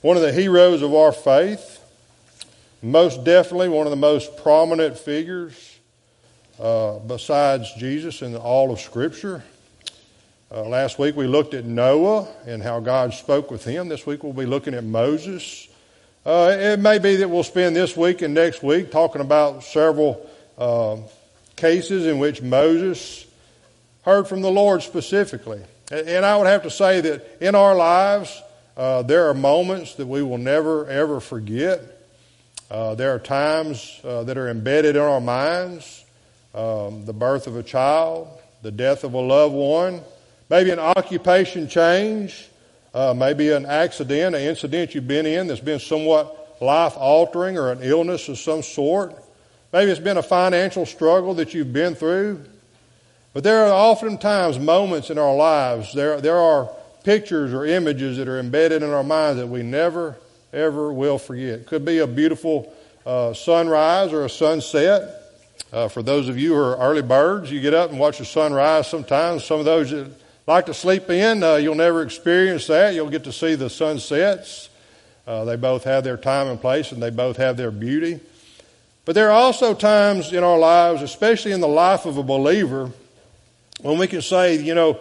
one 0.00 0.16
of 0.16 0.24
the 0.24 0.32
heroes 0.32 0.82
of 0.82 0.92
our 0.92 1.12
faith, 1.12 1.80
most 2.82 3.22
definitely 3.22 3.68
one 3.68 3.86
of 3.86 3.92
the 3.92 3.96
most 3.96 4.36
prominent 4.38 4.98
figures 4.98 5.75
uh, 6.58 6.98
besides 7.00 7.72
Jesus 7.74 8.22
in 8.22 8.34
all 8.34 8.70
of 8.72 8.80
Scripture. 8.80 9.42
Uh, 10.50 10.62
last 10.62 10.98
week 10.98 11.16
we 11.16 11.26
looked 11.26 11.54
at 11.54 11.64
Noah 11.64 12.28
and 12.46 12.62
how 12.62 12.80
God 12.80 13.12
spoke 13.12 13.50
with 13.50 13.64
him. 13.64 13.88
This 13.88 14.06
week 14.06 14.22
we'll 14.22 14.32
be 14.32 14.46
looking 14.46 14.72
at 14.72 14.84
Moses. 14.84 15.68
Uh, 16.24 16.56
it 16.58 16.80
may 16.80 16.98
be 16.98 17.16
that 17.16 17.28
we'll 17.28 17.42
spend 17.42 17.76
this 17.76 17.94
week 17.96 18.22
and 18.22 18.32
next 18.32 18.62
week 18.62 18.90
talking 18.90 19.20
about 19.20 19.64
several 19.64 20.28
uh, 20.56 20.96
cases 21.56 22.06
in 22.06 22.18
which 22.18 22.40
Moses 22.40 23.26
heard 24.02 24.26
from 24.26 24.40
the 24.40 24.50
Lord 24.50 24.82
specifically. 24.82 25.60
And 25.90 26.24
I 26.24 26.36
would 26.38 26.46
have 26.46 26.62
to 26.62 26.70
say 26.70 27.02
that 27.02 27.36
in 27.40 27.54
our 27.54 27.76
lives, 27.76 28.42
uh, 28.78 29.02
there 29.02 29.28
are 29.28 29.34
moments 29.34 29.96
that 29.96 30.06
we 30.06 30.22
will 30.22 30.38
never 30.38 30.86
ever 30.86 31.20
forget. 31.20 31.82
Uh, 32.70 32.94
there 32.94 33.14
are 33.14 33.18
times 33.18 34.00
that 34.02 34.38
are 34.38 34.48
embedded 34.48 34.96
in 34.96 35.02
our 35.02 35.20
minds 35.20 36.05
um, 36.56 37.04
the 37.04 37.12
birth 37.12 37.46
of 37.46 37.56
a 37.56 37.62
child, 37.62 38.28
the 38.62 38.70
death 38.70 39.04
of 39.04 39.14
a 39.14 39.20
loved 39.20 39.54
one, 39.54 40.00
maybe 40.48 40.70
an 40.70 40.78
occupation 40.78 41.68
change, 41.68 42.48
uh, 42.94 43.14
maybe 43.14 43.50
an 43.50 43.66
accident, 43.66 44.34
an 44.34 44.42
incident 44.42 44.94
you've 44.94 45.06
been 45.06 45.26
in 45.26 45.46
that's 45.46 45.60
been 45.60 45.78
somewhat 45.78 46.56
life 46.60 46.94
altering 46.96 47.58
or 47.58 47.70
an 47.70 47.80
illness 47.82 48.28
of 48.28 48.38
some 48.38 48.62
sort. 48.62 49.14
Maybe 49.72 49.90
it's 49.90 50.00
been 50.00 50.16
a 50.16 50.22
financial 50.22 50.86
struggle 50.86 51.34
that 51.34 51.52
you've 51.52 51.72
been 51.72 51.94
through. 51.94 52.42
But 53.34 53.44
there 53.44 53.66
are 53.66 53.72
oftentimes 53.72 54.58
moments 54.58 55.10
in 55.10 55.18
our 55.18 55.36
lives, 55.36 55.92
there, 55.92 56.22
there 56.22 56.38
are 56.38 56.70
pictures 57.04 57.52
or 57.52 57.66
images 57.66 58.16
that 58.16 58.28
are 58.28 58.38
embedded 58.38 58.82
in 58.82 58.90
our 58.90 59.04
minds 59.04 59.38
that 59.38 59.46
we 59.46 59.62
never, 59.62 60.16
ever 60.54 60.90
will 60.90 61.18
forget. 61.18 61.60
It 61.60 61.66
could 61.66 61.84
be 61.84 61.98
a 61.98 62.06
beautiful 62.06 62.72
uh, 63.04 63.34
sunrise 63.34 64.14
or 64.14 64.24
a 64.24 64.30
sunset. 64.30 65.25
Uh, 65.72 65.88
for 65.88 66.02
those 66.02 66.28
of 66.28 66.38
you 66.38 66.54
who 66.54 66.60
are 66.60 66.76
early 66.78 67.02
birds, 67.02 67.50
you 67.50 67.60
get 67.60 67.74
up 67.74 67.90
and 67.90 67.98
watch 67.98 68.18
the 68.18 68.24
sunrise 68.24 68.88
sometimes. 68.88 69.44
Some 69.44 69.58
of 69.58 69.64
those 69.64 69.90
that 69.90 70.10
like 70.46 70.66
to 70.66 70.74
sleep 70.74 71.10
in, 71.10 71.42
uh, 71.42 71.56
you'll 71.56 71.74
never 71.74 72.02
experience 72.02 72.68
that. 72.68 72.94
You'll 72.94 73.10
get 73.10 73.24
to 73.24 73.32
see 73.32 73.56
the 73.56 73.68
sunsets. 73.68 74.68
Uh, 75.26 75.44
they 75.44 75.56
both 75.56 75.82
have 75.84 76.04
their 76.04 76.16
time 76.16 76.46
and 76.46 76.60
place 76.60 76.92
and 76.92 77.02
they 77.02 77.10
both 77.10 77.36
have 77.36 77.56
their 77.56 77.72
beauty. 77.72 78.20
But 79.04 79.14
there 79.14 79.28
are 79.28 79.38
also 79.40 79.74
times 79.74 80.32
in 80.32 80.44
our 80.44 80.58
lives, 80.58 81.02
especially 81.02 81.52
in 81.52 81.60
the 81.60 81.68
life 81.68 82.06
of 82.06 82.16
a 82.16 82.22
believer, 82.22 82.92
when 83.80 83.98
we 83.98 84.06
can 84.06 84.22
say, 84.22 84.56
you 84.56 84.74
know, 84.74 85.00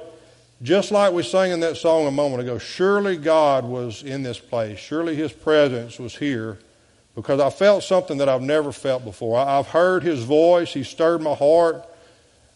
just 0.63 0.91
like 0.91 1.13
we 1.13 1.21
sang 1.21 1.51
in 1.51 1.59
that 1.59 1.77
song 1.77 2.07
a 2.07 2.11
moment 2.11 2.41
ago, 2.41 2.57
surely 2.57 3.17
God 3.17 3.65
was 3.65 4.03
in 4.03 4.23
this 4.23 4.39
place. 4.39 4.79
Surely 4.79 5.15
His 5.15 5.31
presence 5.31 5.99
was 5.99 6.15
here 6.15 6.57
because 7.15 7.39
I 7.39 7.49
felt 7.49 7.83
something 7.83 8.17
that 8.17 8.27
I've 8.27 8.41
never 8.41 8.71
felt 8.71 9.05
before. 9.05 9.39
I've 9.39 9.67
heard 9.67 10.03
his 10.03 10.23
voice, 10.23 10.73
he 10.73 10.83
stirred 10.83 11.21
my 11.21 11.33
heart, 11.33 11.87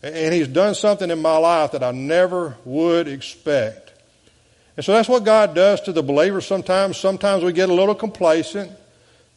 and 0.04 0.34
he's 0.34 0.48
done 0.48 0.76
something 0.76 1.10
in 1.10 1.22
my 1.22 1.38
life 1.38 1.72
that 1.72 1.84
I 1.84 1.92
never 1.92 2.58
would 2.66 3.08
expect. 3.08 3.94
And 4.76 4.86
so 4.86 4.94
that's 4.94 5.10
what 5.10 5.24
God 5.24 5.56
does 5.56 5.82
to 5.82 5.94
the 5.94 6.04
believer 6.04 6.42
sometimes. 6.42 6.98
Sometimes 6.98 7.44
we 7.44 7.52
get 7.52 7.70
a 7.70 7.74
little 7.74 7.96
complacent. 7.96 8.72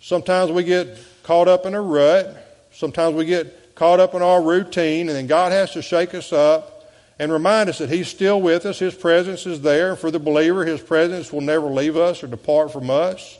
Sometimes 0.00 0.50
we 0.50 0.65
get 0.65 0.99
caught 1.22 1.49
up 1.49 1.66
in 1.66 1.75
a 1.75 1.81
rut. 1.81 2.37
Sometimes 2.72 3.15
we 3.15 3.25
get 3.25 3.75
caught 3.75 4.00
up 4.00 4.15
in 4.15 4.22
our 4.22 4.43
routine, 4.43 5.09
and 5.09 5.16
then 5.16 5.27
God 5.27 5.53
has 5.53 5.72
to 5.72 5.82
shake 5.82 6.15
us 6.15 6.32
up 6.32 6.88
and 7.19 7.32
remind 7.32 7.69
us 7.69 7.78
that 7.78 7.91
He's 7.91 8.09
still 8.09 8.41
with 8.41 8.66
us. 8.66 8.78
His 8.78 8.94
presence 8.94 9.47
is 9.47 9.61
there. 9.62 9.97
For 9.97 10.11
the 10.11 10.21
believer, 10.21 10.65
His 10.65 10.81
presence 10.81 11.32
will 11.32 11.41
never 11.41 11.66
leave 11.66 11.97
us 11.97 12.22
or 12.22 12.28
depart 12.28 12.72
from 12.72 12.91
us 12.91 13.38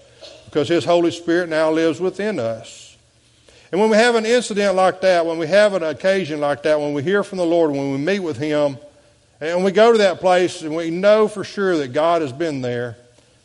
because 0.53 0.69
His 0.69 0.85
Holy 0.85 1.11
Spirit 1.11 1.49
now 1.49 1.71
lives 1.71 1.99
within 1.99 2.39
us. 2.39 2.95
And 3.71 3.81
when 3.81 3.89
we 3.89 3.97
have 3.97 4.17
an 4.17 4.27
incident 4.27 4.75
like 4.75 5.01
that, 5.01 5.25
when 5.25 5.39
we 5.39 5.47
have 5.47 5.73
an 5.73 5.83
occasion 5.83 6.41
like 6.41 6.65
that, 6.65 6.79
when 6.79 6.93
we 6.93 7.03
hear 7.03 7.25
from 7.25 7.39
the 7.39 7.47
Lord, 7.47 7.71
when 7.71 7.91
we 7.91 7.97
meet 7.97 8.19
with 8.19 8.37
Him, 8.37 8.77
and 9.41 9.65
we 9.65 9.73
go 9.73 9.93
to 9.93 9.99
that 9.99 10.21
place 10.21 10.61
and 10.61 10.77
we 10.77 10.91
know 10.91 11.27
for 11.27 11.43
sure 11.43 11.79
that 11.79 11.95
God 11.95 12.21
has 12.21 12.35
been 12.35 12.61
there, 12.61 12.99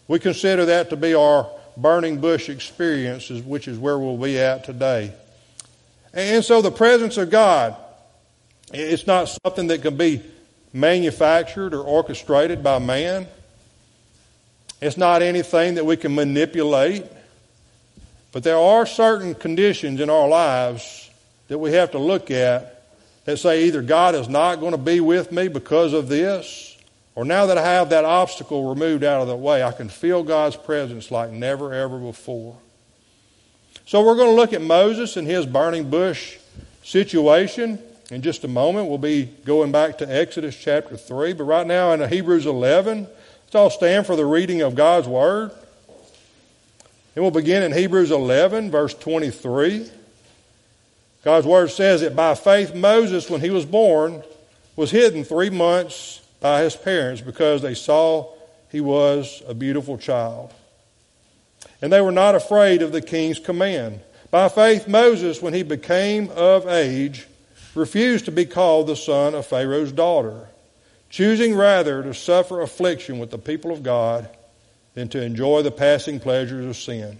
we 0.10 0.20
consider 0.20 0.66
that 0.66 0.90
to 0.90 0.98
be 0.98 1.14
our 1.14 1.50
burning 1.78 2.20
bush 2.20 2.50
experience, 2.50 3.30
which 3.30 3.70
is 3.70 3.80
where 3.80 3.98
we'll 3.98 4.18
be 4.18 4.38
at 4.38 4.66
today. 4.66 5.14
And 6.14 6.44
so 6.44 6.62
the 6.62 6.72
presence 6.72 7.16
of 7.16 7.30
God, 7.30 7.78
it's 8.74 9.08
not 9.08 9.30
something 9.46 9.68
that 9.68 9.82
can 9.82 9.96
be 9.96 10.22
manufactured 10.74 11.74
or 11.74 11.84
orchestrated 11.84 12.62
by 12.62 12.80
man. 12.80 13.28
It's 14.82 14.98
not 14.98 15.22
anything 15.22 15.76
that 15.76 15.86
we 15.86 15.98
can 15.98 16.14
manipulate. 16.14 17.06
But 18.32 18.44
there 18.44 18.58
are 18.58 18.86
certain 18.86 19.34
conditions 19.34 20.00
in 20.00 20.10
our 20.10 20.28
lives 20.28 21.10
that 21.48 21.58
we 21.58 21.74
have 21.74 21.92
to 21.92 21.98
look 21.98 22.30
at 22.30 22.84
that 23.26 23.38
say 23.38 23.66
either 23.66 23.82
God 23.82 24.16
is 24.16 24.30
not 24.30 24.60
going 24.60 24.74
to 24.74 24.78
be 24.78 25.00
with 25.00 25.32
me 25.32 25.48
because 25.48 25.94
of 25.94 26.08
this, 26.08 26.78
or 27.16 27.26
now 27.26 27.48
that 27.48 27.58
I 27.58 27.64
have 27.64 27.90
that 27.90 28.06
obstacle 28.06 28.70
removed 28.70 29.04
out 29.04 29.22
of 29.22 29.28
the 29.28 29.36
way, 29.36 29.64
I 29.64 29.72
can 29.72 29.90
feel 29.90 30.24
God's 30.24 30.56
presence 30.56 31.10
like 31.10 31.32
never 31.32 31.74
ever 31.74 31.98
before. 31.98 32.56
So 33.86 34.06
we're 34.06 34.16
going 34.16 34.30
to 34.30 34.36
look 34.36 34.54
at 34.54 34.62
Moses 34.62 35.18
and 35.18 35.28
his 35.28 35.46
burning 35.46 35.90
bush 35.90 36.38
situation 36.84 37.80
in 38.12 38.22
just 38.22 38.44
a 38.44 38.48
moment. 38.48 38.88
We'll 38.88 38.98
be 38.98 39.26
going 39.46 39.72
back 39.72 39.98
to 39.98 40.06
Exodus 40.06 40.56
chapter 40.56 40.96
3, 40.96 41.34
but 41.34 41.46
right 41.46 41.66
now 41.66 41.92
in 41.94 42.08
Hebrews 42.08 42.46
11, 42.46 43.08
Let's 43.48 43.56
all 43.56 43.70
stand 43.70 44.06
for 44.06 44.18
the 44.18 44.26
reading 44.26 44.62
of 44.62 44.76
God's 44.76 45.08
Word. 45.08 45.52
And 47.16 47.24
we'll 47.24 47.32
begin 47.32 47.64
in 47.64 47.72
Hebrews 47.72 48.12
11, 48.12 48.72
verse 48.72 48.94
23. 48.94 49.90
God's 51.24 51.48
Word 51.48 51.72
says 51.72 52.02
that 52.02 52.14
by 52.14 52.36
faith 52.36 52.76
Moses, 52.76 53.30
when 53.30 53.40
he 53.40 53.50
was 53.50 53.66
born, 53.66 54.22
was 54.76 54.92
hidden 54.92 55.24
three 55.24 55.50
months 55.50 56.20
by 56.42 56.62
his 56.62 56.76
parents 56.76 57.22
because 57.22 57.62
they 57.62 57.74
saw 57.74 58.30
he 58.70 58.82
was 58.82 59.42
a 59.48 59.54
beautiful 59.54 59.98
child. 59.98 60.54
And 61.82 61.90
they 61.90 62.02
were 62.02 62.12
not 62.12 62.36
afraid 62.36 62.82
of 62.82 62.92
the 62.92 63.02
king's 63.02 63.40
command. 63.40 64.02
By 64.30 64.50
faith, 64.50 64.90
Moses, 64.90 65.42
when 65.42 65.54
he 65.54 65.64
became 65.64 66.30
of 66.32 66.68
age, 66.68 67.28
refused 67.76 68.26
to 68.26 68.32
be 68.32 68.44
called 68.44 68.88
the 68.88 68.98
son 68.98 69.34
of 69.36 69.46
Pharaoh's 69.46 69.94
daughter 69.94 70.50
choosing 71.10 71.56
rather 71.56 72.04
to 72.04 72.14
suffer 72.14 72.62
affliction 72.62 73.20
with 73.20 73.32
the 73.32 73.38
people 73.38 73.72
of 73.72 73.84
God 73.84 74.30
than 74.94 75.08
to 75.10 75.22
enjoy 75.22 75.62
the 75.62 75.72
passing 75.72 76.20
pleasures 76.20 76.66
of 76.66 76.76
sin, 76.76 77.20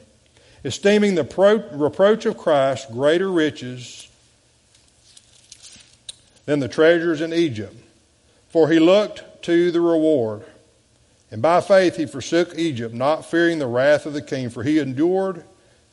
esteeming 0.64 1.16
the 1.16 1.24
pro- 1.24 1.70
reproach 1.72 2.26
of 2.26 2.38
Christ 2.38 2.92
greater 2.92 3.32
riches 3.32 4.10
than 6.46 6.60
the 6.60 6.68
treasures 6.68 7.22
in 7.22 7.34
Egypt. 7.34 7.76
For 8.50 8.70
he 8.70 8.80
looked 8.80 9.44
to 9.44 9.72
the 9.72 9.82
reward. 9.82 10.44
And 11.30 11.42
by 11.42 11.62
faith 11.62 11.98
he 11.98 12.06
forsook 12.06 12.58
Egypt, 12.58 12.94
not 12.94 13.26
fearing 13.26 13.60
the 13.60 13.68
wrath 13.68 14.06
of 14.06 14.14
the 14.14 14.22
king, 14.22 14.50
for 14.50 14.64
he 14.64 14.80
endured 14.80 15.44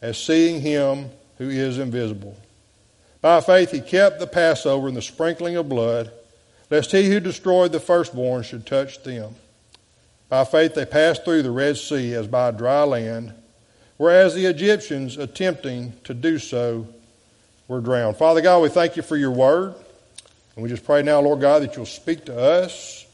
as 0.01 0.17
seeing 0.17 0.61
him 0.61 1.11
who 1.39 1.51
is 1.51 1.79
invisible. 1.79 2.37
By 3.21 3.41
faith 3.41 3.73
he 3.73 3.81
kept 3.81 4.21
the 4.21 4.27
Passover 4.27 4.87
and 4.87 4.97
the 4.97 5.03
sprinkling 5.03 5.57
of 5.57 5.69
blood 5.69 6.13
lest 6.71 6.93
he 6.93 7.09
who 7.09 7.21
destroyed 7.21 7.73
the 7.73 7.81
firstborn 7.81 8.43
should 8.43 8.67
touch 8.67 9.03
them. 9.03 9.35
By 10.29 10.45
faith 10.45 10.75
they 10.75 10.87
passed 10.87 11.25
through 11.25 11.43
the 11.43 11.51
Red 11.51 11.77
Sea 11.77 12.15
as 12.15 12.27
by 12.27 12.51
dry 12.51 12.83
land, 12.85 13.33
whereas 13.97 14.35
the 14.35 14.47
Egyptians, 14.47 15.17
attempting 15.17 15.93
to 16.05 16.15
do 16.15 16.39
so, 16.39 16.87
were 17.69 17.81
drowned. 17.81 18.17
Father 18.17 18.41
God, 18.41 18.63
we 18.63 18.69
thank 18.69 18.97
you 18.97 19.03
for 19.03 19.17
your 19.17 19.31
word. 19.31 19.75
And 20.55 20.63
we 20.63 20.69
just 20.69 20.85
pray 20.85 21.03
now, 21.03 21.21
Lord 21.21 21.41
God, 21.41 21.63
that 21.63 21.77
you'll 21.77 21.85
speak 21.85 22.27
to 22.27 22.39
us, 22.39 23.07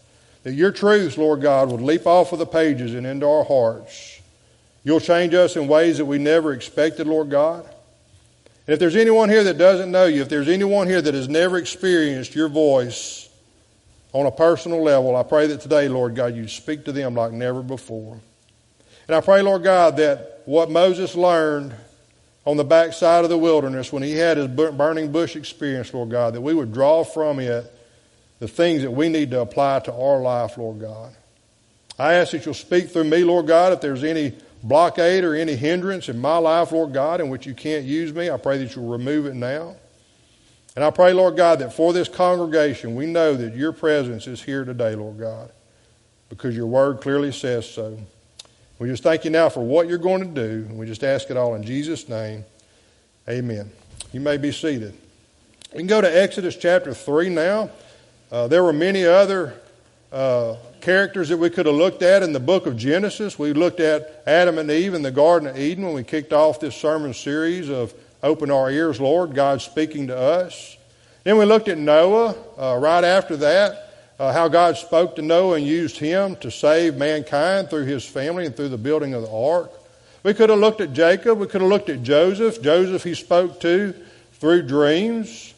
that 0.43 0.53
your 0.53 0.73
truths, 0.73 1.17
Lord 1.17 1.41
God, 1.41 1.70
would 1.70 1.81
leap 1.81 2.06
off 2.06 2.32
of 2.32 2.38
the 2.38 2.46
pages 2.46 2.94
and 2.94 3.06
into 3.06 3.26
our 3.26 3.44
hearts. 3.44 4.20
You'll 4.85 5.00
change 5.00 5.32
us 5.35 5.56
in 5.56 5.67
ways 5.67 5.99
that 5.99 6.05
we 6.05 6.19
never 6.19 6.53
expected, 6.53 7.06
Lord 7.06 7.31
God. 7.31 7.64
And 7.64 8.75
if 8.75 8.79
there's 8.79 8.96
anyone 8.96 9.31
here 9.31 9.44
that 9.44 9.56
doesn't 9.56 9.91
know 9.91 10.05
you, 10.05 10.20
if 10.20 10.29
there's 10.29 10.49
anyone 10.49 10.87
here 10.87 11.00
that 11.00 11.14
has 11.14 11.29
never 11.29 11.56
experienced 11.56 12.35
your 12.35 12.49
voice, 12.49 13.30
on 14.12 14.26
a 14.26 14.30
personal 14.30 14.82
level, 14.82 15.16
I 15.16 15.22
pray 15.22 15.46
that 15.48 15.60
today, 15.60 15.88
Lord 15.88 16.14
God, 16.14 16.34
you 16.34 16.48
speak 16.48 16.84
to 16.86 16.92
them 16.92 17.14
like 17.14 17.32
never 17.32 17.62
before. 17.62 18.20
And 19.06 19.16
I 19.16 19.20
pray, 19.20 19.42
Lord 19.42 19.62
God, 19.62 19.96
that 19.98 20.42
what 20.44 20.70
Moses 20.70 21.14
learned 21.14 21.74
on 22.44 22.56
the 22.56 22.64
backside 22.64 23.24
of 23.24 23.30
the 23.30 23.38
wilderness 23.38 23.92
when 23.92 24.02
he 24.02 24.12
had 24.12 24.36
his 24.36 24.48
burning 24.48 25.12
bush 25.12 25.36
experience, 25.36 25.92
Lord 25.92 26.10
God, 26.10 26.34
that 26.34 26.40
we 26.40 26.54
would 26.54 26.72
draw 26.72 27.04
from 27.04 27.38
it 27.38 27.72
the 28.38 28.48
things 28.48 28.82
that 28.82 28.90
we 28.90 29.08
need 29.08 29.30
to 29.32 29.40
apply 29.40 29.80
to 29.80 29.92
our 29.92 30.20
life, 30.20 30.56
Lord 30.56 30.80
God. 30.80 31.14
I 31.98 32.14
ask 32.14 32.32
that 32.32 32.46
you'll 32.46 32.54
speak 32.54 32.90
through 32.90 33.04
me, 33.04 33.24
Lord 33.24 33.46
God, 33.46 33.74
if 33.74 33.80
there's 33.80 34.02
any 34.02 34.32
blockade 34.62 35.24
or 35.24 35.34
any 35.34 35.54
hindrance 35.54 36.08
in 36.08 36.18
my 36.18 36.38
life, 36.38 36.72
Lord 36.72 36.92
God, 36.94 37.20
in 37.20 37.28
which 37.28 37.46
you 37.46 37.54
can't 37.54 37.84
use 37.84 38.12
me. 38.12 38.30
I 38.30 38.38
pray 38.38 38.58
that 38.58 38.74
you'll 38.74 38.88
remove 38.88 39.26
it 39.26 39.34
now. 39.34 39.76
And 40.76 40.84
I 40.84 40.90
pray, 40.90 41.12
Lord 41.12 41.37
God, 41.37 41.58
that 41.58 41.72
for 41.72 41.93
this 41.93 42.08
congregation, 42.08 42.94
we 42.94 43.06
know 43.06 43.34
that 43.34 43.56
your 43.56 43.72
presence 43.72 44.26
is 44.26 44.43
here 44.43 44.64
today, 44.64 44.94
Lord 44.94 45.19
God, 45.19 45.50
because 46.28 46.56
your 46.56 46.67
word 46.67 47.00
clearly 47.00 47.32
says 47.32 47.69
so. 47.69 47.99
We 48.78 48.88
just 48.88 49.02
thank 49.02 49.25
you 49.25 49.31
now 49.31 49.49
for 49.49 49.61
what 49.61 49.88
you're 49.88 49.99
going 49.99 50.20
to 50.20 50.49
do, 50.49 50.67
and 50.69 50.78
we 50.78 50.87
just 50.87 51.05
ask 51.05 51.31
it 51.31 51.37
all 51.37 51.55
in 51.55 51.62
Jesus' 51.62 52.08
name. 52.08 52.44
Amen. 53.28 53.70
You 54.12 54.20
may 54.20 54.37
be 54.37 54.52
seated. 54.52 54.94
We 55.72 55.78
can 55.78 55.87
go 55.87 56.00
to 56.00 56.22
Exodus 56.22 56.56
chapter 56.56 56.94
3 56.94 57.28
now. 57.28 57.70
Uh, 58.32 58.49
there 58.49 58.62
were 58.62 58.72
many 58.72 59.05
other 59.05 59.55
uh, 60.12 60.56
characters 60.81 61.28
that 61.28 61.37
we 61.37 61.50
could 61.50 61.67
have 61.67 61.75
looked 61.75 62.02
at 62.02 62.22
in 62.22 62.32
the 62.32 62.40
book 62.40 62.67
of 62.67 62.76
Genesis. 62.76 63.38
We 63.38 63.52
looked 63.52 63.81
at 63.81 64.22
Adam 64.26 64.58
and 64.58 64.70
Eve 64.70 64.94
in 64.94 65.02
the 65.02 65.11
Garden 65.11 65.49
of 65.49 65.58
Eden 65.58 65.84
when 65.84 65.94
we 65.94 66.02
kicked 66.02 66.32
off 66.32 66.58
this 66.58 66.75
sermon 66.75 67.12
series 67.12 67.69
of 67.69 67.93
Open 68.22 68.50
Our 68.50 68.70
Ears, 68.70 69.00
Lord, 69.00 69.34
God 69.34 69.62
speaking 69.62 70.08
to 70.08 70.17
us. 70.17 70.76
Then 71.25 71.38
we 71.38 71.44
looked 71.44 71.69
at 71.69 71.78
Noah 71.78 72.34
uh, 72.58 72.76
right 72.76 73.05
after 73.05 73.37
that, 73.38 73.94
uh, 74.19 74.32
how 74.32 74.49
God 74.49 74.76
spoke 74.76 75.17
to 75.17 75.22
Noah 75.22 75.56
and 75.56 75.67
used 75.67 75.99
him 75.99 76.37
to 76.37 76.50
save 76.50 76.96
mankind 76.96 77.70
through 77.70 77.84
his 77.84 78.05
family 78.05 78.46
and 78.46 78.55
through 78.55 78.69
the 78.69 78.78
building 78.78 79.14
of 79.14 79.22
the 79.22 79.31
ark. 79.31 79.70
We 80.22 80.34
could 80.34 80.50
have 80.50 80.58
looked 80.58 80.82
at 80.82 80.93
Jacob. 80.93 81.38
We 81.38 81.46
could 81.46 81.62
have 81.62 81.70
looked 81.70 81.88
at 81.88 82.02
Joseph. 82.02 82.61
Joseph 82.61 83.05
he 83.05 83.14
spoke 83.14 83.61
to 83.61 83.94
through 84.34 84.62
dreams. 84.62 85.55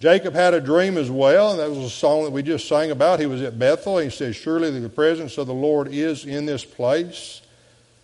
Jacob 0.00 0.32
had 0.32 0.54
a 0.54 0.60
dream 0.60 0.96
as 0.96 1.10
well, 1.10 1.50
and 1.50 1.60
that 1.60 1.68
was 1.68 1.78
a 1.78 1.90
song 1.90 2.24
that 2.24 2.30
we 2.30 2.42
just 2.42 2.68
sang 2.68 2.90
about. 2.90 3.18
He 3.18 3.26
was 3.26 3.42
at 3.42 3.58
Bethel, 3.58 3.98
and 3.98 4.10
he 4.10 4.16
said, 4.16 4.34
Surely 4.34 4.70
the 4.70 4.88
presence 4.88 5.36
of 5.38 5.46
the 5.46 5.54
Lord 5.54 5.88
is 5.88 6.24
in 6.24 6.46
this 6.46 6.64
place. 6.64 7.42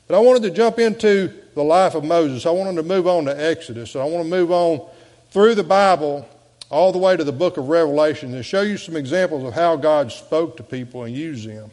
But 0.09 0.17
I 0.17 0.19
wanted 0.19 0.43
to 0.43 0.51
jump 0.51 0.79
into 0.79 1.33
the 1.55 1.63
life 1.63 1.95
of 1.95 2.05
Moses. 2.05 2.47
I 2.47 2.51
wanted 2.51 2.77
to 2.77 2.83
move 2.83 3.07
on 3.07 3.25
to 3.27 3.43
Exodus. 3.43 3.97
I 3.97 4.05
want 4.05 4.25
to 4.25 4.31
move 4.31 4.51
on 4.51 4.89
through 5.31 5.55
the 5.55 5.65
Bible 5.65 6.29
all 6.71 6.93
the 6.93 6.99
way 6.99 7.17
to 7.17 7.25
the 7.25 7.33
book 7.33 7.57
of 7.57 7.69
Revelation 7.69 8.35
and 8.35 8.45
show 8.45 8.63
you 8.63 8.77
some 8.77 8.97
examples 8.97 9.45
of 9.45 9.55
how 9.55 9.77
God 9.77 10.11
spoke 10.11 10.57
to 10.57 10.63
people 10.63 11.05
and 11.05 11.15
used 11.15 11.49
them. 11.49 11.71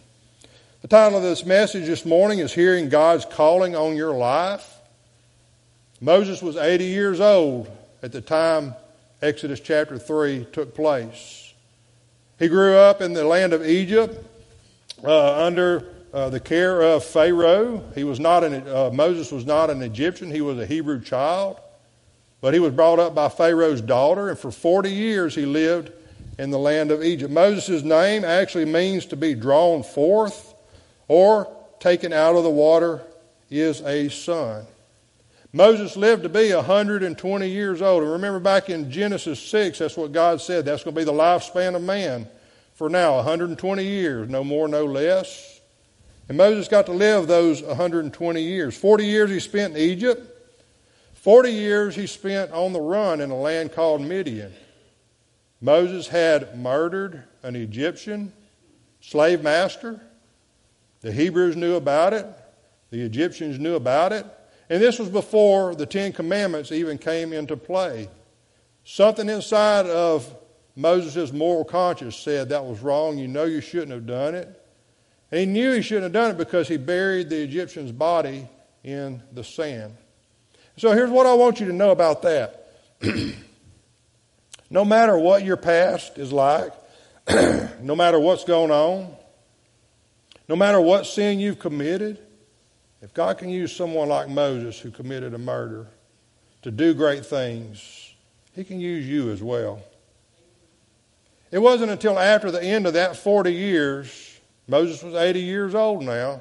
The 0.81 0.88
title 0.88 1.18
of 1.18 1.24
this 1.24 1.45
message 1.45 1.86
this 1.86 2.06
morning 2.06 2.39
is 2.39 2.54
Hearing 2.54 2.89
God's 2.89 3.25
Calling 3.25 3.75
on 3.75 3.95
Your 3.95 4.13
Life. 4.13 4.80
Moses 6.00 6.42
was 6.42 6.57
80 6.57 6.86
years 6.86 7.19
old 7.19 7.69
at 8.01 8.12
the 8.12 8.22
time 8.22 8.75
Exodus 9.22 9.60
chapter 9.60 10.00
3 10.00 10.48
took 10.51 10.74
place. 10.74 11.54
He 12.39 12.48
grew 12.48 12.75
up 12.75 13.01
in 13.01 13.13
the 13.13 13.24
land 13.24 13.54
of 13.54 13.63
Egypt 13.63 14.18
uh, 15.04 15.45
under 15.45 15.86
uh, 16.13 16.30
the 16.30 16.40
care 16.40 16.81
of 16.81 17.04
Pharaoh. 17.04 17.84
He 17.96 18.04
was 18.04 18.19
not 18.19 18.44
an, 18.44 18.68
uh, 18.68 18.92
Moses 18.94 19.31
was 19.31 19.46
not 19.46 19.69
an 19.69 19.81
Egyptian, 19.81 20.31
he 20.31 20.42
was 20.42 20.60
a 20.60 20.66
Hebrew 20.66 21.02
child. 21.02 21.60
But 22.42 22.54
he 22.54 22.60
was 22.60 22.74
brought 22.74 23.00
up 23.00 23.13
by 23.13 23.30
Pharaoh's 23.30 23.81
daughter, 23.81 24.30
and 24.30 24.38
for 24.38 24.52
40 24.52 24.90
years 24.90 25.36
he 25.36 25.46
lived 25.46 25.92
in 26.40 26.50
the 26.50 26.58
land 26.58 26.90
of 26.90 27.04
Egypt. 27.04 27.31
Moses' 27.31 27.84
name 27.84 28.25
actually 28.25 28.66
means 28.66 29.06
to 29.08 29.16
be 29.16 29.36
drawn 29.36 29.84
forth 29.84 30.56
or 31.08 31.56
taken 31.80 32.12
out 32.12 32.36
of 32.36 32.44
the 32.44 32.50
water 32.50 33.04
is 33.52 33.81
a 33.81 34.10
son. 34.10 34.66
Moses 35.54 35.98
lived 35.98 36.24
to 36.24 36.30
be 36.30 36.54
120 36.54 37.48
years 37.48 37.81
old. 37.81 38.04
And 38.04 38.12
remember 38.14 38.40
back 38.40 38.69
in 38.69 38.90
Genesis 38.90 39.40
6, 39.40 39.80
that's 39.80 39.98
what 39.98 40.14
God 40.14 40.40
said. 40.40 40.66
That's 40.66 40.84
going 40.84 40.96
to 40.96 41.02
be 41.02 41.06
the 41.06 41.12
lifespan 41.12 41.75
of 41.75 41.84
man 41.84 42.28
for 42.74 42.90
now 42.90 43.18
120 43.18 43.84
years, 43.84 44.30
no 44.30 44.44
more, 44.44 44.68
no 44.68 44.86
less. 44.86 45.50
And 46.27 46.38
Moses 46.38 46.68
got 46.68 46.85
to 46.85 46.94
live 46.94 47.27
those 47.27 47.62
120 47.62 48.41
years. 48.41 48.77
40 48.77 49.06
years 49.06 49.29
he 49.29 49.39
spent 49.39 49.75
in 49.75 49.81
Egypt, 49.81 50.27
40 51.13 51.51
years 51.51 51.95
he 51.95 52.07
spent 52.07 52.51
on 52.51 52.73
the 52.73 52.81
run 52.81 53.21
in 53.21 53.29
a 53.29 53.38
land 53.38 53.73
called 53.73 54.01
Midian. 54.01 54.53
Moses 55.62 56.07
had 56.07 56.57
murdered 56.57 57.23
an 57.44 57.56
Egyptian 57.56 58.33
slave 59.01 59.44
master. 59.44 60.01
The 61.01 61.12
Hebrews 61.12 61.56
knew 61.56 61.75
about 61.75 62.13
it, 62.13 62.25
the 62.89 63.01
Egyptians 63.01 63.59
knew 63.59 63.75
about 63.75 64.13
it. 64.13 64.25
And 64.69 64.81
this 64.81 65.00
was 65.00 65.09
before 65.09 65.75
the 65.75 65.85
Ten 65.85 66.13
Commandments 66.13 66.71
even 66.71 66.97
came 66.97 67.33
into 67.33 67.57
play. 67.57 68.07
Something 68.85 69.27
inside 69.27 69.85
of 69.85 70.33
Moses' 70.75 71.33
moral 71.33 71.65
conscience 71.65 72.15
said 72.15 72.50
that 72.50 72.63
was 72.63 72.79
wrong. 72.79 73.18
You 73.18 73.27
know 73.27 73.44
you 73.44 73.62
shouldn't 73.62 73.91
have 73.91 74.07
done 74.07 74.33
it. 74.33 74.61
He 75.31 75.45
knew 75.45 75.72
he 75.72 75.81
shouldn't 75.81 76.04
have 76.04 76.12
done 76.12 76.31
it 76.31 76.38
because 76.38 76.68
he 76.68 76.78
buried 76.78 77.30
the 77.30 77.42
Egyptian's 77.42 77.92
body 77.92 78.48
in 78.83 79.24
the 79.31 79.44
sand. 79.44 79.95
So 80.78 80.92
here's 80.92 81.10
what 81.10 81.25
I 81.25 81.33
want 81.33 81.60
you 81.60 81.68
to 81.68 81.74
know 81.74 81.92
about 81.92 82.22
that. 82.24 82.74
no 84.69 84.83
matter 84.83 85.18
what 85.18 85.44
your 85.44 85.57
past 85.57 86.18
is 86.18 86.33
like, 86.33 86.74
no 87.81 87.95
matter 87.95 88.19
what's 88.19 88.44
going 88.44 88.72
on, 88.72 89.16
no 90.50 90.56
matter 90.56 90.81
what 90.81 91.06
sin 91.06 91.39
you've 91.39 91.60
committed, 91.60 92.19
if 93.01 93.13
God 93.13 93.38
can 93.38 93.50
use 93.50 93.75
someone 93.75 94.10
like 94.10 94.28
Moses 94.28 94.80
who 94.80 94.92
committed 94.92 95.33
a 95.33 95.38
murder 95.38 95.88
to 96.63 96.72
do 96.72 96.94
great 96.94 97.25
things, 97.25 98.13
he 98.54 98.63
can 98.63 98.80
use 98.80 99.07
you 99.07 99.31
as 99.31 99.42
well. 99.42 99.81
It 101.51 101.60
wasn't 101.60 101.92
until 101.92 102.19
after 102.19 102.51
the 102.51 102.62
end 102.62 102.86
of 102.86 102.94
that 102.94 103.16
40 103.16 103.54
years, 103.54 104.31
Moses 104.71 105.03
was 105.03 105.15
80 105.15 105.41
years 105.41 105.75
old 105.75 106.01
now, 106.01 106.39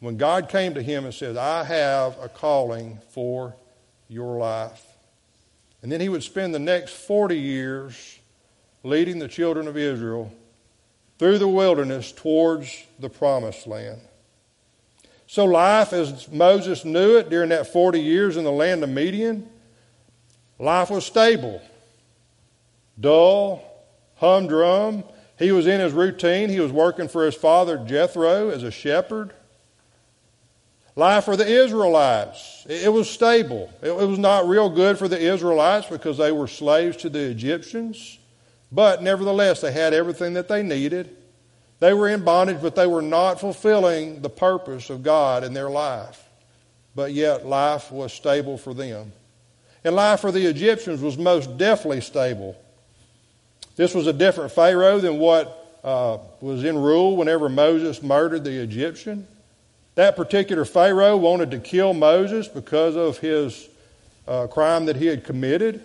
when 0.00 0.16
God 0.16 0.48
came 0.48 0.72
to 0.72 0.82
him 0.82 1.04
and 1.04 1.12
said, 1.12 1.36
I 1.36 1.64
have 1.64 2.18
a 2.18 2.26
calling 2.26 2.98
for 3.10 3.54
your 4.08 4.38
life. 4.38 4.82
And 5.82 5.92
then 5.92 6.00
he 6.00 6.08
would 6.08 6.22
spend 6.22 6.54
the 6.54 6.58
next 6.58 6.94
40 6.94 7.38
years 7.38 8.18
leading 8.82 9.18
the 9.18 9.28
children 9.28 9.68
of 9.68 9.76
Israel 9.76 10.32
through 11.18 11.36
the 11.36 11.46
wilderness 11.46 12.10
towards 12.10 12.84
the 12.98 13.10
promised 13.10 13.66
land. 13.66 14.00
So, 15.26 15.44
life 15.44 15.92
as 15.92 16.32
Moses 16.32 16.86
knew 16.86 17.18
it 17.18 17.28
during 17.28 17.50
that 17.50 17.66
40 17.66 18.00
years 18.00 18.38
in 18.38 18.44
the 18.44 18.50
land 18.50 18.82
of 18.82 18.88
Midian, 18.88 19.46
life 20.58 20.88
was 20.88 21.04
stable, 21.04 21.60
dull, 22.98 23.62
humdrum. 24.16 25.04
He 25.42 25.50
was 25.50 25.66
in 25.66 25.80
his 25.80 25.92
routine. 25.92 26.50
He 26.50 26.60
was 26.60 26.70
working 26.70 27.08
for 27.08 27.26
his 27.26 27.34
father 27.34 27.76
Jethro 27.76 28.50
as 28.50 28.62
a 28.62 28.70
shepherd. 28.70 29.32
Life 30.94 31.24
for 31.24 31.36
the 31.36 31.46
Israelites, 31.46 32.64
it 32.68 32.92
was 32.92 33.10
stable. 33.10 33.68
It 33.82 33.92
was 33.92 34.20
not 34.20 34.46
real 34.46 34.70
good 34.70 34.98
for 34.98 35.08
the 35.08 35.18
Israelites 35.18 35.88
because 35.88 36.16
they 36.18 36.30
were 36.30 36.46
slaves 36.46 36.98
to 36.98 37.08
the 37.08 37.18
Egyptians, 37.18 38.20
but 38.70 39.02
nevertheless, 39.02 39.62
they 39.62 39.72
had 39.72 39.92
everything 39.92 40.34
that 40.34 40.46
they 40.46 40.62
needed. 40.62 41.16
They 41.80 41.92
were 41.92 42.08
in 42.08 42.22
bondage, 42.22 42.62
but 42.62 42.76
they 42.76 42.86
were 42.86 43.02
not 43.02 43.40
fulfilling 43.40 44.22
the 44.22 44.30
purpose 44.30 44.90
of 44.90 45.02
God 45.02 45.42
in 45.42 45.54
their 45.54 45.70
life. 45.70 46.22
But 46.94 47.14
yet, 47.14 47.46
life 47.46 47.90
was 47.90 48.12
stable 48.12 48.58
for 48.58 48.74
them. 48.74 49.12
And 49.82 49.96
life 49.96 50.20
for 50.20 50.30
the 50.30 50.46
Egyptians 50.46 51.00
was 51.00 51.18
most 51.18 51.58
definitely 51.58 52.02
stable. 52.02 52.54
This 53.76 53.94
was 53.94 54.06
a 54.06 54.12
different 54.12 54.52
Pharaoh 54.52 54.98
than 54.98 55.18
what 55.18 55.78
uh, 55.82 56.18
was 56.40 56.64
in 56.64 56.78
rule 56.78 57.16
whenever 57.16 57.48
Moses 57.48 58.02
murdered 58.02 58.44
the 58.44 58.62
Egyptian. 58.62 59.26
That 59.94 60.16
particular 60.16 60.64
Pharaoh 60.64 61.16
wanted 61.16 61.50
to 61.50 61.58
kill 61.58 61.92
Moses 61.94 62.48
because 62.48 62.96
of 62.96 63.18
his 63.18 63.68
uh, 64.26 64.46
crime 64.46 64.86
that 64.86 64.96
he 64.96 65.06
had 65.06 65.24
committed. 65.24 65.82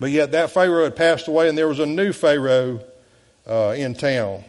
But 0.00 0.10
yet, 0.10 0.32
that 0.32 0.50
Pharaoh 0.50 0.84
had 0.84 0.96
passed 0.96 1.28
away, 1.28 1.48
and 1.48 1.58
there 1.58 1.68
was 1.68 1.80
a 1.80 1.86
new 1.86 2.12
Pharaoh 2.12 2.80
uh, 3.46 3.74
in 3.76 3.94
town. 3.94 4.44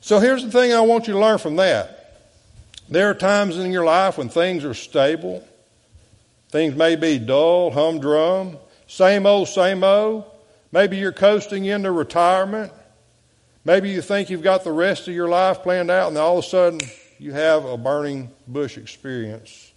So 0.00 0.18
here's 0.18 0.44
the 0.44 0.50
thing 0.50 0.72
I 0.72 0.80
want 0.80 1.06
you 1.06 1.14
to 1.14 1.18
learn 1.18 1.38
from 1.38 1.56
that. 1.56 2.22
There 2.88 3.08
are 3.10 3.14
times 3.14 3.56
in 3.56 3.70
your 3.72 3.84
life 3.84 4.18
when 4.18 4.28
things 4.28 4.64
are 4.64 4.74
stable. 4.74 5.46
Things 6.50 6.74
may 6.74 6.96
be 6.96 7.18
dull, 7.18 7.70
humdrum, 7.70 8.58
same 8.94 9.26
old, 9.26 9.48
same 9.48 9.82
old. 9.82 10.22
Maybe 10.70 10.98
you're 10.98 11.10
coasting 11.10 11.64
into 11.64 11.90
retirement. 11.90 12.72
Maybe 13.64 13.90
you 13.90 14.00
think 14.00 14.30
you've 14.30 14.44
got 14.44 14.62
the 14.62 14.70
rest 14.70 15.08
of 15.08 15.14
your 15.14 15.28
life 15.28 15.64
planned 15.64 15.90
out, 15.90 16.06
and 16.10 16.16
all 16.16 16.38
of 16.38 16.44
a 16.44 16.46
sudden 16.46 16.80
you 17.18 17.32
have 17.32 17.64
a 17.64 17.76
burning 17.76 18.30
bush 18.46 18.78
experience. 18.78 19.72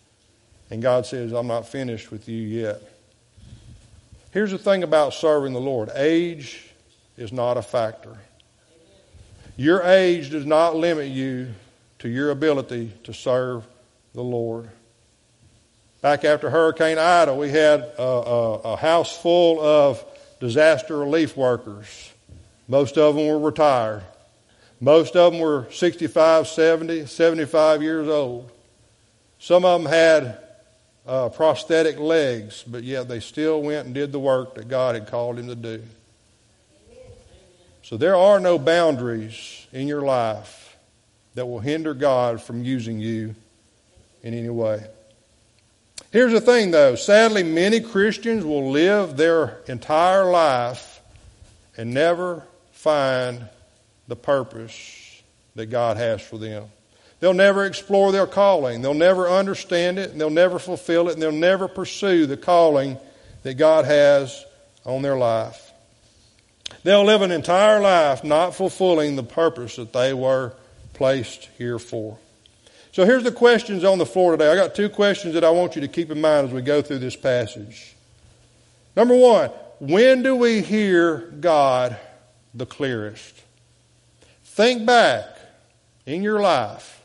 And 0.69 0.83
God 0.83 1.07
says, 1.07 1.31
I'm 1.31 1.47
not 1.47 1.67
finished 1.67 2.12
with 2.12 2.29
you 2.29 2.43
yet. 2.43 2.79
Here's 4.33 4.51
the 4.51 4.59
thing 4.59 4.83
about 4.83 5.15
serving 5.15 5.53
the 5.53 5.59
Lord 5.59 5.89
age 5.95 6.69
is 7.17 7.33
not 7.33 7.57
a 7.57 7.63
factor. 7.63 8.19
Your 9.55 9.81
age 9.81 10.29
does 10.29 10.45
not 10.45 10.75
limit 10.75 11.07
you 11.07 11.55
to 12.00 12.07
your 12.07 12.29
ability 12.29 12.93
to 13.05 13.15
serve 13.15 13.65
the 14.13 14.21
Lord. 14.21 14.69
Back 16.07 16.23
after 16.23 16.49
Hurricane 16.49 16.97
Ida, 16.97 17.35
we 17.35 17.49
had 17.49 17.81
a, 17.81 18.01
a, 18.01 18.53
a 18.59 18.75
house 18.77 19.17
full 19.17 19.59
of 19.59 20.01
disaster 20.39 20.97
relief 20.97 21.35
workers. 21.35 22.13
Most 22.69 22.97
of 22.97 23.15
them 23.15 23.27
were 23.27 23.37
retired. 23.37 24.03
Most 24.79 25.17
of 25.17 25.33
them 25.33 25.41
were 25.41 25.67
65, 25.69 26.47
70, 26.47 27.07
75 27.07 27.81
years 27.81 28.07
old. 28.07 28.49
Some 29.37 29.65
of 29.65 29.83
them 29.83 29.91
had 29.91 30.37
uh, 31.05 31.27
prosthetic 31.27 31.99
legs, 31.99 32.63
but 32.65 32.85
yet 32.85 33.09
they 33.09 33.19
still 33.19 33.61
went 33.61 33.87
and 33.87 33.93
did 33.93 34.13
the 34.13 34.19
work 34.19 34.55
that 34.55 34.69
God 34.69 34.95
had 34.95 35.07
called 35.07 35.35
them 35.35 35.47
to 35.47 35.55
do. 35.55 35.83
So 37.83 37.97
there 37.97 38.15
are 38.15 38.39
no 38.39 38.57
boundaries 38.57 39.67
in 39.73 39.89
your 39.89 40.03
life 40.03 40.77
that 41.35 41.47
will 41.47 41.59
hinder 41.59 41.93
God 41.93 42.41
from 42.41 42.63
using 42.63 42.97
you 42.97 43.35
in 44.23 44.33
any 44.33 44.47
way. 44.47 44.87
Here's 46.11 46.31
the 46.31 46.41
thing, 46.41 46.71
though. 46.71 46.95
Sadly, 46.95 47.43
many 47.43 47.81
Christians 47.81 48.45
will 48.45 48.71
live 48.71 49.17
their 49.17 49.59
entire 49.67 50.25
life 50.25 51.01
and 51.75 51.93
never 51.93 52.43
find 52.71 53.47
the 54.07 54.15
purpose 54.15 55.21
that 55.55 55.65
God 55.65 55.97
has 55.97 56.21
for 56.21 56.37
them. 56.37 56.65
They'll 57.19 57.33
never 57.33 57.65
explore 57.65 58.11
their 58.11 58.27
calling. 58.27 58.81
They'll 58.81 58.93
never 58.93 59.27
understand 59.27 59.99
it, 59.99 60.11
and 60.11 60.21
they'll 60.21 60.29
never 60.29 60.59
fulfill 60.59 61.09
it, 61.09 61.13
and 61.13 61.21
they'll 61.21 61.31
never 61.31 61.67
pursue 61.67 62.25
the 62.25 62.37
calling 62.37 62.97
that 63.43 63.55
God 63.55 63.85
has 63.85 64.45
on 64.85 65.01
their 65.01 65.17
life. 65.17 65.71
They'll 66.83 67.05
live 67.05 67.21
an 67.21 67.31
entire 67.31 67.81
life 67.81 68.23
not 68.23 68.55
fulfilling 68.55 69.15
the 69.15 69.23
purpose 69.23 69.75
that 69.75 69.93
they 69.93 70.13
were 70.13 70.53
placed 70.93 71.49
here 71.57 71.79
for. 71.79 72.17
So 72.97 73.05
here's 73.05 73.23
the 73.23 73.31
questions 73.31 73.83
on 73.83 73.99
the 73.99 74.07
floor 74.07 74.31
today. 74.31 74.51
I 74.51 74.55
got 74.55 74.73
two 74.73 74.89
questions 74.89 75.35
that 75.35 75.43
I 75.43 75.51
want 75.51 75.75
you 75.75 75.81
to 75.81 75.87
keep 75.87 76.09
in 76.09 76.19
mind 76.19 76.47
as 76.47 76.51
we 76.51 76.63
go 76.63 76.81
through 76.81 76.97
this 76.97 77.15
passage. 77.15 77.95
Number 78.95 79.15
one, 79.15 79.51
when 79.79 80.23
do 80.23 80.35
we 80.35 80.63
hear 80.63 81.19
God 81.39 81.95
the 82.55 82.65
clearest? 82.65 83.43
Think 84.43 84.87
back 84.87 85.27
in 86.07 86.23
your 86.23 86.41
life 86.41 87.03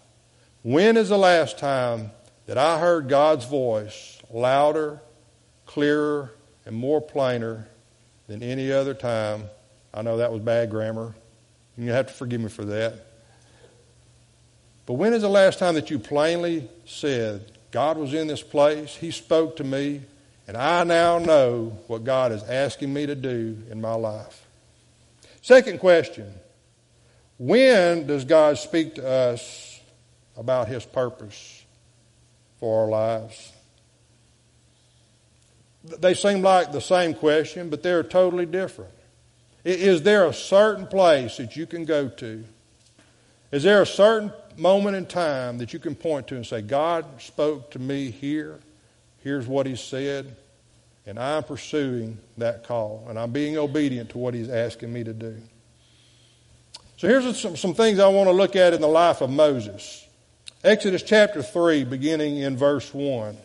when 0.62 0.96
is 0.96 1.10
the 1.10 1.18
last 1.18 1.58
time 1.58 2.10
that 2.46 2.56
I 2.56 2.78
heard 2.78 3.10
God's 3.10 3.44
voice 3.44 4.18
louder, 4.30 4.98
clearer, 5.66 6.32
and 6.64 6.74
more 6.74 7.02
plainer 7.02 7.68
than 8.28 8.42
any 8.42 8.72
other 8.72 8.94
time? 8.94 9.44
I 9.92 10.00
know 10.00 10.16
that 10.16 10.32
was 10.32 10.40
bad 10.40 10.70
grammar. 10.70 11.14
You 11.76 11.90
have 11.90 12.06
to 12.06 12.14
forgive 12.14 12.40
me 12.40 12.48
for 12.48 12.64
that. 12.64 13.11
But 14.86 14.94
when 14.94 15.14
is 15.14 15.22
the 15.22 15.28
last 15.28 15.58
time 15.58 15.74
that 15.74 15.90
you 15.90 15.98
plainly 15.98 16.68
said, 16.86 17.44
God 17.70 17.96
was 17.96 18.14
in 18.14 18.26
this 18.26 18.42
place, 18.42 18.96
He 18.96 19.10
spoke 19.10 19.56
to 19.56 19.64
me, 19.64 20.02
and 20.46 20.56
I 20.56 20.84
now 20.84 21.18
know 21.18 21.78
what 21.86 22.04
God 22.04 22.32
is 22.32 22.42
asking 22.42 22.92
me 22.92 23.06
to 23.06 23.14
do 23.14 23.56
in 23.70 23.80
my 23.80 23.94
life? 23.94 24.46
Second 25.40 25.80
question 25.80 26.32
When 27.38 28.06
does 28.06 28.24
God 28.24 28.58
speak 28.58 28.96
to 28.96 29.08
us 29.08 29.80
about 30.36 30.68
His 30.68 30.84
purpose 30.84 31.62
for 32.62 32.84
our 32.84 32.88
lives. 32.88 33.52
They 35.82 36.14
seem 36.14 36.42
like 36.42 36.70
the 36.70 36.80
same 36.80 37.12
question, 37.12 37.70
but 37.70 37.82
they're 37.82 38.04
totally 38.04 38.46
different. 38.46 38.92
Is 39.64 40.02
there 40.02 40.26
a 40.26 40.32
certain 40.32 40.86
place 40.86 41.38
that 41.38 41.56
you 41.56 41.66
can 41.66 41.84
go 41.84 42.08
to? 42.08 42.44
Is 43.50 43.64
there 43.64 43.82
a 43.82 43.86
certain 43.86 44.32
moment 44.58 44.96
in 44.96 45.06
time 45.06 45.58
that 45.58 45.72
you 45.72 45.78
can 45.78 45.94
point 45.94 46.28
to 46.28 46.36
and 46.36 46.46
say, 46.46 46.62
God 46.62 47.04
spoke 47.20 47.70
to 47.72 47.78
me 47.78 48.10
here, 48.10 48.58
here's 49.22 49.46
what 49.46 49.66
He 49.66 49.76
said, 49.76 50.36
and 51.06 51.18
I'm 51.18 51.42
pursuing 51.42 52.18
that 52.38 52.64
call, 52.64 53.06
and 53.08 53.18
I'm 53.18 53.32
being 53.32 53.56
obedient 53.56 54.10
to 54.10 54.18
what 54.18 54.34
He's 54.34 54.48
asking 54.48 54.92
me 54.92 55.04
to 55.04 55.12
do? 55.12 55.36
So 56.96 57.08
here's 57.08 57.40
some, 57.40 57.56
some 57.56 57.74
things 57.74 57.98
I 57.98 58.06
want 58.08 58.28
to 58.28 58.32
look 58.32 58.54
at 58.54 58.74
in 58.74 58.80
the 58.80 58.86
life 58.86 59.20
of 59.20 59.30
Moses. 59.30 60.06
Exodus 60.62 61.02
chapter 61.02 61.42
3, 61.42 61.84
beginning 61.84 62.36
in 62.36 62.56
verse 62.56 62.94
1. 62.94 63.36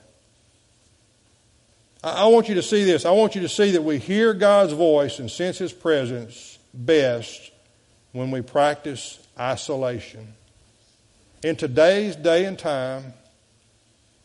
I 2.04 2.28
want 2.28 2.48
you 2.48 2.56
to 2.56 2.62
see 2.62 2.84
this. 2.84 3.06
I 3.06 3.12
want 3.12 3.34
you 3.34 3.42
to 3.42 3.50
see 3.50 3.72
that 3.72 3.82
we 3.82 3.98
hear 3.98 4.34
God's 4.36 4.74
voice 4.74 5.18
and 5.18 5.30
sense 5.30 5.58
His 5.58 5.74
presence 5.74 6.60
best 6.74 7.52
when 8.12 8.30
we 8.30 8.42
practice 8.42 9.20
isolation. 9.40 10.36
In 11.44 11.56
today's 11.56 12.16
day 12.16 12.46
and 12.46 12.58
time, 12.58 13.14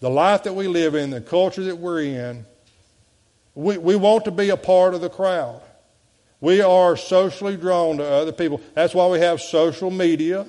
the 0.00 0.08
life 0.08 0.44
that 0.44 0.54
we 0.54 0.66
live 0.66 0.94
in, 0.94 1.10
the 1.10 1.20
culture 1.20 1.62
that 1.64 1.76
we're 1.76 2.00
in, 2.00 2.46
we, 3.54 3.76
we 3.76 3.96
want 3.96 4.24
to 4.24 4.30
be 4.30 4.48
a 4.48 4.56
part 4.56 4.94
of 4.94 5.02
the 5.02 5.10
crowd. 5.10 5.60
We 6.40 6.62
are 6.62 6.96
socially 6.96 7.58
drawn 7.58 7.98
to 7.98 8.04
other 8.04 8.32
people. 8.32 8.62
That's 8.72 8.94
why 8.94 9.06
we 9.08 9.20
have 9.20 9.42
social 9.42 9.90
media. 9.90 10.46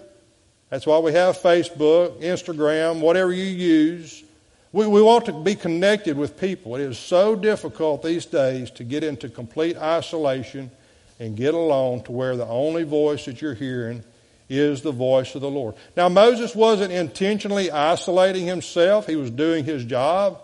That's 0.69 0.87
why 0.87 0.99
we 0.99 1.11
have 1.11 1.37
Facebook, 1.37 2.21
Instagram, 2.21 3.01
whatever 3.01 3.33
you 3.33 3.43
use. 3.43 4.23
We, 4.71 4.87
we 4.87 5.01
want 5.01 5.25
to 5.25 5.33
be 5.33 5.55
connected 5.55 6.17
with 6.17 6.39
people. 6.39 6.77
It 6.77 6.81
is 6.81 6.97
so 6.97 7.35
difficult 7.35 8.03
these 8.03 8.25
days 8.25 8.71
to 8.71 8.85
get 8.85 9.03
into 9.03 9.27
complete 9.27 9.75
isolation 9.77 10.71
and 11.19 11.35
get 11.35 11.53
alone 11.53 12.03
to 12.03 12.13
where 12.13 12.37
the 12.37 12.47
only 12.47 12.83
voice 12.83 13.25
that 13.25 13.41
you're 13.41 13.53
hearing 13.53 14.03
is 14.49 14.81
the 14.81 14.91
voice 14.91 15.35
of 15.35 15.41
the 15.41 15.49
Lord. 15.49 15.75
Now, 15.95 16.09
Moses 16.09 16.55
wasn't 16.55 16.91
intentionally 16.91 17.71
isolating 17.71 18.45
himself, 18.45 19.07
he 19.07 19.15
was 19.15 19.31
doing 19.31 19.65
his 19.65 19.85
job. 19.85 20.39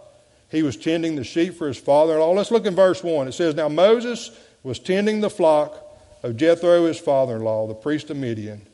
He 0.49 0.63
was 0.63 0.75
tending 0.75 1.15
the 1.15 1.23
sheep 1.23 1.55
for 1.55 1.67
his 1.67 1.77
father 1.77 2.13
in 2.13 2.19
law. 2.19 2.31
Let's 2.31 2.51
look 2.51 2.65
in 2.65 2.75
verse 2.75 3.03
1. 3.03 3.27
It 3.27 3.33
says, 3.33 3.53
Now 3.53 3.69
Moses 3.69 4.31
was 4.63 4.79
tending 4.79 5.21
the 5.21 5.29
flock 5.29 5.79
of 6.23 6.37
Jethro, 6.37 6.85
his 6.85 6.99
father 6.99 7.35
in 7.35 7.43
law, 7.43 7.67
the 7.67 7.75
priest 7.75 8.09
of 8.09 8.17
Midian. 8.17 8.65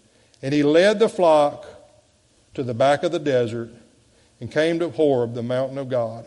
And 0.41 0.53
he 0.53 0.63
led 0.63 0.99
the 0.99 1.09
flock 1.09 1.65
to 2.53 2.63
the 2.63 2.73
back 2.73 3.03
of 3.03 3.11
the 3.11 3.19
desert 3.19 3.69
and 4.39 4.49
came 4.49 4.79
to 4.79 4.89
Horeb, 4.89 5.33
the 5.33 5.43
mountain 5.43 5.77
of 5.77 5.89
God. 5.89 6.25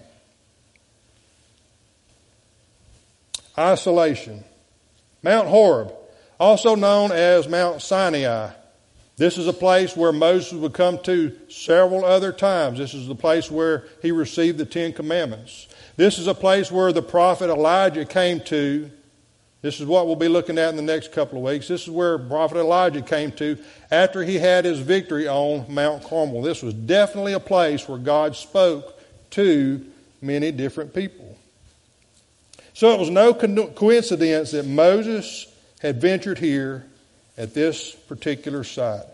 Isolation. 3.56 4.44
Mount 5.22 5.48
Horeb, 5.48 5.92
also 6.38 6.74
known 6.74 7.10
as 7.10 7.48
Mount 7.48 7.82
Sinai. 7.82 8.50
This 9.18 9.36
is 9.36 9.48
a 9.48 9.52
place 9.52 9.96
where 9.96 10.12
Moses 10.12 10.52
would 10.52 10.72
come 10.72 10.98
to 11.00 11.36
several 11.48 12.04
other 12.04 12.32
times. 12.32 12.78
This 12.78 12.94
is 12.94 13.06
the 13.06 13.14
place 13.14 13.50
where 13.50 13.84
he 14.00 14.12
received 14.12 14.58
the 14.58 14.64
Ten 14.64 14.92
Commandments. 14.92 15.68
This 15.96 16.18
is 16.18 16.28
a 16.28 16.34
place 16.34 16.70
where 16.70 16.92
the 16.92 17.02
prophet 17.02 17.50
Elijah 17.50 18.04
came 18.04 18.40
to 18.42 18.90
this 19.60 19.80
is 19.80 19.86
what 19.86 20.06
we'll 20.06 20.16
be 20.16 20.28
looking 20.28 20.56
at 20.56 20.68
in 20.68 20.76
the 20.76 20.82
next 20.82 21.10
couple 21.10 21.38
of 21.38 21.44
weeks. 21.44 21.66
This 21.66 21.82
is 21.82 21.90
where 21.90 22.16
Prophet 22.16 22.58
Elijah 22.58 23.02
came 23.02 23.32
to 23.32 23.58
after 23.90 24.22
he 24.22 24.36
had 24.36 24.64
his 24.64 24.78
victory 24.78 25.26
on 25.26 25.66
Mount 25.72 26.04
Carmel. 26.04 26.42
This 26.42 26.62
was 26.62 26.74
definitely 26.74 27.32
a 27.32 27.40
place 27.40 27.88
where 27.88 27.98
God 27.98 28.36
spoke 28.36 29.00
to 29.30 29.84
many 30.22 30.52
different 30.52 30.94
people. 30.94 31.36
So 32.72 32.92
it 32.92 33.00
was 33.00 33.10
no 33.10 33.34
coincidence 33.34 34.52
that 34.52 34.64
Moses 34.64 35.52
had 35.80 36.00
ventured 36.00 36.38
here 36.38 36.86
at 37.38 37.54
this 37.54 37.92
particular 37.92 38.64
site. 38.64 39.06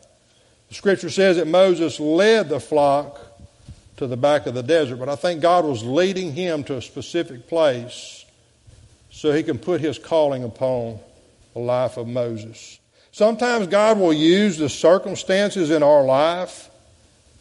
The 0.69 0.75
scripture 0.75 1.11
says 1.11 1.37
that 1.37 1.47
Moses 1.47 2.00
led 2.00 2.49
the 2.49 2.59
flock 2.59 3.21
to 3.99 4.07
the 4.07 4.16
back 4.16 4.47
of 4.47 4.54
the 4.54 4.62
desert, 4.62 4.97
but 4.97 5.09
I 5.09 5.14
think 5.14 5.40
God 5.40 5.64
was 5.64 5.85
leading 5.85 6.33
him 6.33 6.64
to 6.64 6.78
a 6.78 6.83
specific 6.83 7.47
place 7.47 8.25
so 9.11 9.31
he 9.31 9.45
can 9.45 9.59
put 9.59 9.81
his 9.81 9.99
calling 9.99 10.43
upon 10.43 10.99
the 11.52 11.61
life 11.61 11.97
of 11.97 12.09
Moses. 12.09 12.81
Sometimes 13.12 13.69
God 13.69 14.00
will 14.00 14.12
use 14.12 14.59
the 14.59 14.69
circumstances 14.69 15.71
in 15.71 15.85
our 15.85 16.02
life 16.02 16.69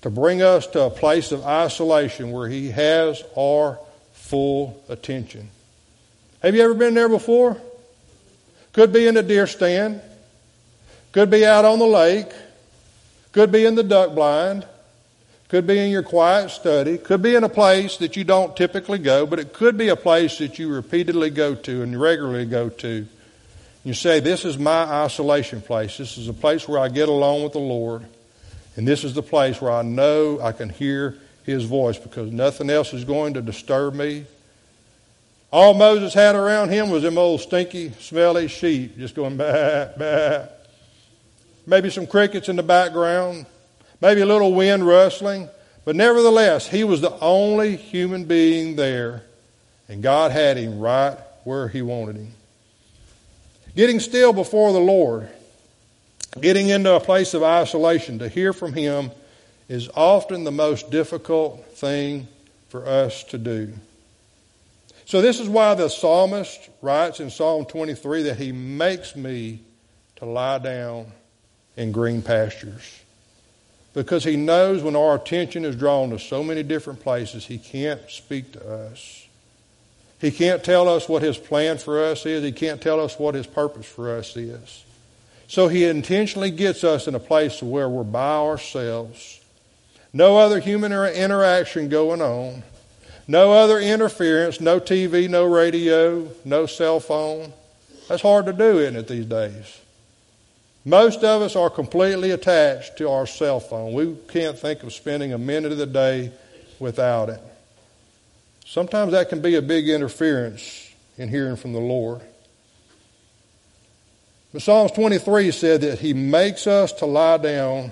to 0.04 0.12
bring 0.12 0.44
us 0.44 0.68
to 0.68 0.82
a 0.82 0.90
place 0.92 1.32
of 1.32 1.44
isolation 1.46 2.32
where 2.32 2.48
he 2.48 2.70
has 2.70 3.24
our 3.36 3.80
full 4.12 4.84
attention. 4.90 5.50
Have 6.44 6.54
you 6.56 6.62
ever 6.62 6.74
been 6.74 6.94
there 6.94 7.10
before? 7.10 7.58
Could 8.74 8.92
be 8.92 9.08
in 9.08 9.18
a 9.18 9.24
deer 9.24 9.48
stand, 9.48 10.02
could 11.14 11.30
be 11.30 11.46
out 11.46 11.64
on 11.64 11.80
the 11.80 11.86
lake, 11.86 12.28
could 13.32 13.52
be 13.52 13.66
in 13.66 13.76
the 13.76 13.84
duck 13.84 14.14
blind, 14.14 14.66
could 15.54 15.68
be 15.68 15.78
in 15.78 15.92
your 15.92 16.02
quiet 16.02 16.50
study. 16.50 16.98
Could 16.98 17.22
be 17.22 17.36
in 17.36 17.44
a 17.44 17.50
place 17.50 17.98
that 17.98 18.16
you 18.16 18.24
don't 18.24 18.58
typically 18.58 18.98
go, 18.98 19.28
but 19.28 19.38
it 19.38 19.54
could 19.54 19.78
be 19.78 19.90
a 19.90 19.96
place 19.96 20.40
that 20.40 20.58
you 20.58 20.68
repeatedly 20.68 21.30
go 21.30 21.54
to 21.54 21.84
and 21.84 22.02
regularly 22.02 22.48
go 22.48 22.70
to. 22.70 23.06
You 23.84 23.94
say, 23.94 24.20
This 24.20 24.46
is 24.46 24.58
my 24.58 24.84
isolation 24.84 25.62
place. 25.62 25.96
This 25.96 26.18
is 26.18 26.28
a 26.28 26.34
place 26.34 26.68
where 26.68 26.80
I 26.80 26.90
get 26.90 27.08
alone 27.08 27.44
with 27.44 27.54
the 27.54 27.60
Lord. 27.60 28.04
And 28.76 28.88
this 28.88 29.04
is 29.04 29.14
the 29.14 29.22
place 29.22 29.62
where 29.62 29.72
I 29.72 29.84
know 29.84 30.40
I 30.42 30.54
can 30.54 30.70
hear 30.70 31.20
His 31.44 31.66
voice 31.66 32.00
because 32.00 32.32
nothing 32.32 32.72
else 32.72 32.92
is 32.92 33.06
going 33.06 33.36
to 33.36 33.42
disturb 33.44 33.94
me. 33.94 34.26
All 35.52 35.76
Moses 35.76 36.16
had 36.16 36.36
around 36.36 36.70
him 36.70 36.90
was 36.90 37.04
them 37.04 37.20
old 37.20 37.42
stinky, 37.42 37.92
smelly 38.00 38.48
sheep 38.48 38.98
just 38.98 39.14
going 39.14 39.38
bah, 39.38 39.90
bah. 39.96 40.48
Maybe 41.66 41.90
some 41.90 42.08
crickets 42.08 42.50
in 42.50 42.56
the 42.56 42.64
background 42.64 43.46
maybe 44.04 44.20
a 44.20 44.26
little 44.26 44.54
wind 44.54 44.86
rustling, 44.86 45.50
But 45.86 45.98
nevertheless, 45.98 46.68
he 46.68 46.86
was 46.86 47.02
the 47.02 47.18
only 47.20 47.76
human 47.76 48.24
being 48.24 48.78
there, 48.78 49.24
and 49.90 50.02
God 50.02 50.32
had 50.32 50.56
him 50.56 50.80
right 50.80 51.18
where 51.44 51.68
he 51.68 51.82
wanted 51.82 52.16
him. 52.16 52.32
Getting 53.76 54.00
still 54.00 54.32
before 54.32 54.72
the 54.72 54.80
Lord, 54.80 55.28
getting 56.40 56.70
into 56.70 56.94
a 56.94 57.02
place 57.02 57.34
of 57.34 57.44
isolation 57.44 58.20
to 58.20 58.30
hear 58.30 58.54
from 58.54 58.72
him 58.72 59.12
is 59.68 59.90
often 59.94 60.46
the 60.46 60.52
most 60.52 60.90
difficult 60.90 61.66
thing 61.76 62.30
for 62.70 62.88
us 62.88 63.26
to 63.26 63.38
do. 63.38 63.74
So, 65.06 65.22
this 65.22 65.42
is 65.42 65.50
why 65.50 65.76
the 65.76 65.90
psalmist 65.90 66.70
writes 66.82 67.20
in 67.20 67.30
Psalm 67.30 67.66
23 67.66 68.24
that 68.24 68.38
he 68.38 68.54
makes 68.54 69.18
me 69.18 69.60
to 70.16 70.26
lie 70.26 70.60
down 70.60 71.12
in 71.76 71.92
green 71.92 72.22
pastures. 72.22 73.00
Because 73.94 74.24
he 74.24 74.36
knows 74.36 74.82
when 74.82 74.96
our 74.96 75.16
attention 75.16 75.66
is 75.66 75.76
drawn 75.76 76.10
to 76.10 76.20
so 76.20 76.44
many 76.44 76.64
different 76.64 77.00
places, 77.02 77.46
he 77.46 77.58
can't 77.58 78.02
speak 78.10 78.52
to 78.54 78.68
us. 78.68 79.28
He 80.20 80.32
can't 80.32 80.64
tell 80.64 80.88
us 80.88 81.08
what 81.08 81.22
his 81.22 81.38
plan 81.38 81.78
for 81.78 82.04
us 82.04 82.26
is, 82.26 82.44
he 82.44 82.52
can't 82.52 82.82
tell 82.82 83.00
us 83.00 83.20
what 83.20 83.36
his 83.36 83.46
purpose 83.46 83.86
for 83.86 84.16
us 84.16 84.36
is. 84.36 84.84
So, 85.48 85.68
he 85.68 85.86
intentionally 85.86 86.50
gets 86.50 86.84
us 86.84 87.08
in 87.08 87.14
a 87.14 87.20
place 87.20 87.62
where 87.62 87.90
we're 87.90 88.04
by 88.04 88.38
ourselves, 88.38 89.42
no 90.14 90.38
other 90.38 90.60
human 90.60 90.92
interaction 90.92 91.90
going 91.90 92.22
on 92.22 92.64
no 93.28 93.54
other 93.54 93.80
interference, 93.80 94.60
no 94.60 94.80
TV, 94.80 95.30
no 95.30 95.46
radio, 95.46 96.28
no 96.44 96.66
cell 96.66 97.00
phone. 97.00 97.54
That's 98.10 98.22
hard 98.22 98.46
to 98.48 98.54
do, 98.54 98.80
isn't 98.80 98.98
it, 98.98 99.08
these 99.08 99.26
days? 99.26 99.80
Most 100.86 101.24
of 101.24 101.42
us 101.42 101.56
are 101.56 101.70
completely 101.70 102.32
attached 102.32 102.98
to 102.98 103.10
our 103.10 103.26
cell 103.26 103.60
phone. 103.60 103.94
We 103.94 104.16
can't 104.28 104.58
think 104.58 104.84
of 104.84 104.92
spending 104.94 105.32
a 105.32 105.38
minute 105.38 105.72
of 105.72 105.78
the 105.78 105.86
day 105.86 106.32
without 106.80 107.30
it. 107.30 107.42
Sometimes 108.66 109.14
that 109.14 109.30
can 109.30 109.42
be 109.42 109.56
a 109.56 109.62
big 109.62 109.88
interference 109.88 110.92
in 111.18 111.30
hearing 111.30 111.56
from 111.56 111.74
the 111.74 111.80
Lord. 111.80 112.22
But 114.52 114.62
Psalms 114.62 114.92
23 114.92 115.52
said 115.52 115.82
that 115.82 116.00
He 116.00 116.14
makes 116.14 116.68
us 116.68 116.92
to 116.94 117.06
lie 117.06 117.38
down 117.38 117.92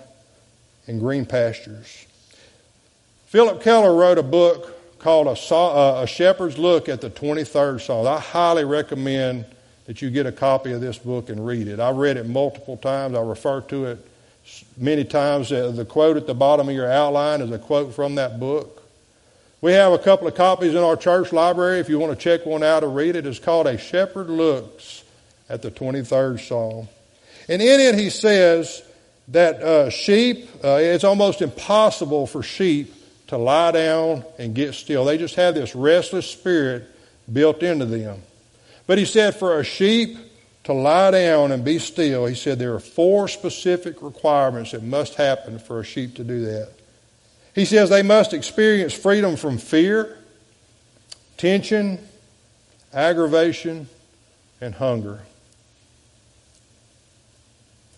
in 0.85 0.99
green 0.99 1.25
pastures. 1.25 2.05
Phillip 3.27 3.61
Keller 3.63 3.95
wrote 3.95 4.17
a 4.17 4.23
book 4.23 4.99
called 4.99 5.27
a, 5.27 5.55
uh, 5.55 6.05
Shepherd's 6.05 6.57
Look 6.57 6.89
at 6.89 7.01
the 7.01 7.09
23rd 7.09 7.81
Psalm. 7.81 8.05
I 8.05 8.19
highly 8.19 8.65
recommend 8.65 9.45
that 9.91 10.01
you 10.01 10.09
get 10.09 10.25
a 10.25 10.31
copy 10.31 10.71
of 10.71 10.79
this 10.79 10.97
book 10.97 11.27
and 11.27 11.45
read 11.45 11.67
it. 11.67 11.81
I 11.81 11.89
read 11.91 12.15
it 12.15 12.25
multiple 12.25 12.77
times. 12.77 13.13
I 13.13 13.19
refer 13.19 13.59
to 13.59 13.87
it 13.87 14.07
many 14.77 15.03
times. 15.03 15.51
Uh, 15.51 15.69
the 15.71 15.83
quote 15.83 16.15
at 16.15 16.27
the 16.27 16.33
bottom 16.33 16.69
of 16.69 16.73
your 16.73 16.89
outline 16.89 17.41
is 17.41 17.51
a 17.51 17.59
quote 17.59 17.93
from 17.93 18.15
that 18.15 18.39
book. 18.39 18.83
We 19.59 19.73
have 19.73 19.91
a 19.91 19.97
couple 19.97 20.29
of 20.29 20.35
copies 20.35 20.75
in 20.75 20.77
our 20.77 20.95
church 20.95 21.33
library. 21.33 21.81
If 21.81 21.89
you 21.89 21.99
want 21.99 22.17
to 22.17 22.23
check 22.23 22.45
one 22.45 22.63
out 22.63 22.85
or 22.85 22.89
read 22.89 23.17
it, 23.17 23.25
it's 23.25 23.37
called 23.37 23.67
A 23.67 23.77
Shepherd 23.77 24.29
Looks 24.29 25.03
at 25.49 25.61
the 25.61 25.69
23rd 25.69 26.39
Psalm. 26.39 26.87
And 27.49 27.61
in 27.61 27.81
it, 27.81 27.95
he 27.95 28.09
says 28.09 28.83
that 29.27 29.61
uh, 29.61 29.89
sheep, 29.89 30.47
uh, 30.63 30.77
it's 30.79 31.03
almost 31.03 31.41
impossible 31.41 32.27
for 32.27 32.41
sheep 32.41 32.93
to 33.27 33.37
lie 33.37 33.71
down 33.71 34.23
and 34.39 34.55
get 34.55 34.73
still. 34.73 35.03
They 35.03 35.17
just 35.17 35.35
have 35.35 35.53
this 35.53 35.75
restless 35.75 36.27
spirit 36.27 36.87
built 37.29 37.61
into 37.61 37.85
them. 37.85 38.21
But 38.91 38.97
he 38.97 39.05
said, 39.05 39.37
for 39.37 39.57
a 39.57 39.63
sheep 39.63 40.17
to 40.65 40.73
lie 40.73 41.11
down 41.11 41.53
and 41.53 41.63
be 41.63 41.79
still, 41.79 42.25
he 42.25 42.35
said 42.35 42.59
there 42.59 42.73
are 42.73 42.79
four 42.81 43.29
specific 43.29 44.01
requirements 44.01 44.71
that 44.71 44.83
must 44.83 45.15
happen 45.15 45.59
for 45.59 45.79
a 45.79 45.83
sheep 45.85 46.15
to 46.15 46.25
do 46.25 46.43
that. 46.43 46.73
He 47.55 47.63
says 47.63 47.89
they 47.89 48.03
must 48.03 48.33
experience 48.33 48.91
freedom 48.91 49.37
from 49.37 49.59
fear, 49.59 50.17
tension, 51.37 52.05
aggravation, 52.93 53.87
and 54.59 54.75
hunger. 54.75 55.21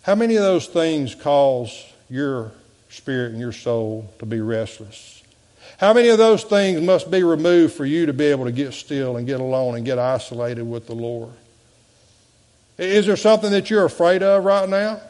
How 0.04 0.14
many 0.14 0.36
of 0.36 0.44
those 0.44 0.68
things 0.68 1.16
cause 1.16 1.92
your 2.08 2.52
spirit 2.90 3.32
and 3.32 3.40
your 3.40 3.52
soul 3.52 4.14
to 4.20 4.28
be 4.28 4.42
restless? 4.42 5.13
How 5.80 5.94
many 5.94 6.10
of 6.10 6.18
those 6.18 6.44
things 6.44 6.82
must 6.82 7.10
be 7.10 7.24
removed 7.24 7.74
for 7.74 7.86
you 7.86 8.06
to 8.06 8.14
be 8.14 8.26
able 8.26 8.46
to 8.46 8.52
get 8.52 8.74
still 8.74 9.18
and 9.18 9.28
get 9.28 9.40
alone 9.40 9.76
and 9.76 9.86
get 9.86 10.00
isolated 10.00 10.64
with 10.64 10.88
the 10.88 10.96
Lord? 10.96 11.34
Is 12.78 13.06
there 13.06 13.16
something 13.18 13.52
that 13.52 13.70
you're 13.70 13.86
afraid 13.86 14.24
of 14.24 14.44
right 14.44 14.68
now? 14.68 15.02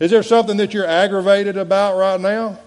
Is 0.00 0.10
there 0.10 0.22
something 0.22 0.56
that 0.56 0.74
you're 0.74 0.86
aggravated 0.86 1.56
about 1.56 1.96
right 1.96 2.20
now? 2.20 2.58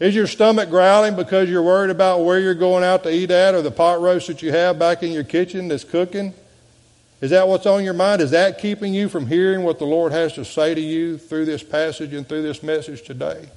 Is 0.00 0.14
your 0.14 0.26
stomach 0.26 0.70
growling 0.70 1.16
because 1.16 1.48
you're 1.48 1.62
worried 1.62 1.90
about 1.90 2.24
where 2.24 2.40
you're 2.40 2.54
going 2.54 2.84
out 2.84 3.04
to 3.04 3.10
eat 3.10 3.30
at 3.30 3.54
or 3.54 3.62
the 3.62 3.70
pot 3.70 4.00
roast 4.00 4.26
that 4.26 4.42
you 4.42 4.50
have 4.50 4.78
back 4.78 5.02
in 5.02 5.12
your 5.12 5.24
kitchen 5.24 5.68
that's 5.68 5.84
cooking? 5.84 6.34
Is 7.20 7.30
that 7.30 7.48
what's 7.48 7.64
on 7.64 7.84
your 7.84 7.94
mind? 7.94 8.20
Is 8.20 8.32
that 8.32 8.58
keeping 8.58 8.92
you 8.92 9.08
from 9.08 9.26
hearing 9.28 9.62
what 9.62 9.78
the 9.78 9.86
Lord 9.86 10.12
has 10.12 10.34
to 10.34 10.44
say 10.44 10.74
to 10.74 10.80
you 10.80 11.16
through 11.16 11.44
this 11.46 11.62
passage 11.62 12.12
and 12.12 12.28
through 12.28 12.42
this 12.42 12.62
message 12.62 13.02
today? 13.02 13.48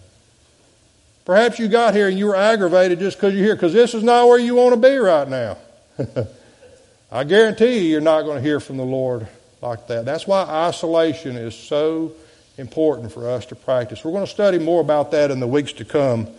Perhaps 1.28 1.60
you 1.60 1.68
got 1.68 1.94
here 1.94 2.08
and 2.08 2.18
you 2.18 2.28
were 2.28 2.38
aggravated 2.38 3.00
just 3.00 3.18
because 3.18 3.34
you're 3.34 3.44
here, 3.44 3.54
because 3.54 3.74
this 3.74 3.94
is 3.94 4.02
not 4.02 4.30
where 4.30 4.40
you 4.40 4.56
want 4.56 4.74
to 4.74 4.80
be 4.80 4.96
right 4.96 5.28
now. 5.28 5.58
I 7.12 7.26
guarantee 7.26 7.80
you, 7.80 7.90
you're 7.90 8.00
not 8.00 8.22
going 8.22 8.38
to 8.38 8.42
hear 8.42 8.62
from 8.62 8.78
the 8.78 8.86
Lord 8.86 9.28
like 9.62 9.88
that. 9.88 10.06
That's 10.06 10.26
why 10.26 10.44
isolation 10.44 11.36
is 11.36 11.54
so 11.54 12.13
important 12.58 13.12
for 13.12 13.30
us 13.30 13.46
to 13.48 13.56
practice. 13.56 14.06
We're 14.06 14.13
going 14.13 14.26
to 14.26 14.32
study 14.32 14.58
more 14.58 14.80
about 14.80 15.12
that 15.12 15.30
in 15.30 15.42
the 15.42 15.48
weeks 15.48 15.74
to 15.74 15.84
come 15.84 16.30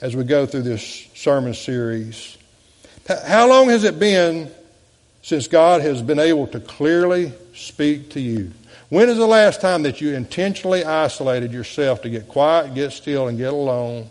as 0.00 0.14
we 0.14 0.22
go 0.22 0.46
through 0.46 0.62
this 0.62 1.08
sermon 1.16 1.52
series. 1.52 2.38
How 3.08 3.48
long 3.48 3.70
has 3.70 3.82
it 3.82 3.98
been 3.98 4.48
since 5.22 5.48
God 5.48 5.80
has 5.80 6.02
been 6.02 6.20
able 6.20 6.46
to 6.46 6.60
clearly 6.60 7.32
speak 7.52 8.10
to 8.10 8.20
you? 8.20 8.52
When 8.90 9.08
is 9.08 9.18
the 9.18 9.26
last 9.26 9.60
time 9.60 9.82
that 9.82 10.00
you 10.00 10.14
intentionally 10.14 10.84
isolated 10.84 11.50
yourself 11.50 12.02
to 12.02 12.08
get 12.08 12.28
quiet, 12.28 12.76
get 12.76 12.92
still, 12.92 13.26
and 13.26 13.36
get 13.36 13.52
alone 13.52 14.08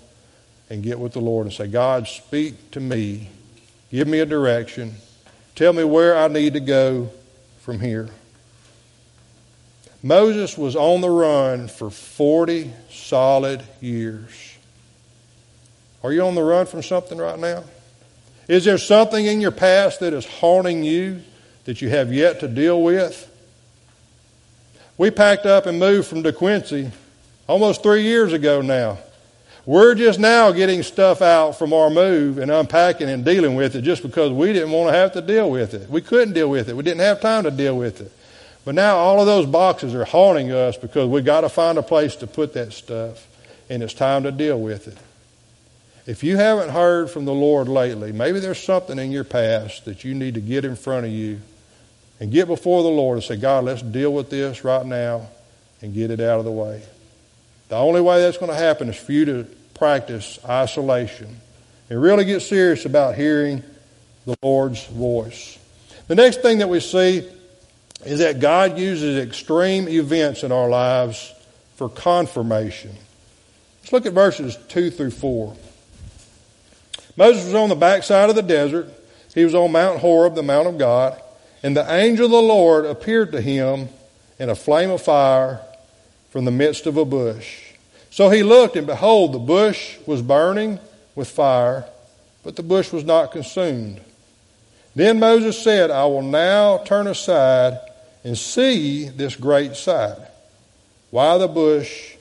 and 0.70 0.84
get 0.84 1.00
with 1.00 1.14
the 1.14 1.20
Lord 1.20 1.46
and 1.46 1.54
say, 1.54 1.68
God, 1.68 2.08
speak 2.08 2.72
to 2.72 2.80
me. 2.80 3.30
Give 3.92 4.08
me 4.08 4.20
a 4.20 4.26
direction. 4.26 4.96
Tell 5.56 5.74
me 5.74 5.84
where 5.84 6.18
I 6.18 6.28
need 6.28 6.54
to 6.54 6.60
go 6.60 7.10
from 7.62 7.80
here. 7.80 8.10
Moses 10.04 10.58
was 10.58 10.76
on 10.76 11.02
the 11.02 11.10
run 11.10 11.68
for 11.68 11.90
40 11.90 12.72
solid 12.92 13.64
years. 13.82 14.56
Are 16.04 16.12
you 16.12 16.22
on 16.22 16.36
the 16.36 16.44
run 16.44 16.68
from 16.68 16.84
something 16.84 17.18
right 17.18 17.40
now? 17.40 17.64
Is 18.48 18.66
there 18.66 18.78
something 18.78 19.26
in 19.26 19.42
your 19.42 19.52
past 19.52 20.02
that 20.02 20.14
is 20.14 20.26
haunting 20.26 20.84
you 20.84 21.22
that 21.64 21.82
you 21.82 21.90
have 21.90 22.14
yet 22.14 22.42
to 22.42 22.48
deal 22.48 22.84
with? 22.84 23.32
We 24.98 25.10
packed 25.10 25.46
up 25.46 25.66
and 25.66 25.80
moved 25.80 26.08
from 26.08 26.22
De 26.22 26.32
DeQuincy 26.32 26.92
almost 27.48 27.82
three 27.82 28.04
years 28.04 28.34
ago 28.34 28.62
now. 28.62 29.00
We're 29.66 29.96
just 29.96 30.20
now 30.20 30.52
getting 30.52 30.84
stuff 30.84 31.24
out 31.24 31.54
from 31.54 31.74
our 31.74 31.90
move 31.90 32.38
and 32.38 32.52
unpacking 32.52 33.10
and 33.10 33.26
dealing 33.26 33.56
with 33.56 33.76
it 33.76 33.82
just 33.82 34.04
because 34.04 34.32
we 34.32 34.54
didn't 34.54 34.72
want 34.72 34.94
to 34.94 34.98
have 34.98 35.14
to 35.14 35.22
deal 35.22 35.50
with 35.50 35.74
it. 35.74 35.90
We 35.90 36.02
couldn't 36.02 36.34
deal 36.36 36.50
with 36.50 36.70
it. 36.70 36.76
We 36.76 36.84
didn't 36.84 37.00
have 37.00 37.20
time 37.20 37.44
to 37.46 37.52
deal 37.52 37.76
with 37.76 38.00
it. 38.02 38.12
But 38.64 38.76
now 38.76 38.98
all 38.98 39.20
of 39.20 39.26
those 39.26 39.48
boxes 39.48 39.96
are 39.96 40.06
haunting 40.06 40.52
us 40.52 40.78
because 40.78 41.10
we've 41.10 41.26
got 41.26 41.42
to 41.42 41.50
find 41.50 41.80
a 41.80 41.84
place 41.84 42.16
to 42.18 42.28
put 42.28 42.54
that 42.54 42.74
stuff 42.74 43.28
and 43.70 43.82
it's 43.82 43.94
time 43.94 44.24
to 44.24 44.32
deal 44.32 44.60
with 44.60 44.88
it. 44.88 44.98
If 46.06 46.24
you 46.24 46.38
haven't 46.38 46.70
heard 46.70 47.10
from 47.10 47.26
the 47.26 47.34
Lord 47.34 47.68
lately, 47.68 48.12
maybe 48.12 48.40
there's 48.40 48.62
something 48.62 49.00
in 49.00 49.12
your 49.12 49.24
past 49.24 49.86
that 49.86 50.04
you 50.04 50.14
need 50.14 50.36
to 50.36 50.42
get 50.42 50.64
in 50.64 50.76
front 50.76 51.08
of 51.08 51.12
you 51.12 51.42
and 52.20 52.32
get 52.32 52.48
before 52.48 52.84
the 52.84 52.90
Lord 52.90 53.18
and 53.18 53.24
say, 53.24 53.38
God, 53.38 53.64
let's 53.64 53.82
deal 53.82 54.14
with 54.14 54.30
this 54.30 54.64
right 54.64 54.86
now 54.86 55.28
and 55.82 55.94
get 55.94 56.12
it 56.12 56.20
out 56.20 56.38
of 56.38 56.46
the 56.46 56.52
way. 56.52 56.84
The 57.70 57.76
only 57.76 58.02
way 58.02 58.22
that's 58.22 58.38
going 58.38 58.52
to 58.52 58.58
happen 58.58 58.90
is 58.90 58.96
for 58.96 59.12
you 59.12 59.26
to 59.26 59.44
practice 59.74 60.40
isolation 60.48 61.40
and 61.90 62.02
really 62.02 62.26
get 62.26 62.42
serious 62.42 62.86
about 62.86 63.16
hearing 63.16 63.64
the 64.26 64.36
Lord's 64.42 64.86
voice. 64.88 65.58
The 66.08 66.16
next 66.16 66.42
thing 66.42 66.60
that 66.60 66.70
we 66.70 66.80
see 66.80 67.28
is 68.06 68.20
that 68.20 68.40
God 68.40 68.78
uses 68.78 69.18
extreme 69.18 69.88
events 69.88 70.44
in 70.44 70.52
our 70.52 70.70
lives 70.70 71.34
for 71.76 71.90
confirmation. 71.90 72.96
Let's 73.82 73.94
look 73.94 74.06
at 74.06 74.14
verses 74.14 74.58
2 74.70 74.92
through 74.92 75.12
4. 75.12 75.56
Moses 77.18 77.46
was 77.46 77.54
on 77.54 77.70
the 77.70 77.76
backside 77.76 78.30
of 78.30 78.36
the 78.36 78.42
desert. 78.42 78.90
He 79.34 79.44
was 79.44 79.56
on 79.56 79.72
Mount 79.72 80.00
Horeb, 80.00 80.36
the 80.36 80.44
Mount 80.44 80.68
of 80.68 80.78
God, 80.78 81.22
and 81.64 81.76
the 81.76 81.92
angel 81.92 82.26
of 82.26 82.32
the 82.32 82.42
Lord 82.42 82.86
appeared 82.86 83.32
to 83.32 83.42
him 83.42 83.90
in 84.40 84.50
a 84.50 84.56
flame 84.56 84.92
of 84.92 85.02
fire 85.02 85.62
from 86.36 86.44
the 86.44 86.52
midst 86.52 86.86
of 86.86 86.98
a 86.98 87.06
bush. 87.06 87.62
So 88.12 88.30
he 88.30 88.44
looked, 88.44 88.76
and 88.76 88.86
behold, 88.86 89.32
the 89.32 89.40
bush 89.40 89.96
was 90.06 90.22
burning 90.22 90.82
with 91.16 91.30
fire, 91.30 91.86
but 92.44 92.58
the 92.58 92.62
bush 92.62 92.92
was 92.92 93.06
not 93.06 93.32
consumed. 93.32 94.02
Then 94.96 95.18
Moses 95.18 95.58
said, 95.58 95.92
I 95.92 96.04
will 96.08 96.22
now 96.22 96.80
turn 96.80 97.08
aside 97.08 97.80
and 98.26 98.38
see 98.38 99.08
this 99.08 99.38
great 99.38 99.78
sight, 99.78 100.18
why 101.10 101.38
the 101.38 101.48
bush 101.48 102.16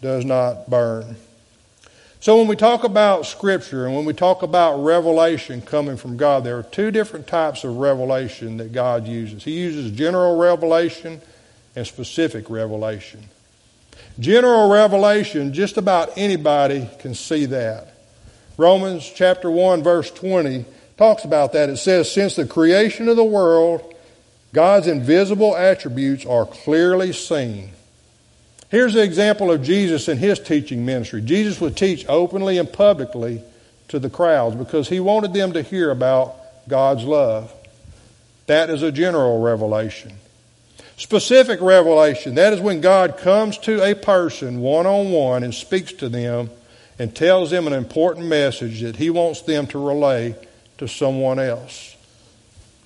does 0.00 0.24
not 0.24 0.70
burn. 0.70 1.16
So 2.20 2.38
when 2.38 2.46
we 2.46 2.54
talk 2.54 2.84
about 2.84 3.26
Scripture 3.26 3.86
and 3.86 3.96
when 3.96 4.04
we 4.04 4.12
talk 4.12 4.44
about 4.44 4.84
revelation 4.84 5.62
coming 5.62 5.96
from 5.96 6.16
God, 6.16 6.44
there 6.44 6.56
are 6.58 6.62
two 6.62 6.92
different 6.92 7.26
types 7.26 7.64
of 7.64 7.78
revelation 7.78 8.58
that 8.58 8.70
God 8.70 9.08
uses. 9.08 9.42
He 9.42 9.58
uses 9.58 9.90
general 9.90 10.38
revelation 10.38 11.20
and 11.74 11.84
specific 11.84 12.48
revelation. 12.50 13.28
General 14.18 14.68
revelation, 14.68 15.52
just 15.52 15.76
about 15.76 16.16
anybody 16.16 16.88
can 16.98 17.14
see 17.14 17.46
that. 17.46 17.94
Romans 18.56 19.10
chapter 19.14 19.50
1 19.50 19.82
verse 19.82 20.10
20 20.10 20.64
talks 20.96 21.24
about 21.24 21.52
that. 21.52 21.70
It 21.70 21.76
says, 21.76 22.10
Since 22.10 22.36
the 22.36 22.46
creation 22.46 23.08
of 23.08 23.16
the 23.16 23.24
world, 23.24 23.94
God's 24.52 24.88
invisible 24.88 25.56
attributes 25.56 26.26
are 26.26 26.46
clearly 26.46 27.12
seen 27.12 27.70
Here's 28.70 28.92
the 28.92 29.02
example 29.02 29.50
of 29.50 29.62
Jesus 29.62 30.08
in 30.08 30.18
his 30.18 30.38
teaching 30.38 30.84
ministry. 30.84 31.22
Jesus 31.22 31.60
would 31.60 31.76
teach 31.76 32.04
openly 32.06 32.58
and 32.58 32.70
publicly 32.70 33.42
to 33.88 33.98
the 33.98 34.10
crowds 34.10 34.56
because 34.56 34.88
he 34.88 35.00
wanted 35.00 35.32
them 35.32 35.54
to 35.54 35.62
hear 35.62 35.90
about 35.90 36.36
God's 36.68 37.04
love. 37.04 37.52
That 38.46 38.68
is 38.68 38.82
a 38.82 38.92
general 38.92 39.40
revelation. 39.40 40.12
Specific 40.98 41.60
revelation, 41.60 42.34
that 42.34 42.52
is 42.52 42.60
when 42.60 42.80
God 42.80 43.18
comes 43.18 43.56
to 43.58 43.80
a 43.84 43.94
person 43.94 44.60
one 44.60 44.84
on 44.84 45.12
one 45.12 45.44
and 45.44 45.54
speaks 45.54 45.92
to 45.92 46.08
them 46.08 46.50
and 46.98 47.14
tells 47.14 47.50
them 47.50 47.68
an 47.68 47.72
important 47.72 48.26
message 48.26 48.80
that 48.80 48.96
he 48.96 49.08
wants 49.08 49.42
them 49.42 49.68
to 49.68 49.78
relay 49.78 50.34
to 50.78 50.88
someone 50.88 51.38
else. 51.38 51.96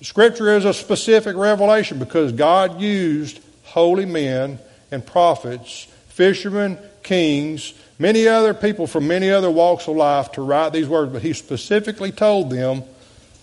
Scripture 0.03 0.55
is 0.55 0.63
a 0.63 0.75
specific 0.75 1.35
revelation 1.35 1.97
because 1.97 2.31
God 2.33 2.79
used 2.79 3.39
holy 3.63 4.05
men 4.05 4.59
and 4.91 5.03
prophets, 5.03 5.87
fishermen, 6.09 6.77
kings, 7.01 7.73
many 7.97 8.27
other 8.27 8.53
people 8.53 8.85
from 8.85 9.07
many 9.07 9.31
other 9.31 9.49
walks 9.49 9.87
of 9.87 9.95
life 9.95 10.33
to 10.33 10.43
write 10.43 10.71
these 10.71 10.87
words, 10.87 11.11
but 11.11 11.23
he 11.23 11.33
specifically 11.33 12.11
told 12.11 12.51
them 12.51 12.83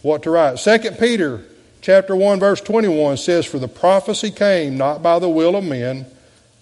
what 0.02 0.22
to 0.22 0.30
write. 0.30 0.58
2 0.58 0.92
Peter 0.92 1.42
chapter 1.80 2.14
1 2.14 2.40
verse 2.40 2.60
21 2.60 3.16
says, 3.16 3.46
For 3.46 3.58
the 3.58 3.68
prophecy 3.68 4.30
came 4.30 4.76
not 4.76 5.02
by 5.02 5.18
the 5.18 5.28
will 5.28 5.56
of 5.56 5.64
men, 5.64 6.06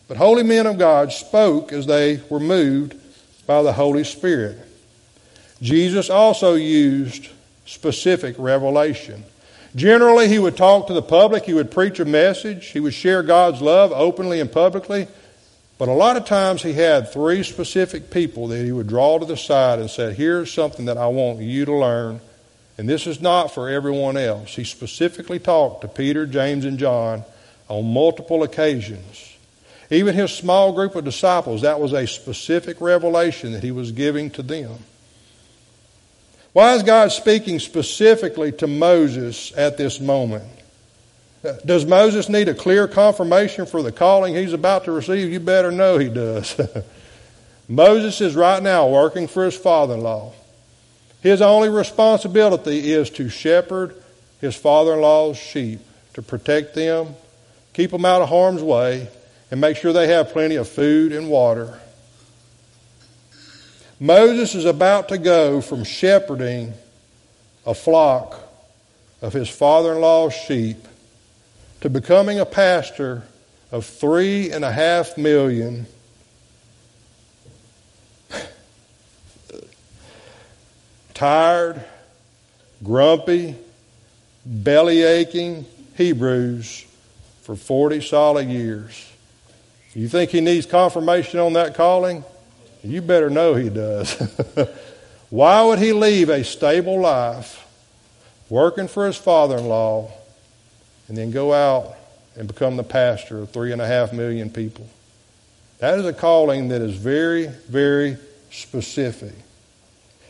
but 0.07 0.17
holy 0.17 0.43
men 0.43 0.67
of 0.67 0.79
God 0.79 1.13
spoke 1.13 1.73
as 1.73 1.87
they 1.87 2.21
were 2.29 2.41
moved 2.41 2.95
by 3.47 3.63
the 3.63 3.73
Holy 3.73 4.05
Spirit. 4.05 4.59
Jesus 5.61 6.09
also 6.09 6.55
used 6.55 7.29
specific 7.67 8.37
revelation. 8.39 9.25
Generally, 9.77 10.29
he 10.29 10.39
would 10.39 10.57
talk 10.57 10.87
to 10.87 10.95
the 10.95 11.03
public, 11.03 11.45
he 11.45 11.55
would 11.55 11.71
preach 11.71 12.01
a 12.01 12.05
message, 12.05 12.69
he 12.69 12.81
would 12.81 12.95
share 12.95 13.23
God's 13.23 13.61
love 13.61 13.93
openly 13.93 14.41
and 14.41 14.51
publicly. 14.51 15.07
But 15.79 15.89
a 15.89 15.93
lot 15.93 16.17
of 16.17 16.25
times 16.25 16.63
he 16.63 16.73
had 16.73 17.13
three 17.13 17.43
specific 17.45 18.11
people 18.11 18.49
that 18.49 18.65
he 18.65 18.73
would 18.73 18.89
draw 18.89 19.19
to 19.19 19.27
the 19.27 19.37
side 19.37 19.79
and 19.79 19.89
said, 19.89 20.17
Here's 20.17 20.53
something 20.53 20.87
that 20.87 20.97
I 20.97 21.07
want 21.07 21.41
you 21.41 21.65
to 21.67 21.75
learn, 21.75 22.21
and 22.79 22.89
this 22.89 23.09
is 23.09 23.21
not 23.21 23.49
for 23.49 23.69
everyone 23.69 24.17
else. 24.17 24.55
He 24.55 24.63
specifically 24.63 25.41
talked 25.41 25.83
to 25.83 25.89
Peter, 25.89 26.27
James, 26.27 26.65
and 26.65 26.79
John 26.79 27.25
on 27.69 27.93
multiple 27.93 28.45
occasions. 28.45 29.37
Even 29.91 30.15
his 30.15 30.33
small 30.33 30.73
group 30.73 30.95
of 30.95 31.05
disciples, 31.05 31.63
that 31.63 31.81
was 31.81 31.93
a 31.93 32.07
specific 32.07 32.81
revelation 32.81 33.53
that 33.53 33.65
he 33.65 33.73
was 33.73 33.91
giving 33.91 34.31
to 34.31 34.43
them. 34.43 34.79
Why 36.53 36.75
is 36.75 36.83
God 36.83 37.11
speaking 37.11 37.59
specifically 37.59 38.53
to 38.53 38.67
Moses 38.67 39.53
at 39.57 39.77
this 39.77 40.01
moment? 40.01 40.45
Does 41.65 41.85
Moses 41.85 42.29
need 42.29 42.49
a 42.49 42.55
clear 42.55 42.89
confirmation 42.89 43.67
for 43.67 43.83
the 43.83 43.93
calling 43.93 44.35
he's 44.35 44.53
about 44.53 44.85
to 44.85 44.93
receive? 44.93 45.33
You 45.33 45.41
better 45.41 45.71
know 45.71 45.99
he 45.99 46.09
does. 46.09 46.61
Moses 47.69 48.21
is 48.21 48.35
right 48.35 48.63
now 48.63 48.89
working 48.89 49.29
for 49.29 49.45
his 49.45 49.57
father 49.57 49.95
in 49.95 50.01
law. 50.01 50.33
His 51.21 51.43
only 51.43 51.69
responsibility 51.69 52.93
is 52.93 53.11
to 53.11 53.29
shepherd 53.29 53.95
his 54.41 54.55
father 54.55 54.95
in 54.95 55.01
law's 55.01 55.37
sheep, 55.37 55.81
to 56.15 56.23
protect 56.23 56.75
them, 56.75 57.15
keep 57.73 57.91
them 57.91 58.05
out 58.05 58.23
of 58.23 58.29
harm's 58.29 58.63
way, 58.63 59.09
and 59.51 59.61
make 59.61 59.77
sure 59.77 59.93
they 59.93 60.09
have 60.09 60.31
plenty 60.33 60.57
of 60.57 60.69
food 60.69 61.13
and 61.13 61.29
water. 61.29 61.81
Moses 63.99 64.55
is 64.55 64.65
about 64.65 65.09
to 65.09 65.19
go 65.19 65.61
from 65.61 65.83
shepherding 65.83 66.73
a 67.67 67.75
flock 67.75 68.49
of 69.21 69.33
his 69.33 69.49
father 69.49 69.93
in 69.93 70.01
law's 70.01 70.35
sheep 70.35 70.87
to 71.81 71.91
becoming 71.91 72.39
a 72.39 72.47
pastor 72.47 73.25
of 73.73 73.85
three 73.85 74.53
and 74.53 74.65
a 74.65 74.71
half 74.71 75.19
million 75.19 75.87
tired, 81.19 81.85
grumpy, 82.85 83.57
belly 84.47 85.03
aching 85.03 85.67
Hebrews 85.97 86.87
for 87.43 87.57
40 87.57 88.01
solid 88.03 88.49
years. 88.49 89.11
You 89.95 90.09
think 90.09 90.31
he 90.31 90.41
needs 90.41 90.65
confirmation 90.65 91.41
on 91.41 91.55
that 91.55 91.75
calling? 91.75 92.23
You 92.85 93.03
better 93.03 93.31
know 93.31 93.57
he 93.57 93.69
does. 93.69 94.15
Why 95.31 95.65
would 95.65 95.81
he 95.81 95.93
leave 95.93 96.29
a 96.29 96.45
stable 96.45 97.01
life, 97.01 97.67
working 98.49 98.87
for 98.87 99.05
his 99.05 99.17
father 99.17 99.59
in 99.59 99.67
law, 99.67 100.13
and 101.09 101.19
then 101.19 101.33
go 101.33 101.53
out 101.53 101.97
and 102.37 102.47
become 102.47 102.77
the 102.77 102.85
pastor 102.85 103.39
of 103.39 103.51
three 103.51 103.73
and 103.73 103.83
a 103.83 103.87
half 103.89 104.13
million 104.13 104.51
people? 104.51 104.89
That 105.81 105.99
is 105.99 106.07
a 106.07 106.13
calling 106.13 106.69
that 106.69 106.81
is 106.81 106.95
very, 106.95 107.49
very 107.69 108.19
specific. 108.53 109.35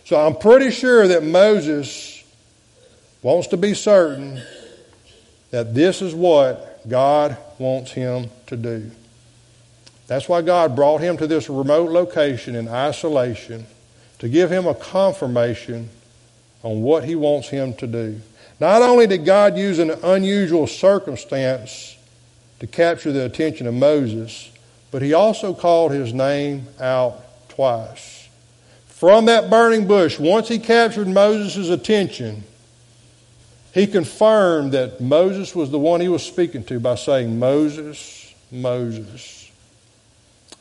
So 0.09 0.17
I'm 0.19 0.37
pretty 0.37 0.71
sure 0.71 1.07
that 1.07 1.23
Moses 1.23 2.25
wants 3.21 3.49
to 3.49 3.59
be 3.59 3.75
certain 3.75 4.41
that 5.51 5.75
this 5.75 6.01
is 6.01 6.15
what 6.15 6.89
God 6.89 7.37
wants 7.59 7.93
him 7.93 8.31
to 8.47 8.57
do. 8.57 8.91
That's 10.07 10.27
why 10.27 10.41
God 10.41 10.75
brought 10.75 11.03
him 11.03 11.19
to 11.19 11.27
this 11.27 11.51
remote 11.51 11.91
location 11.91 12.55
in 12.55 12.69
isolation 12.69 13.67
to 14.21 14.31
give 14.31 14.51
him 14.51 14.67
a 14.67 14.75
confirmation 14.75 15.91
on 16.63 16.81
what 16.81 17.05
he 17.05 17.15
wants 17.15 17.51
him 17.51 17.75
to 17.75 17.87
do. 17.87 18.19
Not 18.61 18.81
only 18.81 19.07
did 19.07 19.27
God 19.27 19.59
use 19.59 19.79
an 19.79 19.91
unusual 19.91 20.67
circumstance 20.67 21.99
to 22.61 22.67
capture 22.67 23.13
the 23.13 23.27
attention 23.27 23.67
of 23.67 23.75
Moses, 23.75 24.53
but 24.91 25.03
he 25.03 25.13
also 25.13 25.53
called 25.53 25.93
his 25.93 26.15
name 26.15 26.67
out 26.81 27.51
twice. 27.51 28.18
From 28.99 29.27
that 29.27 29.49
burning 29.49 29.87
bush, 29.87 30.19
once 30.19 30.49
he 30.49 30.59
captured 30.59 31.07
Moses' 31.07 31.69
attention, 31.69 32.43
he 33.73 33.87
confirmed 33.87 34.73
that 34.73 35.01
Moses 35.01 35.55
was 35.55 35.71
the 35.71 35.79
one 35.79 36.01
he 36.01 36.09
was 36.09 36.27
speaking 36.27 36.65
to 36.65 36.81
by 36.81 36.97
saying, 36.97 37.39
Moses, 37.39 38.35
Moses. 38.51 39.53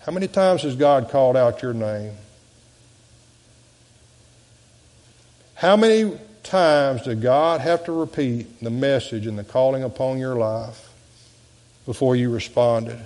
How 0.02 0.12
many 0.12 0.28
times 0.28 0.62
has 0.62 0.76
God 0.76 1.10
called 1.10 1.36
out 1.36 1.64
your 1.64 1.74
name? 1.74 2.14
How 5.56 5.76
many 5.76 6.16
times 6.44 7.02
did 7.02 7.24
God 7.24 7.60
have 7.62 7.86
to 7.86 7.92
repeat 7.92 8.60
the 8.62 8.70
message 8.70 9.26
and 9.26 9.40
the 9.40 9.44
calling 9.44 9.82
upon 9.82 10.20
your 10.20 10.36
life 10.36 10.94
before 11.88 12.16
you 12.16 12.30
responded? 12.30 13.04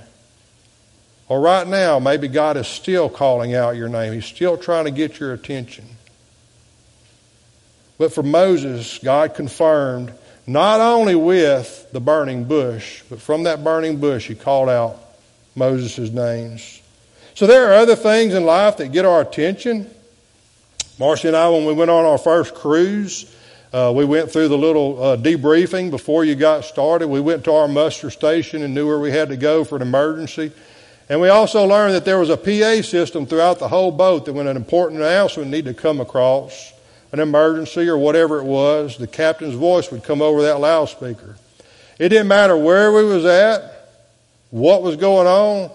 Or 1.31 1.39
right 1.39 1.65
now, 1.65 1.97
maybe 1.97 2.27
God 2.27 2.57
is 2.57 2.67
still 2.67 3.07
calling 3.07 3.55
out 3.55 3.77
your 3.77 3.87
name. 3.87 4.11
He's 4.11 4.25
still 4.25 4.57
trying 4.57 4.83
to 4.83 4.91
get 4.91 5.17
your 5.17 5.31
attention. 5.31 5.85
But 7.97 8.11
for 8.11 8.21
Moses, 8.21 8.99
God 9.01 9.33
confirmed 9.33 10.11
not 10.45 10.81
only 10.81 11.15
with 11.15 11.87
the 11.93 12.01
burning 12.01 12.43
bush, 12.43 13.03
but 13.09 13.21
from 13.21 13.43
that 13.43 13.63
burning 13.63 14.01
bush, 14.01 14.27
he 14.27 14.35
called 14.35 14.67
out 14.67 14.99
Moses' 15.55 16.11
names. 16.11 16.81
So 17.33 17.47
there 17.47 17.71
are 17.71 17.75
other 17.75 17.95
things 17.95 18.33
in 18.33 18.43
life 18.43 18.75
that 18.75 18.91
get 18.91 19.05
our 19.05 19.21
attention. 19.21 19.89
Marcy 20.99 21.29
and 21.29 21.37
I, 21.37 21.47
when 21.47 21.63
we 21.63 21.71
went 21.71 21.91
on 21.91 22.03
our 22.03 22.17
first 22.17 22.55
cruise, 22.55 23.33
uh, 23.71 23.93
we 23.95 24.03
went 24.03 24.33
through 24.33 24.49
the 24.49 24.57
little 24.57 25.01
uh, 25.01 25.15
debriefing 25.15 25.91
before 25.91 26.25
you 26.25 26.35
got 26.35 26.65
started. 26.65 27.07
We 27.07 27.21
went 27.21 27.45
to 27.45 27.53
our 27.53 27.69
muster 27.69 28.09
station 28.09 28.63
and 28.63 28.73
knew 28.73 28.85
where 28.85 28.99
we 28.99 29.11
had 29.11 29.29
to 29.29 29.37
go 29.37 29.63
for 29.63 29.77
an 29.77 29.81
emergency. 29.81 30.51
And 31.11 31.19
we 31.19 31.27
also 31.27 31.65
learned 31.65 31.93
that 31.95 32.05
there 32.05 32.19
was 32.19 32.29
a 32.29 32.37
PA 32.37 32.81
system 32.81 33.25
throughout 33.25 33.59
the 33.59 33.67
whole 33.67 33.91
boat 33.91 34.23
that 34.23 34.31
when 34.31 34.47
an 34.47 34.55
important 34.55 35.01
announcement 35.01 35.51
needed 35.51 35.75
to 35.75 35.81
come 35.81 35.99
across, 35.99 36.71
an 37.11 37.19
emergency 37.19 37.89
or 37.89 37.97
whatever 37.97 38.39
it 38.39 38.45
was, 38.45 38.95
the 38.95 39.07
captain's 39.07 39.55
voice 39.55 39.91
would 39.91 40.05
come 40.05 40.21
over 40.21 40.43
that 40.43 40.61
loudspeaker. 40.61 41.35
It 41.99 42.07
didn't 42.07 42.29
matter 42.29 42.55
where 42.55 42.93
we 42.93 43.03
was 43.03 43.25
at, 43.25 43.89
what 44.51 44.83
was 44.83 44.95
going 44.95 45.27
on, 45.27 45.69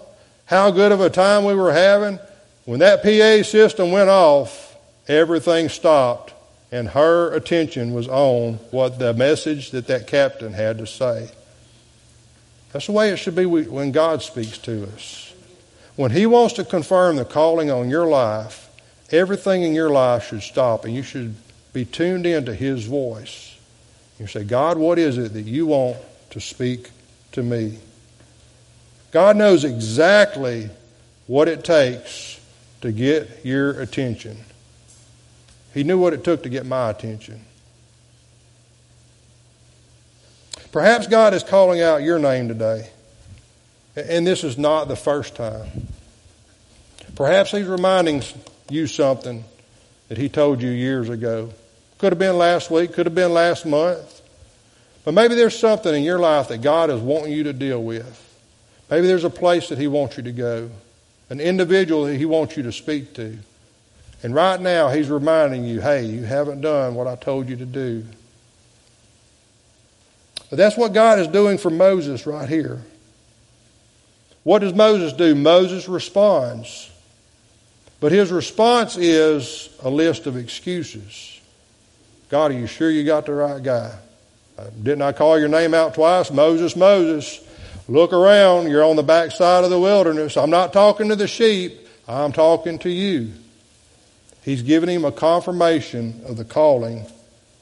how 0.45 0.71
good 0.71 0.91
of 0.91 1.01
a 1.01 1.09
time 1.11 1.43
we 1.43 1.53
were 1.53 1.71
having. 1.71 2.17
When 2.65 2.79
that 2.79 3.03
PA 3.03 3.43
system 3.47 3.91
went 3.91 4.09
off, 4.09 4.75
everything 5.07 5.69
stopped, 5.69 6.33
and 6.71 6.87
her 6.87 7.31
attention 7.35 7.93
was 7.93 8.07
on 8.07 8.55
what 8.71 8.97
the 8.97 9.13
message 9.13 9.69
that 9.69 9.85
that 9.85 10.07
captain 10.07 10.53
had 10.53 10.79
to 10.79 10.87
say. 10.87 11.29
That's 12.73 12.87
the 12.87 12.93
way 12.93 13.11
it 13.11 13.17
should 13.17 13.35
be 13.35 13.45
when 13.45 13.91
God 13.91 14.23
speaks 14.23 14.57
to 14.57 14.85
us. 14.95 15.26
When 15.97 16.11
He 16.11 16.25
wants 16.25 16.53
to 16.53 16.63
confirm 16.63 17.17
the 17.17 17.25
calling 17.25 17.69
on 17.69 17.89
your 17.89 18.07
life, 18.07 18.69
everything 19.11 19.63
in 19.63 19.73
your 19.73 19.89
life 19.89 20.27
should 20.27 20.43
stop 20.43 20.85
and 20.85 20.95
you 20.95 21.03
should 21.03 21.35
be 21.73 21.83
tuned 21.83 22.25
into 22.25 22.53
His 22.53 22.85
voice. 22.85 23.57
You 24.19 24.27
say, 24.27 24.45
God, 24.45 24.77
what 24.77 24.97
is 24.97 25.17
it 25.17 25.33
that 25.33 25.41
you 25.41 25.65
want 25.65 25.97
to 26.29 26.39
speak 26.39 26.91
to 27.33 27.43
me? 27.43 27.79
God 29.11 29.35
knows 29.35 29.63
exactly 29.63 30.69
what 31.27 31.47
it 31.47 31.63
takes 31.63 32.39
to 32.81 32.91
get 32.91 33.43
your 33.43 33.79
attention. 33.81 34.37
He 35.73 35.83
knew 35.83 35.99
what 35.99 36.13
it 36.13 36.23
took 36.23 36.43
to 36.43 36.49
get 36.49 36.65
my 36.65 36.89
attention. 36.89 37.43
Perhaps 40.71 41.07
God 41.07 41.33
is 41.33 41.43
calling 41.43 41.81
out 41.81 42.03
your 42.03 42.19
name 42.19 42.47
today, 42.47 42.89
and 43.95 44.27
this 44.27 44.43
is 44.43 44.57
not 44.57 44.87
the 44.87 44.95
first 44.95 45.35
time. 45.35 45.86
Perhaps 47.17 47.49
He's 47.49 47.65
reminding 47.65 48.21
you 48.69 48.85
something 48.85 49.43
that 50.07 50.19
He 50.19 50.29
told 50.29 50.61
you 50.61 50.69
years 50.69 51.09
ago. 51.09 51.49
Could 51.97 52.11
have 52.11 52.19
been 52.19 52.37
last 52.37 52.69
week, 52.69 52.93
could 52.93 53.07
have 53.07 53.15
been 53.15 53.33
last 53.33 53.65
month. 53.65 54.21
But 55.03 55.15
maybe 55.15 55.33
there's 55.33 55.57
something 55.57 55.95
in 55.95 56.03
your 56.03 56.19
life 56.19 56.49
that 56.49 56.61
God 56.61 56.91
is 56.91 57.01
wanting 57.01 57.31
you 57.31 57.45
to 57.45 57.53
deal 57.53 57.81
with. 57.81 58.23
Maybe 58.91 59.07
there's 59.07 59.23
a 59.23 59.31
place 59.31 59.69
that 59.69 59.79
He 59.79 59.87
wants 59.87 60.15
you 60.17 60.23
to 60.23 60.31
go, 60.31 60.69
an 61.31 61.39
individual 61.39 62.05
that 62.05 62.17
He 62.17 62.25
wants 62.25 62.55
you 62.55 62.61
to 62.63 62.71
speak 62.71 63.15
to. 63.15 63.35
And 64.21 64.35
right 64.35 64.61
now, 64.61 64.89
He's 64.89 65.09
reminding 65.09 65.63
you 65.63 65.81
hey, 65.81 66.05
you 66.05 66.23
haven't 66.23 66.61
done 66.61 66.93
what 66.93 67.07
I 67.07 67.15
told 67.15 67.49
you 67.49 67.55
to 67.55 67.65
do. 67.65 68.05
But 70.51 70.57
that's 70.57 70.77
what 70.77 70.93
God 70.93 71.17
is 71.17 71.27
doing 71.27 71.57
for 71.57 71.71
Moses 71.71 72.27
right 72.27 72.47
here. 72.47 72.79
What 74.43 74.59
does 74.59 74.75
Moses 74.75 75.13
do? 75.13 75.33
Moses 75.33 75.89
responds. 75.89 76.91
But 77.99 78.11
his 78.11 78.31
response 78.31 78.97
is 78.97 79.69
a 79.81 79.89
list 79.89 80.27
of 80.27 80.37
excuses. 80.37 81.39
God, 82.29 82.51
are 82.51 82.55
you 82.55 82.67
sure 82.67 82.91
you 82.91 83.03
got 83.03 83.25
the 83.25 83.33
right 83.33 83.61
guy? 83.61 83.93
Uh, 84.57 84.69
didn't 84.81 85.01
I 85.01 85.11
call 85.11 85.39
your 85.39 85.49
name 85.49 85.73
out 85.73 85.93
twice? 85.93 86.31
Moses, 86.31 86.75
Moses. 86.75 87.43
Look 87.87 88.11
around. 88.11 88.69
You're 88.69 88.83
on 88.83 88.97
the 88.97 89.03
backside 89.03 89.63
of 89.63 89.69
the 89.69 89.79
wilderness. 89.79 90.35
I'm 90.35 90.49
not 90.49 90.73
talking 90.73 91.09
to 91.09 91.15
the 91.15 91.27
sheep. 91.27 91.87
I'm 92.07 92.33
talking 92.33 92.79
to 92.79 92.89
you. 92.89 93.31
He's 94.43 94.61
giving 94.61 94.89
him 94.89 95.05
a 95.05 95.11
confirmation 95.11 96.21
of 96.25 96.37
the 96.37 96.45
calling 96.45 97.05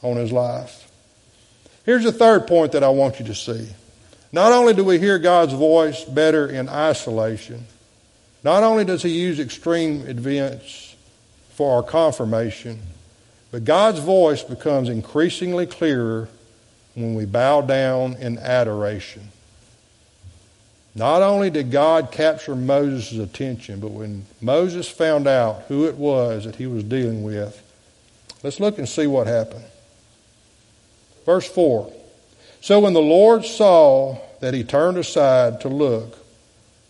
on 0.01 0.17
his 0.17 0.31
life. 0.31 0.91
Here's 1.85 2.03
the 2.03 2.11
third 2.11 2.47
point 2.47 2.71
that 2.71 2.83
I 2.83 2.89
want 2.89 3.19
you 3.19 3.25
to 3.25 3.35
see. 3.35 3.69
Not 4.31 4.51
only 4.51 4.73
do 4.73 4.83
we 4.83 4.99
hear 4.99 5.17
God's 5.17 5.53
voice 5.53 6.03
better 6.03 6.47
in 6.47 6.67
isolation, 6.67 7.65
not 8.45 8.61
only 8.61 8.85
does 8.85 9.01
He 9.01 9.09
use 9.09 9.39
extreme 9.39 10.07
events 10.07 10.95
for 11.55 11.77
our 11.77 11.83
confirmation, 11.83 12.79
but 13.51 13.65
God's 13.65 13.97
voice 13.97 14.43
becomes 14.43 14.87
increasingly 14.87 15.65
clearer 15.65 16.29
when 16.93 17.15
we 17.15 17.25
bow 17.25 17.61
down 17.61 18.13
in 18.13 18.37
adoration. 18.37 19.29
Not 20.93 21.23
only 21.23 21.49
did 21.49 21.71
God 21.71 22.11
capture 22.11 22.55
Moses' 22.55 23.17
attention, 23.17 23.79
but 23.79 23.89
when 23.89 24.27
Moses 24.39 24.87
found 24.87 25.27
out 25.27 25.63
who 25.67 25.87
it 25.87 25.95
was 25.95 26.45
that 26.45 26.57
he 26.57 26.67
was 26.67 26.83
dealing 26.83 27.23
with, 27.23 27.61
let's 28.43 28.59
look 28.59 28.77
and 28.77 28.87
see 28.87 29.07
what 29.07 29.25
happened. 29.25 29.65
Verse 31.25 31.49
4. 31.49 31.91
So 32.61 32.79
when 32.79 32.93
the 32.93 33.01
Lord 33.01 33.43
saw 33.43 34.19
that 34.39 34.53
he 34.53 34.63
turned 34.63 34.97
aside 34.99 35.61
to 35.61 35.67
look, 35.67 36.24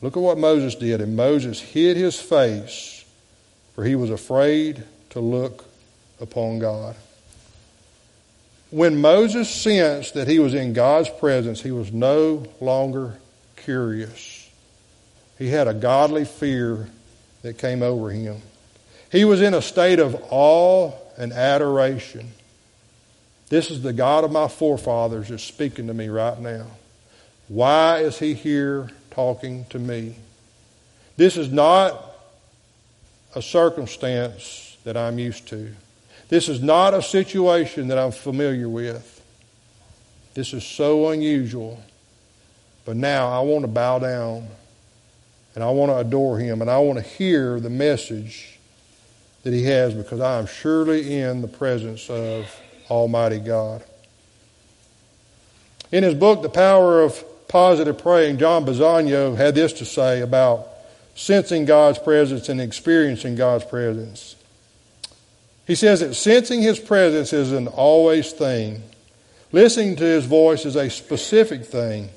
Look 0.00 0.16
at 0.16 0.22
what 0.22 0.38
Moses 0.38 0.74
did. 0.74 1.00
And 1.00 1.16
Moses 1.16 1.60
hid 1.60 1.96
his 1.96 2.20
face, 2.20 3.04
for 3.74 3.84
he 3.84 3.94
was 3.94 4.10
afraid 4.10 4.82
to 5.10 5.20
look 5.20 5.64
upon 6.20 6.58
God. 6.58 6.96
When 8.70 9.00
Moses 9.00 9.48
sensed 9.48 10.14
that 10.14 10.28
he 10.28 10.38
was 10.38 10.54
in 10.54 10.74
God's 10.74 11.08
presence, 11.08 11.62
he 11.62 11.70
was 11.70 11.90
no 11.90 12.44
longer 12.60 13.18
curious. 13.56 14.48
He 15.38 15.48
had 15.48 15.68
a 15.68 15.74
godly 15.74 16.24
fear 16.24 16.88
that 17.42 17.58
came 17.58 17.82
over 17.82 18.10
him. 18.10 18.42
He 19.10 19.24
was 19.24 19.40
in 19.40 19.54
a 19.54 19.62
state 19.62 19.98
of 19.98 20.22
awe 20.30 20.92
and 21.16 21.32
adoration. 21.32 22.32
This 23.48 23.70
is 23.70 23.80
the 23.80 23.94
God 23.94 24.24
of 24.24 24.32
my 24.32 24.48
forefathers 24.48 25.30
is 25.30 25.42
speaking 25.42 25.86
to 25.86 25.94
me 25.94 26.08
right 26.08 26.38
now. 26.38 26.66
Why 27.48 27.98
is 27.98 28.18
he 28.18 28.34
here 28.34 28.90
talking 29.10 29.64
to 29.70 29.78
me? 29.78 30.16
This 31.16 31.36
is 31.36 31.50
not 31.50 32.04
a 33.34 33.42
circumstance 33.42 34.76
that 34.84 34.96
I'm 34.96 35.18
used 35.18 35.48
to. 35.48 35.74
This 36.28 36.48
is 36.48 36.62
not 36.62 36.94
a 36.94 37.02
situation 37.02 37.88
that 37.88 37.98
I'm 37.98 38.12
familiar 38.12 38.68
with. 38.68 39.22
This 40.34 40.52
is 40.52 40.64
so 40.64 41.08
unusual. 41.08 41.82
But 42.84 42.96
now 42.96 43.28
I 43.28 43.40
want 43.40 43.62
to 43.62 43.68
bow 43.68 43.98
down 43.98 44.46
and 45.54 45.64
I 45.64 45.70
want 45.70 45.90
to 45.90 45.96
adore 45.96 46.38
him 46.38 46.60
and 46.62 46.70
I 46.70 46.78
want 46.78 46.98
to 46.98 47.04
hear 47.04 47.58
the 47.60 47.70
message 47.70 48.58
that 49.42 49.52
he 49.52 49.64
has 49.64 49.94
because 49.94 50.20
I 50.20 50.38
am 50.38 50.46
surely 50.46 51.18
in 51.18 51.42
the 51.42 51.48
presence 51.48 52.08
of 52.10 52.54
Almighty 52.90 53.38
God. 53.38 53.82
In 55.90 56.04
his 56.04 56.14
book, 56.14 56.42
The 56.42 56.48
Power 56.48 57.02
of 57.02 57.24
Positive 57.48 57.98
Praying, 57.98 58.38
John 58.38 58.64
Bisagno 58.64 59.36
had 59.36 59.54
this 59.54 59.72
to 59.74 59.84
say 59.84 60.20
about 60.20 60.68
sensing 61.14 61.64
God's 61.64 61.98
presence 61.98 62.48
and 62.48 62.60
experiencing 62.60 63.34
God's 63.34 63.64
presence. 63.64 64.36
He 65.66 65.74
says 65.74 66.00
that 66.00 66.14
sensing 66.14 66.62
his 66.62 66.78
presence 66.78 67.32
is 67.32 67.52
an 67.52 67.66
always 67.66 68.32
thing. 68.32 68.82
Listening 69.50 69.96
to 69.96 70.04
his 70.04 70.26
voice 70.26 70.64
is 70.64 70.76
a 70.76 70.90
specific 70.90 71.64
thing. 71.64 72.10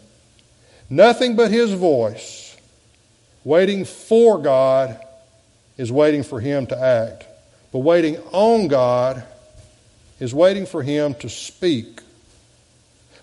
Nothing 0.89 1.35
but 1.35 1.51
his 1.51 1.73
voice. 1.73 2.55
Waiting 3.43 3.85
for 3.85 4.37
God 4.37 4.99
is 5.77 5.91
waiting 5.91 6.23
for 6.23 6.39
him 6.39 6.67
to 6.67 6.77
act. 6.77 7.25
But 7.71 7.79
waiting 7.79 8.17
on 8.31 8.67
God 8.67 9.23
is 10.21 10.33
waiting 10.35 10.65
for 10.65 10.83
Him 10.83 11.15
to 11.15 11.27
speak. 11.27 11.99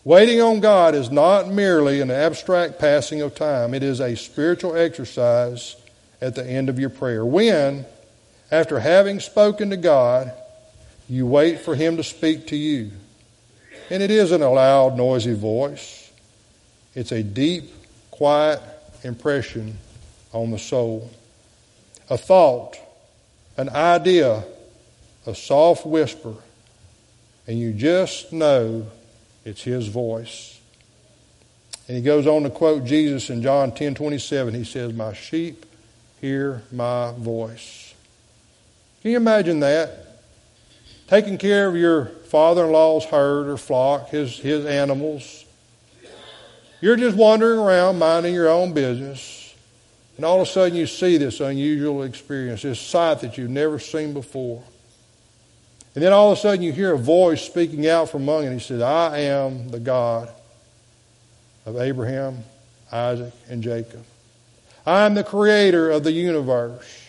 Waiting 0.08 0.40
on 0.40 0.60
God 0.60 0.94
is 0.94 1.10
not 1.10 1.48
merely 1.48 2.00
an 2.00 2.10
abstract 2.10 2.78
passing 2.78 3.20
of 3.20 3.34
time, 3.34 3.74
it 3.74 3.82
is 3.82 4.00
a 4.00 4.16
spiritual 4.16 4.74
exercise 4.74 5.76
at 6.22 6.34
the 6.34 6.42
end 6.42 6.70
of 6.70 6.78
your 6.78 6.88
prayer. 6.88 7.26
When, 7.26 7.84
after 8.50 8.80
having 8.80 9.20
spoken 9.20 9.68
to 9.68 9.76
God, 9.76 10.32
you 11.10 11.26
wait 11.26 11.60
for 11.60 11.74
Him 11.74 11.98
to 11.98 12.02
speak 12.02 12.46
to 12.46 12.56
you. 12.56 12.90
And 13.90 14.02
it 14.02 14.10
isn't 14.10 14.40
a 14.40 14.48
loud, 14.48 14.96
noisy 14.96 15.34
voice, 15.34 16.10
it's 16.94 17.12
a 17.12 17.22
deep, 17.22 17.70
quiet 18.10 18.62
impression 19.04 19.76
on 20.32 20.52
the 20.52 20.58
soul. 20.58 21.10
A 22.08 22.16
thought, 22.16 22.78
an 23.58 23.68
idea, 23.68 24.42
a 25.26 25.34
soft 25.34 25.84
whisper 25.84 26.32
and 27.48 27.58
you 27.58 27.72
just 27.72 28.32
know 28.32 28.86
it's 29.48 29.62
his 29.62 29.88
voice. 29.88 30.60
And 31.88 31.96
he 31.96 32.02
goes 32.02 32.26
on 32.26 32.42
to 32.42 32.50
quote 32.50 32.84
Jesus 32.84 33.30
in 33.30 33.42
John 33.42 33.72
10 33.72 33.94
27. 33.94 34.54
He 34.54 34.64
says, 34.64 34.92
My 34.92 35.14
sheep 35.14 35.64
hear 36.20 36.62
my 36.70 37.12
voice. 37.16 37.94
Can 39.02 39.12
you 39.12 39.16
imagine 39.16 39.60
that? 39.60 40.20
Taking 41.06 41.38
care 41.38 41.68
of 41.68 41.76
your 41.76 42.06
father 42.06 42.66
in 42.66 42.72
law's 42.72 43.06
herd 43.06 43.48
or 43.48 43.56
flock, 43.56 44.10
his, 44.10 44.36
his 44.38 44.66
animals. 44.66 45.46
You're 46.80 46.96
just 46.96 47.16
wandering 47.16 47.58
around 47.58 47.98
minding 47.98 48.34
your 48.34 48.48
own 48.48 48.74
business. 48.74 49.54
And 50.16 50.24
all 50.24 50.42
of 50.42 50.48
a 50.48 50.50
sudden 50.50 50.76
you 50.76 50.86
see 50.86 51.16
this 51.16 51.40
unusual 51.40 52.02
experience, 52.02 52.62
this 52.62 52.80
sight 52.80 53.20
that 53.20 53.38
you've 53.38 53.50
never 53.50 53.78
seen 53.78 54.12
before. 54.12 54.62
And 55.98 56.04
then 56.04 56.12
all 56.12 56.30
of 56.30 56.38
a 56.38 56.40
sudden 56.40 56.62
you 56.62 56.72
hear 56.72 56.92
a 56.92 56.96
voice 56.96 57.42
speaking 57.42 57.88
out 57.88 58.08
from 58.08 58.22
among 58.22 58.44
it. 58.44 58.52
He 58.52 58.60
says, 58.60 58.80
I 58.80 59.18
am 59.18 59.68
the 59.70 59.80
God 59.80 60.30
of 61.66 61.76
Abraham, 61.76 62.44
Isaac, 62.92 63.34
and 63.50 63.64
Jacob. 63.64 64.04
I 64.86 65.06
am 65.06 65.14
the 65.14 65.24
creator 65.24 65.90
of 65.90 66.04
the 66.04 66.12
universe. 66.12 67.04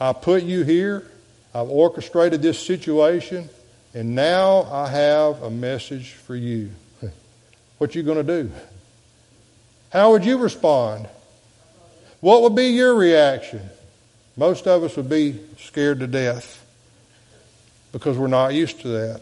I 0.00 0.14
put 0.14 0.42
you 0.42 0.64
here. 0.64 1.06
I've 1.54 1.68
orchestrated 1.68 2.42
this 2.42 2.58
situation. 2.58 3.48
And 3.94 4.16
now 4.16 4.64
I 4.64 4.88
have 4.88 5.40
a 5.44 5.50
message 5.50 6.14
for 6.14 6.34
you. 6.34 6.72
what 7.78 7.94
you 7.94 8.02
going 8.02 8.26
to 8.26 8.42
do? 8.42 8.50
How 9.92 10.10
would 10.10 10.24
you 10.24 10.38
respond? 10.38 11.08
What 12.18 12.42
would 12.42 12.56
be 12.56 12.70
your 12.70 12.96
reaction? 12.96 13.62
Most 14.36 14.66
of 14.66 14.82
us 14.82 14.96
would 14.96 15.08
be 15.08 15.38
scared 15.56 16.00
to 16.00 16.08
death 16.08 16.62
because 17.94 18.18
we're 18.18 18.26
not 18.26 18.52
used 18.52 18.80
to 18.80 18.88
that. 18.88 19.20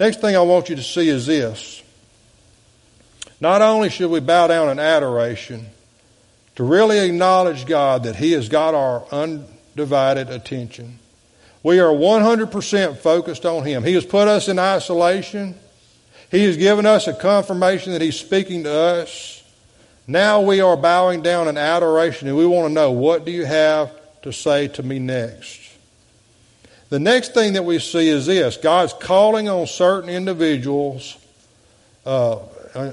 Next 0.00 0.20
thing 0.20 0.34
I 0.34 0.40
want 0.40 0.68
you 0.68 0.74
to 0.74 0.82
see 0.82 1.08
is 1.08 1.26
this. 1.26 1.80
Not 3.40 3.62
only 3.62 3.88
should 3.88 4.10
we 4.10 4.18
bow 4.18 4.48
down 4.48 4.68
in 4.68 4.80
adoration, 4.80 5.66
to 6.56 6.64
really 6.64 6.98
acknowledge 6.98 7.66
God 7.66 8.02
that 8.02 8.16
He 8.16 8.32
has 8.32 8.48
got 8.48 8.74
our 8.74 9.04
undivided 9.12 10.28
attention. 10.28 10.98
We 11.62 11.78
are 11.78 11.92
100% 11.92 12.96
focused 12.96 13.46
on 13.46 13.64
Him. 13.64 13.84
He 13.84 13.94
has 13.94 14.04
put 14.04 14.26
us 14.26 14.48
in 14.48 14.58
isolation. 14.58 15.54
He 16.32 16.42
has 16.44 16.56
given 16.56 16.84
us 16.84 17.06
a 17.06 17.14
confirmation 17.14 17.92
that 17.92 18.02
He's 18.02 18.18
speaking 18.18 18.64
to 18.64 18.72
us. 18.72 19.44
Now 20.08 20.40
we 20.40 20.60
are 20.60 20.76
bowing 20.76 21.22
down 21.22 21.46
in 21.46 21.56
adoration 21.56 22.26
and 22.26 22.36
we 22.36 22.44
want 22.44 22.66
to 22.66 22.74
know 22.74 22.90
what 22.90 23.24
do 23.24 23.30
you 23.30 23.44
have 23.44 23.99
to 24.22 24.32
say 24.32 24.68
to 24.68 24.82
me 24.82 24.98
next? 24.98 25.60
The 26.90 26.98
next 26.98 27.34
thing 27.34 27.52
that 27.52 27.64
we 27.64 27.78
see 27.78 28.08
is 28.08 28.26
this 28.26 28.56
God's 28.56 28.92
calling 28.92 29.48
on 29.48 29.66
certain 29.66 30.10
individuals, 30.10 31.16
uh, 32.04 32.38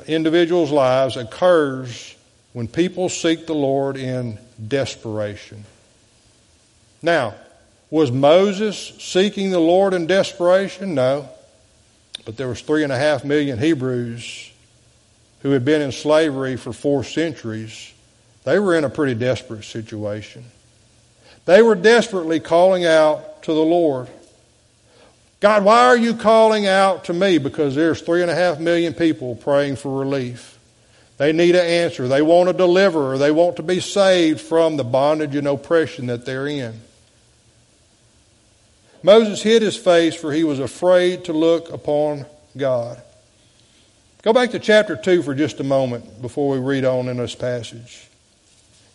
individuals' 0.07 0.71
lives 0.71 1.17
occurs 1.17 2.15
when 2.53 2.67
people 2.67 3.09
seek 3.09 3.47
the 3.47 3.55
Lord 3.55 3.97
in 3.97 4.37
desperation. 4.67 5.65
Now, 7.01 7.35
was 7.89 8.11
Moses 8.11 8.77
seeking 8.99 9.51
the 9.51 9.59
Lord 9.59 9.93
in 9.93 10.07
desperation? 10.07 10.93
No. 10.93 11.29
But 12.25 12.35
there 12.35 12.47
was 12.47 12.61
three 12.61 12.83
and 12.83 12.91
a 12.91 12.97
half 12.97 13.23
million 13.23 13.57
Hebrews 13.57 14.51
who 15.41 15.51
had 15.51 15.63
been 15.63 15.81
in 15.81 15.91
slavery 15.91 16.57
for 16.57 16.73
four 16.73 17.03
centuries. 17.03 17.93
They 18.43 18.59
were 18.59 18.75
in 18.75 18.83
a 18.83 18.89
pretty 18.89 19.15
desperate 19.15 19.63
situation. 19.63 20.43
They 21.47 21.61
were 21.61 21.75
desperately 21.75 22.41
calling 22.41 22.85
out 22.85 23.43
to 23.43 23.53
the 23.53 23.63
Lord. 23.63 24.09
God, 25.39 25.63
why 25.63 25.85
are 25.85 25.97
you 25.97 26.13
calling 26.13 26.67
out 26.67 27.05
to 27.05 27.13
me? 27.13 27.37
Because 27.37 27.73
there's 27.73 28.01
three 28.01 28.21
and 28.21 28.29
a 28.29 28.35
half 28.35 28.59
million 28.59 28.93
people 28.93 29.35
praying 29.35 29.77
for 29.77 29.97
relief. 29.97 30.59
They 31.15 31.31
need 31.31 31.55
an 31.55 31.65
answer. 31.65 32.09
They 32.09 32.21
want 32.21 32.49
a 32.49 32.53
deliverer. 32.53 33.17
They 33.17 33.31
want 33.31 33.55
to 33.55 33.63
be 33.63 33.79
saved 33.79 34.41
from 34.41 34.75
the 34.75 34.83
bondage 34.83 35.35
and 35.35 35.47
oppression 35.47 36.07
that 36.07 36.25
they're 36.25 36.47
in. 36.47 36.81
Moses 39.01 39.41
hid 39.41 39.61
his 39.61 39.77
face, 39.77 40.15
for 40.15 40.33
he 40.33 40.43
was 40.43 40.59
afraid 40.59 41.23
to 41.25 41.33
look 41.33 41.71
upon 41.71 42.25
God. 42.57 43.01
Go 44.21 44.33
back 44.33 44.51
to 44.51 44.59
chapter 44.59 44.97
2 44.97 45.23
for 45.23 45.33
just 45.33 45.61
a 45.61 45.63
moment 45.63 46.21
before 46.21 46.49
we 46.51 46.59
read 46.59 46.83
on 46.83 47.07
in 47.07 47.15
this 47.15 47.35
passage. 47.35 48.09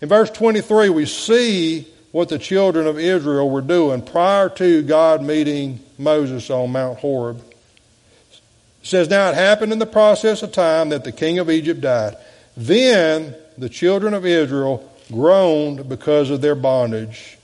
In 0.03 0.09
verse 0.11 0.31
23, 0.31 0.91
we 0.91 1.07
see 1.07 1.89
what 2.13 2.29
the 2.29 2.39
children 2.39 2.87
of 2.87 2.99
Israel 2.99 3.49
were 3.51 3.63
doing 3.63 4.03
prior 4.03 4.49
to 4.51 4.83
God 4.83 5.23
meeting 5.23 5.81
Moses 5.99 6.51
on 6.51 6.71
Mount 6.71 6.99
Horeb. 6.99 7.39
It 7.39 8.87
says, 8.87 9.09
Now 9.09 9.31
it 9.31 9.35
happened 9.35 9.73
in 9.73 9.79
the 9.79 9.87
process 9.87 10.43
of 10.43 10.53
time 10.53 10.91
that 10.91 11.05
the 11.05 11.13
king 11.13 11.39
of 11.39 11.51
Egypt 11.51 11.81
died. 11.81 12.17
Then 12.57 13.35
the 13.57 13.71
children 13.71 14.13
of 14.13 14.27
Israel 14.27 14.89
groaned 15.11 15.89
because 15.89 16.31
of 16.31 16.43
their 16.43 16.55
bondage, 16.55 17.39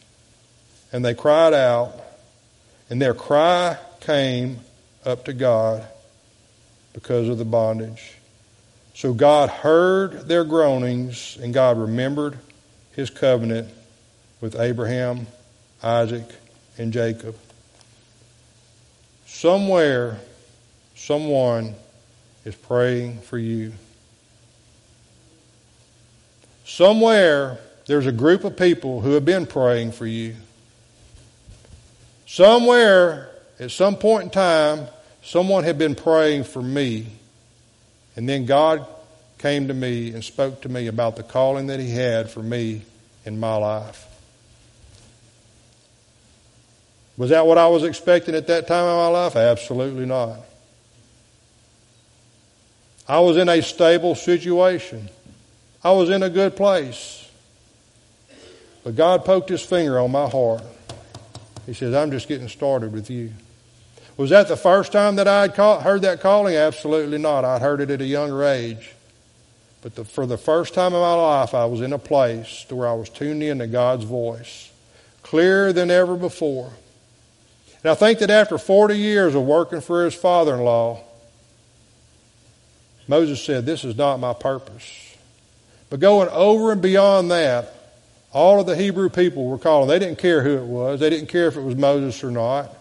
and 0.93 1.05
they 1.05 1.15
cried 1.15 1.55
out, 1.55 1.95
and 2.91 3.01
their 3.01 3.15
cry 3.15 3.79
came 4.01 4.59
up 5.05 5.25
to 5.25 5.33
God 5.33 5.87
because 6.93 7.29
of 7.29 7.39
the 7.39 7.45
bondage. 7.45 8.15
So 8.95 9.15
God 9.15 9.49
heard 9.49 10.29
their 10.29 10.45
groanings, 10.45 11.39
and 11.41 11.55
God 11.55 11.79
remembered 11.79 12.39
his 12.93 13.09
covenant 13.09 13.69
with 14.41 14.59
Abraham, 14.59 15.27
Isaac, 15.83 16.27
and 16.77 16.93
Jacob. 16.93 17.37
Somewhere, 19.27 20.19
someone 20.95 21.75
is 22.45 22.55
praying 22.55 23.21
for 23.21 23.39
you. 23.39 23.73
Somewhere, 26.65 27.59
there's 27.87 28.07
a 28.07 28.13
group 28.13 28.45
of 28.45 28.57
people 28.57 29.01
who 29.01 29.13
have 29.13 29.25
been 29.25 29.47
praying 29.47 29.93
for 29.93 30.07
you. 30.07 30.35
Somewhere, 32.27 33.31
at 33.59 33.71
some 33.71 33.97
point 33.97 34.25
in 34.25 34.31
time, 34.31 34.87
someone 35.23 35.65
had 35.65 35.79
been 35.79 35.95
praying 35.95 36.45
for 36.45 36.63
me. 36.63 37.07
And 38.17 38.29
then 38.29 38.47
God 38.47 38.87
came 39.39 39.69
to 39.69 39.75
me 39.75 40.13
and 40.13 40.25
spoke 40.25 40.63
to 40.63 40.69
me 40.69 40.89
about 40.89 41.17
the 41.17 41.23
calling 41.23 41.69
that 41.69 41.81
He 41.81 41.91
had 41.91 42.31
for 42.31 42.43
me 42.43 42.83
in 43.25 43.39
my 43.41 43.57
life. 43.57 44.08
Was 47.19 47.31
that 47.31 47.47
what 47.47 47.59
I 47.59 47.67
was 47.67 47.83
expecting 47.83 48.37
at 48.37 48.47
that 48.47 48.69
time 48.69 48.85
in 48.85 48.97
my 48.97 49.09
life? 49.09 49.35
Absolutely 49.35 50.07
not. 50.07 50.39
I 53.09 53.19
was 53.19 53.37
in 53.37 53.49
a 53.49 53.61
stable 53.61 54.15
situation. 54.15 55.11
I 55.83 55.91
was 55.91 56.11
in 56.11 56.23
a 56.23 56.31
good 56.31 56.57
place. 56.57 57.29
But 58.85 58.95
God 58.95 59.25
poked 59.25 59.49
his 59.49 59.63
finger 59.63 59.99
on 59.99 60.13
my 60.13 60.29
heart. 60.29 60.63
He 61.67 61.75
says, 61.75 61.93
I'm 61.93 62.13
just 62.13 62.29
getting 62.29 62.49
started 62.49 62.93
with 62.93 63.11
you. 63.11 63.33
Was 64.17 64.31
that 64.31 64.47
the 64.47 64.57
first 64.57 64.93
time 64.93 65.17
that 65.17 65.27
I 65.27 65.43
had 65.43 65.57
heard 65.83 66.03
that 66.03 66.21
calling? 66.21 66.55
Absolutely 66.55 67.19
not. 67.19 67.45
I'd 67.45 67.63
heard 67.63 67.81
it 67.81 67.91
at 67.91 68.01
a 68.01 68.07
younger 68.07 68.45
age. 68.45 68.95
But 69.83 69.97
the, 69.97 70.05
for 70.05 70.25
the 70.25 70.39
first 70.39 70.73
time 70.73 70.95
in 70.95 71.01
my 71.01 71.15
life, 71.15 71.53
I 71.53 71.65
was 71.65 71.81
in 71.81 71.93
a 71.93 71.99
place 71.99 72.65
to 72.69 72.77
where 72.77 72.89
I 72.89 72.95
was 72.95 73.09
tuned 73.09 73.43
in 73.43 73.59
to 73.59 73.67
God's 73.67 74.05
voice, 74.05 74.71
clearer 75.23 75.73
than 75.73 75.91
ever 75.91 76.17
before. 76.17 76.73
And 77.83 77.91
I 77.91 77.95
think 77.95 78.19
that 78.19 78.31
after 78.31 78.59
40 78.59 78.97
years 78.97 79.35
of 79.35 79.45
working 79.45 79.81
for 79.81 80.05
his 80.05 80.15
father 80.15 80.55
in 80.55 80.61
law, 80.61 81.01
Moses 83.07 83.43
said, 83.43 83.67
This 83.67 83.85
is 83.85 83.97
not 83.97 84.19
my 84.19 84.35
purpose. 84.35 85.17
But 85.91 86.01
going 86.01 86.29
over 86.29 86.73
and 86.73 86.83
beyond 86.83 87.31
that, 87.31 87.75
all 88.33 88.61
of 88.61 88.67
the 88.67 88.77
Hebrew 88.77 89.09
people 89.09 89.47
were 89.47 89.59
calling. 89.59 89.89
They 89.89 89.99
didn't 89.99 90.19
care 90.19 90.43
who 90.43 90.59
it 90.59 90.65
was, 90.65 91.01
they 91.01 91.11
didn't 91.11 91.29
care 91.29 91.49
if 91.49 91.57
it 91.57 91.63
was 91.63 91.77
Moses 91.77 92.23
or 92.23 92.31
not. 92.31 92.75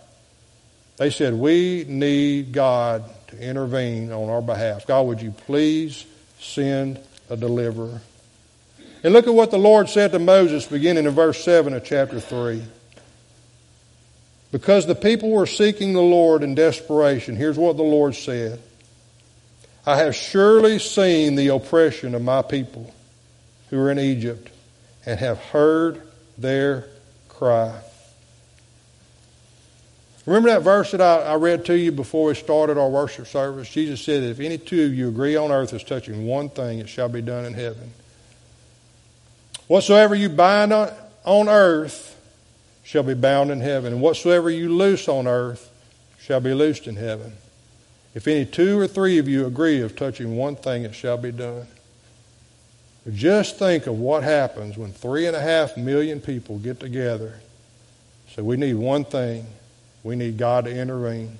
They 0.97 1.09
said, 1.09 1.33
We 1.33 1.85
need 1.87 2.51
God 2.51 3.03
to 3.27 3.39
intervene 3.39 4.11
on 4.11 4.29
our 4.29 4.41
behalf. 4.41 4.87
God, 4.87 5.03
would 5.03 5.21
you 5.21 5.31
please 5.31 6.05
send 6.39 6.99
a 7.29 7.37
deliverer? 7.37 8.01
And 9.03 9.13
look 9.13 9.27
at 9.27 9.33
what 9.33 9.51
the 9.51 9.59
Lord 9.59 9.89
said 9.89 10.11
to 10.11 10.19
Moses 10.19 10.65
beginning 10.65 11.05
in 11.05 11.11
verse 11.11 11.43
7 11.43 11.73
of 11.73 11.85
chapter 11.85 12.19
3. 12.19 12.63
Because 14.51 14.85
the 14.85 14.95
people 14.95 15.29
were 15.29 15.45
seeking 15.45 15.93
the 15.93 16.01
Lord 16.01 16.41
in 16.43 16.55
desperation, 16.55 17.35
here's 17.35 17.57
what 17.57 17.77
the 17.77 17.83
Lord 17.83 18.15
said 18.15 18.61
I 19.85 19.97
have 19.97 20.15
surely 20.15 20.79
seen 20.79 21.35
the 21.35 21.47
oppression 21.49 22.15
of 22.15 22.21
my 22.21 22.41
people 22.41 22.93
who 23.69 23.79
are 23.79 23.91
in 23.91 23.99
Egypt 23.99 24.49
and 25.05 25.19
have 25.19 25.37
heard 25.37 26.01
their 26.37 26.87
cry. 27.29 27.79
Remember 30.25 30.49
that 30.49 30.61
verse 30.61 30.91
that 30.91 30.99
I, 30.99 31.19
I, 31.19 31.35
read 31.35 31.63
to 31.65 31.77
you 31.77 31.93
before 31.93 32.27
we 32.27 32.35
started 32.35 32.77
our 32.77 32.89
worship 32.89 33.27
service? 33.27 33.69
Jesus 33.69 34.01
said, 34.01 34.23
If 34.23 34.41
any 34.41 34.57
two 34.57 34.87
of 34.87 34.93
you 34.93 35.07
agree 35.07 35.37
on 35.37 35.53
earth 35.53 35.73
as 35.73 35.85
touching 35.85 36.27
one 36.27 36.49
thing, 36.49 36.79
it 36.79 36.89
shall 36.89 37.07
be 37.07 37.21
done 37.21 37.45
in 37.45 37.53
heaven. 37.53 37.93
Whatsoever 39.67 40.15
you 40.15 40.27
bind 40.27 40.73
on, 40.73 40.91
on 41.23 41.47
earth 41.47 42.16
shall 42.87 43.03
be 43.03 43.13
bound 43.13 43.51
in 43.51 43.59
heaven, 43.59 43.91
and 43.91 44.01
whatsoever 44.01 44.49
you 44.49 44.73
loose 44.73 45.09
on 45.09 45.27
earth 45.27 45.69
shall 46.21 46.39
be 46.39 46.53
loosed 46.53 46.87
in 46.87 46.95
heaven. 46.95 47.33
If 48.15 48.29
any 48.29 48.45
two 48.45 48.79
or 48.79 48.87
three 48.87 49.17
of 49.17 49.27
you 49.27 49.45
agree 49.45 49.81
of 49.81 49.97
touching 49.97 50.37
one 50.37 50.55
thing, 50.55 50.83
it 50.83 50.95
shall 50.95 51.17
be 51.17 51.33
done. 51.33 51.67
Just 53.13 53.59
think 53.59 53.87
of 53.87 53.99
what 53.99 54.23
happens 54.23 54.77
when 54.77 54.93
three 54.93 55.27
and 55.27 55.35
a 55.35 55.41
half 55.41 55.75
million 55.75 56.21
people 56.21 56.59
get 56.59 56.79
together. 56.79 57.41
So 58.29 58.41
we 58.41 58.55
need 58.55 58.75
one 58.75 59.03
thing. 59.03 59.45
We 60.01 60.15
need 60.15 60.37
God 60.37 60.63
to 60.63 60.71
intervene. 60.71 61.39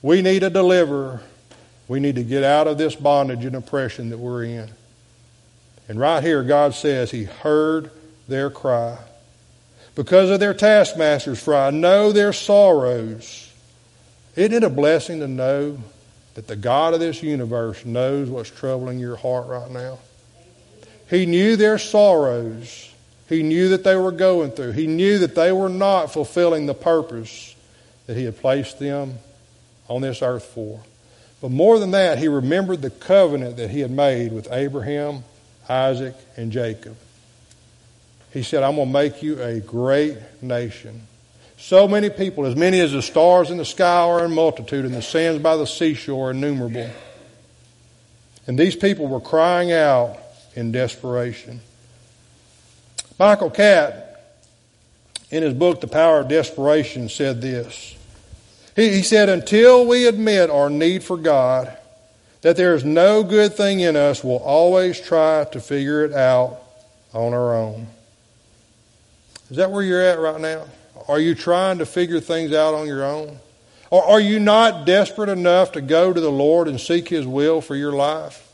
We 0.00 0.22
need 0.22 0.42
a 0.42 0.48
deliverer. 0.48 1.20
We 1.86 2.00
need 2.00 2.14
to 2.14 2.24
get 2.24 2.44
out 2.44 2.66
of 2.66 2.78
this 2.78 2.94
bondage 2.94 3.44
and 3.44 3.56
oppression 3.56 4.08
that 4.08 4.18
we're 4.18 4.44
in. 4.44 4.70
And 5.86 6.00
right 6.00 6.22
here, 6.22 6.42
God 6.42 6.74
says 6.74 7.10
He 7.10 7.24
heard 7.24 7.90
their 8.26 8.48
cry 8.48 8.96
because 9.98 10.30
of 10.30 10.38
their 10.38 10.54
taskmasters, 10.54 11.42
for 11.42 11.56
I 11.56 11.70
know 11.70 12.12
their 12.12 12.32
sorrows. 12.32 13.52
Isn't 14.36 14.52
it 14.52 14.62
a 14.62 14.70
blessing 14.70 15.18
to 15.18 15.26
know 15.26 15.76
that 16.34 16.46
the 16.46 16.54
God 16.54 16.94
of 16.94 17.00
this 17.00 17.20
universe 17.20 17.84
knows 17.84 18.30
what's 18.30 18.48
troubling 18.48 19.00
your 19.00 19.16
heart 19.16 19.48
right 19.48 19.68
now? 19.68 19.98
He 21.10 21.26
knew 21.26 21.56
their 21.56 21.78
sorrows, 21.78 22.94
He 23.28 23.42
knew 23.42 23.70
that 23.70 23.82
they 23.82 23.96
were 23.96 24.12
going 24.12 24.52
through. 24.52 24.70
He 24.70 24.86
knew 24.86 25.18
that 25.18 25.34
they 25.34 25.50
were 25.50 25.68
not 25.68 26.12
fulfilling 26.12 26.66
the 26.66 26.74
purpose 26.74 27.56
that 28.06 28.16
He 28.16 28.22
had 28.22 28.38
placed 28.38 28.78
them 28.78 29.18
on 29.88 30.00
this 30.00 30.22
earth 30.22 30.44
for. 30.44 30.80
But 31.40 31.50
more 31.50 31.80
than 31.80 31.90
that, 31.90 32.18
He 32.18 32.28
remembered 32.28 32.82
the 32.82 32.90
covenant 32.90 33.56
that 33.56 33.70
He 33.70 33.80
had 33.80 33.90
made 33.90 34.32
with 34.32 34.46
Abraham, 34.52 35.24
Isaac, 35.68 36.14
and 36.36 36.52
Jacob. 36.52 36.96
He 38.32 38.42
said, 38.42 38.62
I'm 38.62 38.76
going 38.76 38.88
to 38.88 38.92
make 38.92 39.22
you 39.22 39.42
a 39.42 39.60
great 39.60 40.18
nation. 40.42 41.06
So 41.56 41.88
many 41.88 42.08
people, 42.10 42.46
as 42.46 42.54
many 42.54 42.80
as 42.80 42.92
the 42.92 43.02
stars 43.02 43.50
in 43.50 43.56
the 43.56 43.64
sky 43.64 44.02
are 44.02 44.24
in 44.24 44.32
multitude, 44.32 44.84
and 44.84 44.94
the 44.94 45.02
sands 45.02 45.42
by 45.42 45.56
the 45.56 45.66
seashore 45.66 46.28
are 46.28 46.30
innumerable. 46.30 46.88
And 48.46 48.58
these 48.58 48.76
people 48.76 49.08
were 49.08 49.20
crying 49.20 49.72
out 49.72 50.18
in 50.54 50.72
desperation. 50.72 51.60
Michael 53.18 53.50
Catt, 53.50 54.36
in 55.30 55.42
his 55.42 55.52
book, 55.52 55.80
The 55.80 55.88
Power 55.88 56.20
of 56.20 56.28
Desperation, 56.28 57.08
said 57.08 57.42
this. 57.42 57.96
He, 58.76 58.92
he 58.92 59.02
said, 59.02 59.28
Until 59.28 59.86
we 59.86 60.06
admit 60.06 60.50
our 60.50 60.70
need 60.70 61.02
for 61.02 61.16
God, 61.16 61.76
that 62.42 62.56
there 62.56 62.74
is 62.74 62.84
no 62.84 63.24
good 63.24 63.54
thing 63.54 63.80
in 63.80 63.96
us, 63.96 64.22
we'll 64.22 64.36
always 64.36 65.00
try 65.00 65.44
to 65.52 65.60
figure 65.60 66.04
it 66.04 66.12
out 66.12 66.60
on 67.12 67.34
our 67.34 67.56
own. 67.56 67.88
Is 69.50 69.56
that 69.56 69.70
where 69.70 69.82
you're 69.82 70.02
at 70.02 70.18
right 70.18 70.40
now? 70.40 70.64
Are 71.08 71.18
you 71.18 71.34
trying 71.34 71.78
to 71.78 71.86
figure 71.86 72.20
things 72.20 72.52
out 72.52 72.74
on 72.74 72.86
your 72.86 73.04
own? 73.04 73.38
Or 73.90 74.04
are 74.04 74.20
you 74.20 74.38
not 74.38 74.84
desperate 74.84 75.30
enough 75.30 75.72
to 75.72 75.80
go 75.80 76.12
to 76.12 76.20
the 76.20 76.30
Lord 76.30 76.68
and 76.68 76.78
seek 76.78 77.08
His 77.08 77.26
will 77.26 77.60
for 77.60 77.74
your 77.74 77.92
life? 77.92 78.44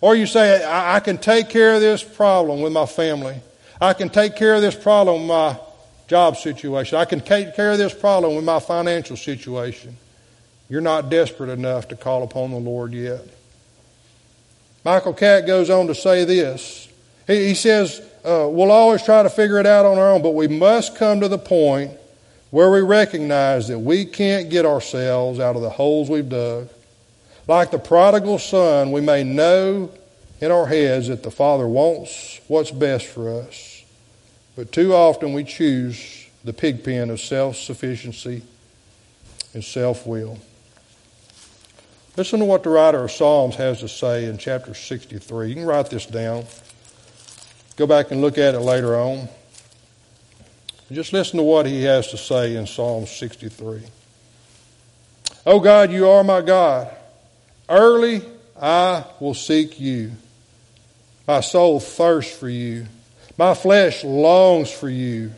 Or 0.00 0.14
you 0.14 0.26
say, 0.26 0.64
I, 0.64 0.96
I 0.96 1.00
can 1.00 1.18
take 1.18 1.50
care 1.50 1.74
of 1.74 1.80
this 1.80 2.02
problem 2.02 2.62
with 2.62 2.72
my 2.72 2.86
family. 2.86 3.40
I 3.80 3.92
can 3.92 4.08
take 4.08 4.36
care 4.36 4.54
of 4.54 4.62
this 4.62 4.74
problem 4.74 5.22
with 5.22 5.28
my 5.28 5.58
job 6.06 6.36
situation. 6.36 6.98
I 6.98 7.04
can 7.04 7.20
take 7.20 7.54
care 7.54 7.72
of 7.72 7.78
this 7.78 7.92
problem 7.92 8.34
with 8.34 8.44
my 8.44 8.60
financial 8.60 9.16
situation. 9.16 9.96
You're 10.70 10.80
not 10.80 11.10
desperate 11.10 11.50
enough 11.50 11.88
to 11.88 11.96
call 11.96 12.22
upon 12.22 12.50
the 12.50 12.58
Lord 12.58 12.92
yet. 12.92 13.26
Michael 14.84 15.12
Catt 15.12 15.46
goes 15.46 15.68
on 15.68 15.86
to 15.88 15.94
say 15.94 16.24
this. 16.24 16.87
He, 17.28 17.48
he 17.48 17.54
says, 17.54 18.00
uh, 18.24 18.48
we'll 18.50 18.72
always 18.72 19.04
try 19.04 19.22
to 19.22 19.30
figure 19.30 19.60
it 19.60 19.66
out 19.66 19.84
on 19.84 19.98
our 19.98 20.10
own, 20.10 20.22
but 20.22 20.34
we 20.34 20.48
must 20.48 20.96
come 20.96 21.20
to 21.20 21.28
the 21.28 21.38
point 21.38 21.92
where 22.50 22.70
we 22.70 22.80
recognize 22.80 23.68
that 23.68 23.78
we 23.78 24.04
can't 24.04 24.50
get 24.50 24.66
ourselves 24.66 25.38
out 25.38 25.54
of 25.54 25.62
the 25.62 25.70
holes 25.70 26.10
we've 26.10 26.28
dug. 26.28 26.68
Like 27.46 27.70
the 27.70 27.78
prodigal 27.78 28.38
son, 28.38 28.90
we 28.90 29.00
may 29.00 29.22
know 29.22 29.90
in 30.40 30.50
our 30.50 30.66
heads 30.66 31.08
that 31.08 31.22
the 31.22 31.30
Father 31.30 31.68
wants 31.68 32.40
what's 32.48 32.70
best 32.70 33.06
for 33.06 33.42
us, 33.42 33.84
but 34.56 34.72
too 34.72 34.94
often 34.94 35.32
we 35.32 35.44
choose 35.44 36.26
the 36.44 36.52
pig 36.52 36.82
pen 36.84 37.10
of 37.10 37.20
self 37.20 37.56
sufficiency 37.56 38.42
and 39.54 39.64
self 39.64 40.06
will. 40.06 40.38
Listen 42.16 42.40
to 42.40 42.44
what 42.44 42.64
the 42.64 42.70
writer 42.70 43.04
of 43.04 43.12
Psalms 43.12 43.54
has 43.56 43.80
to 43.80 43.88
say 43.88 44.24
in 44.24 44.38
chapter 44.38 44.74
63. 44.74 45.48
You 45.48 45.54
can 45.54 45.64
write 45.64 45.88
this 45.88 46.06
down. 46.06 46.44
Go 47.78 47.86
back 47.86 48.10
and 48.10 48.20
look 48.20 48.38
at 48.38 48.56
it 48.56 48.60
later 48.60 48.96
on. 48.96 49.28
Just 50.90 51.12
listen 51.12 51.36
to 51.36 51.44
what 51.44 51.64
he 51.64 51.84
has 51.84 52.08
to 52.08 52.16
say 52.16 52.56
in 52.56 52.66
Psalm 52.66 53.06
63. 53.06 53.82
Oh 55.46 55.60
God, 55.60 55.92
you 55.92 56.08
are 56.08 56.24
my 56.24 56.40
God. 56.40 56.90
Early 57.68 58.22
I 58.60 59.04
will 59.20 59.34
seek 59.34 59.78
you. 59.78 60.10
My 61.28 61.38
soul 61.40 61.78
thirsts 61.78 62.36
for 62.36 62.48
you. 62.48 62.86
My 63.36 63.54
flesh 63.54 64.02
longs 64.02 64.72
for 64.72 64.88
you 64.88 65.30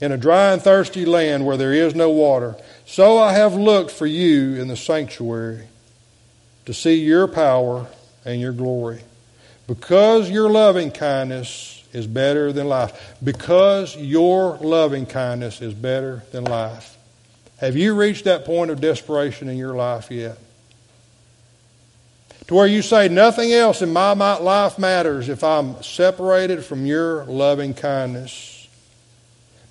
in 0.00 0.10
a 0.10 0.16
dry 0.16 0.52
and 0.52 0.60
thirsty 0.60 1.04
land 1.04 1.46
where 1.46 1.56
there 1.56 1.72
is 1.72 1.94
no 1.94 2.10
water. 2.10 2.56
So 2.86 3.18
I 3.18 3.34
have 3.34 3.54
looked 3.54 3.92
for 3.92 4.06
you 4.06 4.60
in 4.60 4.66
the 4.66 4.76
sanctuary 4.76 5.68
to 6.66 6.74
see 6.74 7.04
your 7.04 7.28
power 7.28 7.86
and 8.24 8.40
your 8.40 8.52
glory. 8.52 9.02
Because 9.66 10.28
your 10.28 10.50
loving 10.50 10.90
kindness 10.90 11.84
is 11.92 12.06
better 12.06 12.52
than 12.52 12.68
life. 12.68 13.16
Because 13.22 13.96
your 13.96 14.56
loving 14.58 15.06
kindness 15.06 15.60
is 15.60 15.74
better 15.74 16.22
than 16.32 16.44
life. 16.44 16.96
Have 17.58 17.76
you 17.76 17.94
reached 17.94 18.24
that 18.24 18.44
point 18.44 18.70
of 18.70 18.80
desperation 18.80 19.48
in 19.48 19.56
your 19.56 19.74
life 19.74 20.10
yet? 20.10 20.36
To 22.48 22.54
where 22.54 22.66
you 22.66 22.82
say, 22.82 23.08
nothing 23.08 23.52
else 23.52 23.82
in 23.82 23.92
my 23.92 24.12
life 24.12 24.78
matters 24.78 25.28
if 25.28 25.44
I'm 25.44 25.80
separated 25.82 26.64
from 26.64 26.86
your 26.86 27.24
loving 27.24 27.72
kindness. 27.72 28.68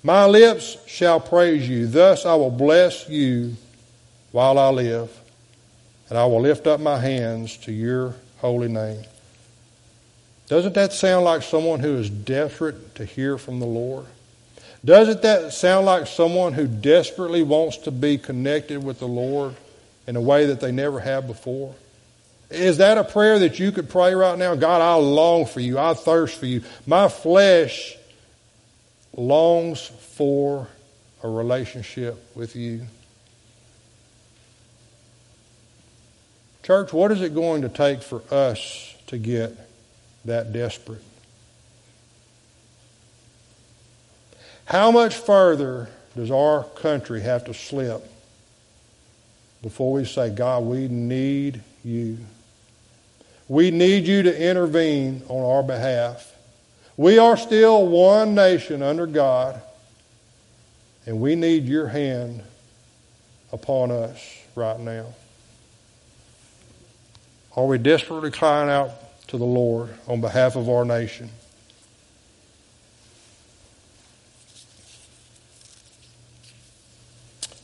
My 0.02 0.26
lips 0.26 0.78
shall 0.86 1.20
praise 1.20 1.68
you. 1.68 1.86
Thus 1.86 2.24
I 2.24 2.34
will 2.34 2.50
bless 2.50 3.08
you 3.08 3.56
while 4.32 4.58
I 4.58 4.70
live. 4.70 5.16
And 6.08 6.18
I 6.18 6.24
will 6.24 6.40
lift 6.40 6.66
up 6.66 6.80
my 6.80 6.98
hands 6.98 7.56
to 7.58 7.72
your 7.72 8.14
holy 8.38 8.68
name. 8.68 9.04
Doesn't 10.52 10.74
that 10.74 10.92
sound 10.92 11.24
like 11.24 11.42
someone 11.42 11.80
who 11.80 11.96
is 11.96 12.10
desperate 12.10 12.96
to 12.96 13.06
hear 13.06 13.38
from 13.38 13.58
the 13.58 13.64
Lord? 13.64 14.04
Doesn't 14.84 15.22
that 15.22 15.54
sound 15.54 15.86
like 15.86 16.06
someone 16.06 16.52
who 16.52 16.66
desperately 16.66 17.42
wants 17.42 17.78
to 17.78 17.90
be 17.90 18.18
connected 18.18 18.84
with 18.84 18.98
the 18.98 19.08
Lord 19.08 19.54
in 20.06 20.14
a 20.14 20.20
way 20.20 20.44
that 20.44 20.60
they 20.60 20.70
never 20.70 21.00
have 21.00 21.26
before? 21.26 21.74
Is 22.50 22.76
that 22.76 22.98
a 22.98 23.04
prayer 23.04 23.38
that 23.38 23.58
you 23.58 23.72
could 23.72 23.88
pray 23.88 24.14
right 24.14 24.36
now? 24.38 24.54
God, 24.54 24.82
I 24.82 24.92
long 24.96 25.46
for 25.46 25.60
you. 25.60 25.78
I 25.78 25.94
thirst 25.94 26.38
for 26.38 26.44
you. 26.44 26.60
My 26.86 27.08
flesh 27.08 27.96
longs 29.16 29.86
for 29.86 30.68
a 31.22 31.30
relationship 31.30 32.22
with 32.36 32.56
you. 32.56 32.82
Church, 36.62 36.92
what 36.92 37.10
is 37.10 37.22
it 37.22 37.34
going 37.34 37.62
to 37.62 37.70
take 37.70 38.02
for 38.02 38.22
us 38.30 38.94
to 39.06 39.16
get 39.16 39.56
that 40.24 40.52
desperate. 40.52 41.02
How 44.64 44.90
much 44.90 45.16
further 45.16 45.88
does 46.16 46.30
our 46.30 46.64
country 46.64 47.20
have 47.20 47.44
to 47.46 47.54
slip 47.54 48.02
before 49.62 49.92
we 49.92 50.04
say, 50.04 50.30
God, 50.30 50.64
we 50.64 50.88
need 50.88 51.62
you? 51.84 52.18
We 53.48 53.70
need 53.70 54.06
you 54.06 54.22
to 54.22 54.50
intervene 54.50 55.22
on 55.28 55.44
our 55.44 55.62
behalf. 55.62 56.34
We 56.96 57.18
are 57.18 57.36
still 57.36 57.86
one 57.86 58.34
nation 58.34 58.82
under 58.82 59.06
God, 59.06 59.60
and 61.06 61.20
we 61.20 61.34
need 61.34 61.64
your 61.64 61.88
hand 61.88 62.42
upon 63.52 63.90
us 63.90 64.38
right 64.54 64.78
now. 64.78 65.06
Are 67.56 67.66
we 67.66 67.78
desperately 67.78 68.30
crying 68.30 68.70
out 68.70 68.90
to 69.28 69.38
the 69.38 69.44
Lord 69.44 69.90
on 70.06 70.20
behalf 70.20 70.56
of 70.56 70.68
our 70.68 70.84
nation. 70.84 71.30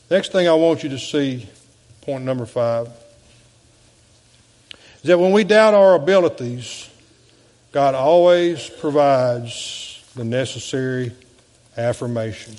Next 0.09 0.31
thing 0.31 0.47
I 0.47 0.53
want 0.53 0.83
you 0.83 0.89
to 0.89 0.97
see, 0.97 1.47
point 2.01 2.23
number 2.23 2.47
five, 2.47 2.87
is 4.97 5.03
that 5.03 5.19
when 5.19 5.31
we 5.31 5.43
doubt 5.43 5.75
our 5.75 5.93
abilities, 5.93 6.89
God 7.71 7.93
always 7.93 8.67
provides 8.67 10.03
the 10.15 10.23
necessary 10.23 11.11
affirmation. 11.77 12.55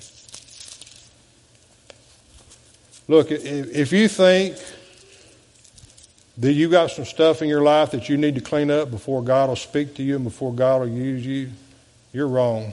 Look, 3.09 3.33
if 3.33 3.93
you 3.93 4.07
think 4.07 4.57
that 6.41 6.53
you 6.53 6.71
got 6.71 6.91
some 6.91 7.05
stuff 7.05 7.43
in 7.43 7.49
your 7.49 7.63
life 7.63 7.91
that 7.91 8.09
you 8.09 8.17
need 8.17 8.35
to 8.35 8.41
clean 8.41 8.71
up 8.71 8.91
before 8.91 9.23
God 9.23 9.51
will 9.51 9.57
speak 9.57 9.95
to 9.97 10.03
you 10.03 10.17
and 10.17 10.25
before 10.25 10.53
God 10.53 10.81
will 10.81 10.89
use 10.89 11.25
you, 11.25 11.51
you're 12.13 12.29
wrong. 12.29 12.73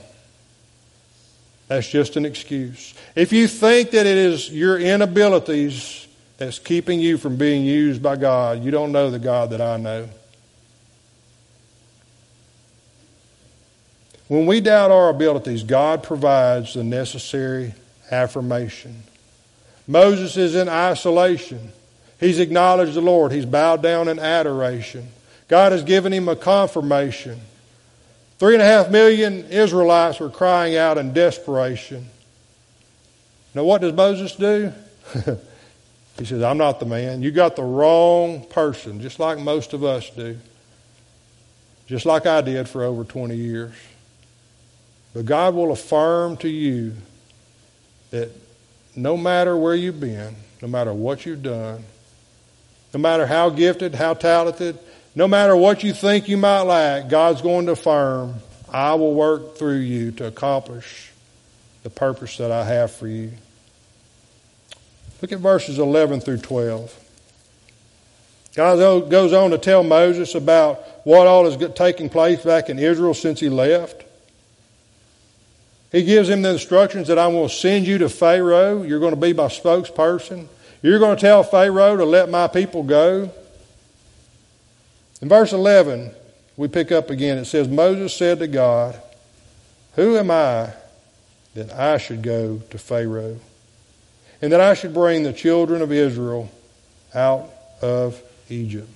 That's 1.68 1.88
just 1.88 2.16
an 2.16 2.26
excuse. 2.26 2.94
If 3.14 3.34
you 3.34 3.48
think 3.48 3.92
that 3.92 4.06
it 4.06 4.18
is 4.18 4.50
your 4.50 4.80
inabilities 4.80 6.08
that's 6.38 6.60
keeping 6.60 7.02
you 7.02 7.18
from 7.18 7.36
being 7.36 7.66
used 7.66 8.02
by 8.02 8.16
God, 8.16 8.64
you 8.64 8.72
don't 8.72 8.94
know 8.94 9.12
the 9.12 9.20
God 9.20 9.50
that 9.50 9.60
I 9.60 9.76
know. 9.76 10.08
When 14.30 14.46
we 14.46 14.62
doubt 14.62 14.92
our 14.92 15.10
abilities, 15.10 15.64
God 15.64 16.04
provides 16.04 16.74
the 16.74 16.86
necessary 16.86 17.74
affirmation. 18.12 19.04
Moses 19.88 20.38
is 20.38 20.56
in 20.56 20.70
isolation. 20.70 21.72
He's 22.20 22.40
acknowledged 22.40 22.94
the 22.94 23.02
Lord. 23.02 23.32
He's 23.32 23.46
bowed 23.46 23.84
down 23.84 24.08
in 24.08 24.20
adoration. 24.20 25.08
God 25.48 25.72
has 25.72 25.84
given 25.84 26.12
him 26.12 26.28
a 26.28 26.36
confirmation. 26.36 27.40
Three 28.40 28.54
and 28.54 28.62
a 28.62 28.66
half 28.66 28.90
million 28.90 29.46
Israelites 29.46 30.20
were 30.20 30.30
crying 30.30 30.76
out 30.76 30.98
in 30.98 31.14
desperation. 31.14 32.08
Now, 33.54 33.64
what 33.64 33.82
does 33.82 33.94
Moses 33.94 34.36
do? 34.36 34.72
he 36.20 36.26
says, 36.26 36.44
I'm 36.44 36.58
not 36.58 36.80
the 36.80 36.86
man. 36.86 37.22
You 37.22 37.32
got 37.32 37.56
the 37.56 37.64
wrong 37.64 38.46
person, 38.46 39.02
just 39.02 39.20
like 39.20 39.40
most 39.40 39.74
of 39.74 39.84
us 39.84 40.10
do. 40.10 40.38
Just 41.88 42.06
like 42.06 42.26
I 42.26 42.42
did 42.42 42.68
for 42.68 42.84
over 42.84 43.04
20 43.04 43.36
years. 43.36 43.74
But 45.14 45.26
God 45.26 45.56
will 45.56 45.72
affirm 45.72 46.38
to 46.38 46.50
you 46.50 46.94
that 48.12 48.30
no 48.96 49.18
matter 49.18 49.56
where 49.56 49.74
you've 49.74 50.00
been, 50.00 50.36
no 50.62 50.68
matter 50.68 50.94
what 50.94 51.26
you've 51.26 51.44
done, 51.44 51.84
no 52.94 53.00
matter 53.00 53.26
how 53.26 53.50
gifted, 53.50 53.96
how 53.96 54.14
talented, 54.14 54.78
no 55.16 55.28
matter 55.28 55.56
what 55.56 55.84
you 55.84 55.94
think 55.94 56.28
you 56.28 56.38
might 56.38 56.62
lack, 56.62 57.10
God's 57.10 57.42
going 57.42 57.66
to 57.66 57.74
affirm, 57.74 58.36
I 58.70 58.96
will 58.96 59.14
work 59.14 59.58
through 59.58 59.80
you 59.80 60.12
to 60.14 60.26
accomplish 60.26 61.12
the 61.84 61.90
purpose 61.90 62.38
that 62.38 62.52
I 62.52 62.64
have 62.66 62.92
for 62.92 63.08
you. 63.08 63.32
Look 65.22 65.32
at 65.32 65.40
verses 65.40 65.80
11 65.80 66.22
through 66.22 66.38
12. 66.40 67.04
God 68.56 69.10
goes 69.10 69.34
on 69.34 69.52
to 69.52 69.58
tell 69.58 69.84
Moses 69.84 70.36
about 70.36 70.82
what 71.06 71.28
all 71.28 71.48
is 71.48 71.58
taking 71.76 72.10
place 72.10 72.44
back 72.44 72.70
in 72.70 72.80
Israel 72.80 73.14
since 73.14 73.40
he 73.40 73.50
left. 73.50 74.04
He 75.92 76.04
gives 76.04 76.28
him 76.28 76.42
the 76.42 76.52
instructions 76.52 77.08
that 77.08 77.18
I'm 77.18 77.32
going 77.32 77.48
to 77.48 77.54
send 77.54 77.88
you 77.88 78.00
to 78.00 78.10
Pharaoh. 78.10 78.84
You're 78.84 79.00
going 79.00 79.16
to 79.16 79.20
be 79.20 79.34
my 79.34 79.46
spokesperson. 79.46 80.48
You're 80.82 81.00
going 81.00 81.16
to 81.16 81.22
tell 81.22 81.44
Pharaoh 81.44 81.98
to 81.98 82.06
let 82.06 82.30
my 82.30 82.48
people 82.48 82.84
go. 82.84 83.32
In 85.22 85.30
verse 85.30 85.52
11, 85.52 86.12
we 86.56 86.68
pick 86.68 86.92
up 86.92 87.10
again. 87.10 87.38
It 87.38 87.46
says, 87.46 87.68
Moses 87.68 88.14
said 88.16 88.40
to 88.40 88.48
God, 88.48 89.00
Who 89.96 90.18
am 90.18 90.30
I 90.30 90.74
that 91.56 91.74
I 91.74 91.98
should 91.98 92.22
go 92.22 92.62
to 92.70 92.78
Pharaoh 92.78 93.40
and 94.42 94.52
that 94.52 94.62
I 94.62 94.76
should 94.76 94.94
bring 94.94 95.24
the 95.24 95.34
children 95.34 95.82
of 95.82 95.92
Israel 95.92 96.52
out 97.16 97.50
of 97.82 98.22
Egypt? 98.50 98.90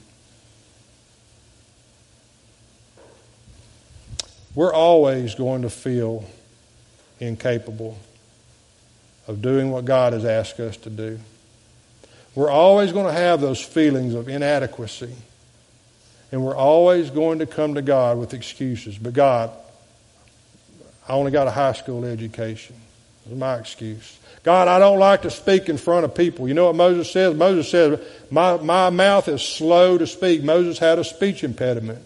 We're 4.53 4.73
always 4.73 5.33
going 5.33 5.61
to 5.63 5.69
feel 5.69 6.25
incapable 7.19 7.97
of 9.27 9.41
doing 9.41 9.71
what 9.71 9.85
God 9.85 10.13
has 10.13 10.25
asked 10.25 10.59
us 10.59 10.75
to 10.77 10.89
do. 10.89 11.19
We're 12.35 12.49
always 12.49 12.91
going 12.91 13.07
to 13.07 13.19
have 13.19 13.41
those 13.41 13.61
feelings 13.61 14.13
of 14.13 14.29
inadequacy. 14.29 15.13
And 16.31 16.43
we're 16.43 16.55
always 16.55 17.09
going 17.09 17.39
to 17.39 17.45
come 17.45 17.75
to 17.75 17.81
God 17.81 18.17
with 18.17 18.33
excuses. 18.33 18.97
But 18.97 19.13
God, 19.13 19.51
I 21.07 21.13
only 21.13 21.31
got 21.31 21.47
a 21.47 21.51
high 21.51 21.73
school 21.73 22.05
education. 22.05 22.75
That's 23.25 23.37
my 23.37 23.57
excuse. 23.57 24.17
God, 24.43 24.67
I 24.67 24.79
don't 24.79 24.97
like 24.97 25.23
to 25.23 25.29
speak 25.29 25.67
in 25.67 25.77
front 25.77 26.05
of 26.05 26.15
people. 26.15 26.47
You 26.47 26.53
know 26.53 26.67
what 26.67 26.75
Moses 26.75 27.11
says? 27.11 27.35
Moses 27.35 27.69
says, 27.69 27.99
my, 28.31 28.57
my 28.57 28.89
mouth 28.89 29.27
is 29.27 29.41
slow 29.41 29.97
to 29.97 30.07
speak. 30.07 30.41
Moses 30.41 30.79
had 30.79 30.99
a 30.99 31.03
speech 31.03 31.43
impediment. 31.43 31.99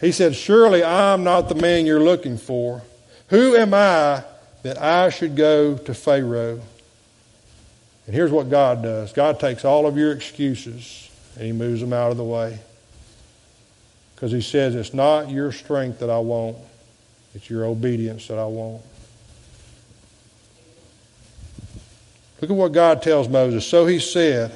He 0.00 0.10
said, 0.10 0.34
Surely 0.34 0.82
I'm 0.82 1.22
not 1.22 1.48
the 1.48 1.54
man 1.54 1.86
you're 1.86 2.02
looking 2.02 2.36
for. 2.36 2.82
Who 3.28 3.54
am 3.54 3.72
I 3.72 4.24
that 4.64 4.80
I 4.82 5.10
should 5.10 5.36
go 5.36 5.76
to 5.76 5.94
Pharaoh? 5.94 6.60
And 8.12 8.18
here's 8.18 8.30
what 8.30 8.50
God 8.50 8.82
does 8.82 9.10
God 9.14 9.40
takes 9.40 9.64
all 9.64 9.86
of 9.86 9.96
your 9.96 10.12
excuses 10.12 11.10
and 11.34 11.46
He 11.46 11.52
moves 11.52 11.80
them 11.80 11.94
out 11.94 12.10
of 12.10 12.18
the 12.18 12.24
way. 12.24 12.58
Because 14.14 14.30
He 14.30 14.42
says, 14.42 14.74
It's 14.74 14.92
not 14.92 15.30
your 15.30 15.50
strength 15.50 16.00
that 16.00 16.10
I 16.10 16.18
want, 16.18 16.58
it's 17.34 17.48
your 17.48 17.64
obedience 17.64 18.28
that 18.28 18.38
I 18.38 18.44
want. 18.44 18.82
Look 22.42 22.50
at 22.50 22.54
what 22.54 22.72
God 22.72 23.00
tells 23.00 23.30
Moses. 23.30 23.66
So 23.66 23.86
He 23.86 23.98
said, 23.98 24.52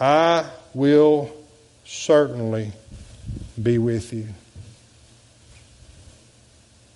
I 0.00 0.50
will 0.74 1.30
certainly 1.84 2.72
be 3.62 3.78
with 3.78 4.12
you. 4.12 4.26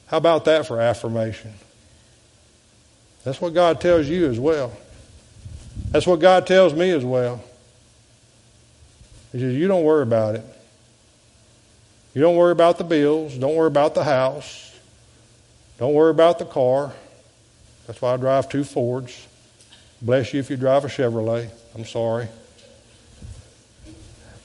How 0.09 0.16
about 0.16 0.47
that 0.47 0.66
for 0.66 0.80
affirmation? 0.80 1.53
That's 3.22 3.40
what 3.40 3.55
God 3.55 3.80
tells 3.80 4.09
you 4.09 4.28
as 4.28 4.40
well. 4.40 4.72
That's 5.91 6.07
what 6.07 6.20
God 6.20 6.47
tells 6.47 6.74
me 6.74 6.91
as 6.91 7.05
well. 7.05 7.43
He 9.33 9.41
says, 9.41 9.55
You 9.55 9.68
don't 9.68 9.85
worry 9.85 10.03
about 10.03 10.35
it. 10.35 10.45
You 12.14 12.22
don't 12.22 12.37
worry 12.37 12.53
about 12.53 12.79
the 12.79 12.85
bills. 12.85 13.37
Don't 13.37 13.55
worry 13.55 13.66
about 13.66 13.95
the 13.95 14.05
house. 14.05 14.74
Don't 15.79 15.93
worry 15.93 16.11
about 16.11 16.39
the 16.39 16.47
car. 16.47 16.93
That's 17.87 18.01
why 18.01 18.14
I 18.14 18.16
drive 18.16 18.49
two 18.49 18.64
Fords. 18.64 19.27
Bless 20.01 20.33
you 20.33 20.41
if 20.41 20.51
you 20.51 20.57
drive 20.57 20.85
a 20.85 20.89
Chevrolet. 20.89 21.51
I'm 21.74 21.85
sorry. 21.85 22.29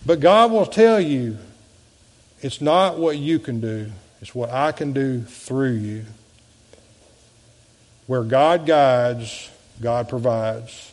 But 0.06 0.20
God 0.20 0.52
will 0.52 0.66
tell 0.66 1.00
you 1.00 1.38
it's 2.42 2.60
not 2.60 2.98
what 2.98 3.18
you 3.18 3.40
can 3.40 3.62
do, 3.62 3.92
it's 4.22 4.34
what 4.34 4.50
I 4.50 4.72
can 4.72 4.94
do 4.94 5.22
through 5.22 5.74
you. 5.74 6.06
Where 8.08 8.24
God 8.24 8.66
guides, 8.66 9.50
God 9.80 10.10
provides. 10.10 10.91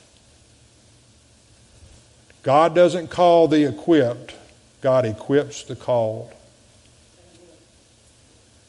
God 2.43 2.75
doesn't 2.75 3.09
call 3.09 3.49
the 3.49 3.65
equipped, 3.65 4.35
God 4.81 5.05
equips 5.05 5.65
the 5.65 5.77
called. 5.77 6.33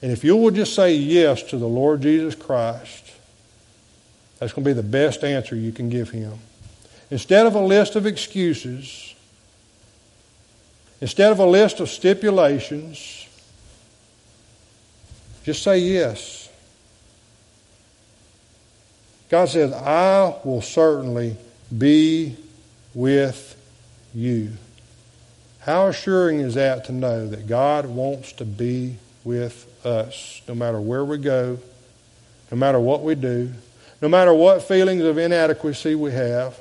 And 0.01 0.11
if 0.11 0.24
you 0.24 0.36
will 0.36 0.51
just 0.51 0.76
say 0.76 0.95
yes 0.95 1.43
to 1.43 1.57
the 1.57 1.67
Lord 1.67 2.01
Jesus 2.01 2.36
Christ, 2.36 3.11
that's 4.39 4.53
going 4.53 4.63
to 4.63 4.70
be 4.70 4.74
the 4.74 4.84
best 4.84 5.24
answer 5.24 5.55
you 5.55 5.72
can 5.72 5.89
give 5.89 6.09
him. 6.09 6.39
Instead 7.11 7.45
of 7.45 7.55
a 7.55 7.59
list 7.59 7.95
of 7.95 8.05
excuses, 8.05 9.13
instead 11.01 11.32
of 11.32 11.39
a 11.39 11.45
list 11.45 11.80
of 11.80 11.89
stipulations, 11.89 13.28
just 15.43 15.63
say 15.63 15.80
yes. 15.80 16.49
God 19.30 19.49
says, 19.49 19.74
I 19.74 20.36
will 20.43 20.61
certainly 20.61 21.36
be 21.76 22.36
with 22.93 23.55
you. 24.14 24.51
How 25.60 25.88
assuring 25.88 26.39
is 26.39 26.55
that 26.55 26.86
to 26.86 26.91
know 26.91 27.28
that 27.28 27.47
God 27.47 27.86
wants 27.86 28.32
to 28.34 28.45
be 28.45 28.95
with 29.24 29.86
us 29.86 30.41
no 30.47 30.55
matter 30.55 30.80
where 30.80 31.03
we 31.05 31.18
go, 31.18 31.60
no 32.51 32.57
matter 32.57 32.80
what 32.80 33.03
we 33.03 33.16
do, 33.16 33.51
no 34.01 34.07
matter 34.07 34.34
what 34.34 34.64
feelings 34.64 35.03
of 35.03 35.18
inadequacy 35.18 35.95
we 35.95 36.12
have? 36.12 36.60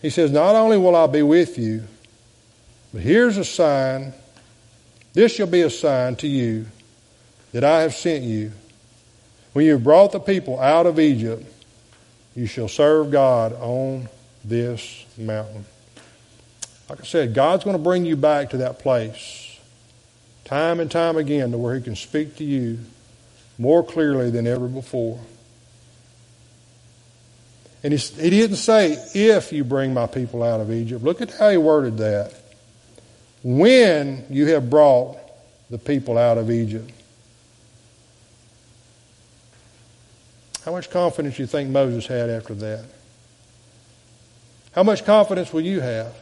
He 0.00 0.10
says, 0.10 0.30
Not 0.30 0.54
only 0.54 0.78
will 0.78 0.96
I 0.96 1.06
be 1.06 1.22
with 1.22 1.58
you, 1.58 1.84
but 2.92 3.02
here's 3.02 3.36
a 3.36 3.44
sign 3.44 4.14
this 5.12 5.34
shall 5.34 5.46
be 5.46 5.62
a 5.62 5.70
sign 5.70 6.16
to 6.16 6.28
you 6.28 6.66
that 7.52 7.64
I 7.64 7.82
have 7.82 7.94
sent 7.94 8.22
you. 8.22 8.52
When 9.52 9.64
you 9.64 9.72
have 9.72 9.84
brought 9.84 10.12
the 10.12 10.20
people 10.20 10.60
out 10.60 10.86
of 10.86 11.00
Egypt, 11.00 11.44
you 12.36 12.46
shall 12.46 12.68
serve 12.68 13.10
God 13.10 13.52
on 13.54 14.08
this 14.44 15.04
mountain. 15.16 15.64
Like 16.88 17.00
I 17.00 17.04
said, 17.04 17.34
God's 17.34 17.64
going 17.64 17.76
to 17.76 17.82
bring 17.82 18.04
you 18.04 18.16
back 18.16 18.50
to 18.50 18.58
that 18.58 18.78
place 18.78 19.58
time 20.44 20.80
and 20.80 20.90
time 20.90 21.16
again 21.16 21.52
to 21.52 21.58
where 21.58 21.74
He 21.76 21.80
can 21.80 21.94
speak 21.94 22.36
to 22.36 22.44
you 22.44 22.78
more 23.58 23.84
clearly 23.84 24.30
than 24.30 24.46
ever 24.46 24.66
before. 24.66 25.20
And 27.82 27.94
he, 27.94 28.30
didn't 28.30 28.56
say, 28.56 28.92
if 29.14 29.52
you 29.52 29.64
bring 29.64 29.94
my 29.94 30.06
people 30.06 30.42
out 30.42 30.60
of 30.60 30.70
Egypt. 30.70 31.02
Look 31.02 31.22
at 31.22 31.30
how 31.30 31.48
he 31.48 31.56
worded 31.56 31.98
that 31.98 32.34
when 33.42 34.26
you 34.28 34.46
have 34.48 34.68
brought 34.68 35.16
the 35.70 35.78
people 35.78 36.18
out 36.18 36.36
of 36.36 36.50
Egypt. 36.50 36.90
How 40.64 40.72
much 40.72 40.90
confidence 40.90 41.36
do 41.36 41.42
you 41.42 41.46
think 41.46 41.70
Moses 41.70 42.06
had 42.06 42.28
after 42.28 42.54
that? 42.56 42.84
How 44.72 44.82
much 44.82 45.04
confidence 45.04 45.52
will 45.52 45.62
you 45.62 45.80
have? 45.80 46.14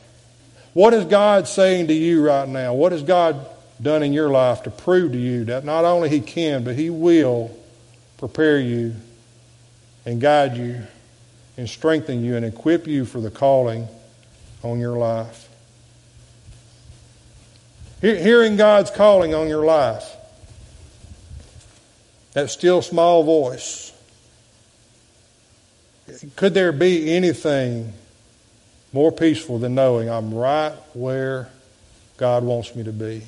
What 0.73 0.95
is 0.95 1.05
God 1.05 1.49
saying 1.49 1.89
to 1.89 1.95
you 1.95 2.25
right 2.25 2.49
now? 2.49 2.75
What 2.75 2.93
has 2.93 3.03
God 3.03 3.47
done 3.81 4.03
in 4.03 4.13
your 4.13 4.31
life 4.31 4.63
to 4.65 4.71
prove 4.71 5.13
to 5.13 5.19
you 5.19 5.45
that 5.47 5.65
not 5.65 5.85
only 5.85 6.09
He 6.09 6.21
can, 6.21 6.65
but 6.65 6.77
He 6.77 6.91
will 6.91 7.55
prepare 8.17 8.59
you 8.59 8.95
and 10.05 10.21
guide 10.21 10.57
you 10.57 10.83
and 11.57 11.69
strengthen 11.69 12.25
you 12.25 12.37
and 12.37 12.45
equip 12.45 12.87
you 12.87 13.05
for 13.05 13.21
the 13.21 13.31
calling 13.31 13.89
on 14.63 14.79
your 14.79 14.97
life? 14.97 15.49
Hearing 18.01 18.57
God's 18.57 18.91
calling 18.91 19.35
on 19.35 19.49
your 19.49 19.65
life. 19.65 20.15
That 22.35 22.51
still 22.51 22.83
small 22.83 23.25
voice. 23.25 23.93
Could 26.37 26.55
there 26.55 26.73
be 26.73 27.13
anything 27.13 27.93
more 28.93 29.13
peaceful 29.13 29.59
than 29.59 29.75
knowing 29.75 30.09
I'm 30.09 30.35
right 30.35 30.73
where 30.95 31.49
God 32.17 32.45
wants 32.45 32.75
me 32.75 32.85
to 32.85 32.93
be? 32.93 33.23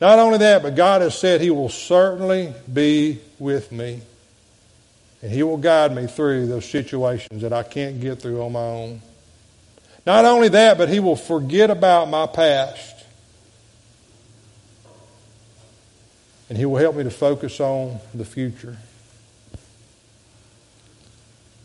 Not 0.00 0.18
only 0.18 0.38
that, 0.38 0.62
but 0.62 0.74
God 0.74 1.02
has 1.02 1.18
said 1.18 1.40
He 1.40 1.50
will 1.50 1.68
certainly 1.68 2.52
be 2.72 3.20
with 3.38 3.72
me. 3.72 4.02
And 5.22 5.30
He 5.30 5.42
will 5.42 5.56
guide 5.56 5.94
me 5.94 6.06
through 6.06 6.46
those 6.46 6.68
situations 6.68 7.42
that 7.42 7.52
I 7.52 7.62
can't 7.62 8.00
get 8.00 8.20
through 8.20 8.42
on 8.42 8.52
my 8.52 8.60
own. 8.60 9.02
Not 10.06 10.24
only 10.24 10.48
that, 10.48 10.76
but 10.76 10.88
He 10.88 11.00
will 11.00 11.16
forget 11.16 11.70
about 11.70 12.08
my 12.10 12.26
past 12.26 12.94
and 16.48 16.58
He 16.58 16.66
will 16.66 16.76
help 16.76 16.96
me 16.96 17.04
to 17.04 17.10
focus 17.10 17.60
on 17.60 17.98
the 18.14 18.24
future. 18.24 18.76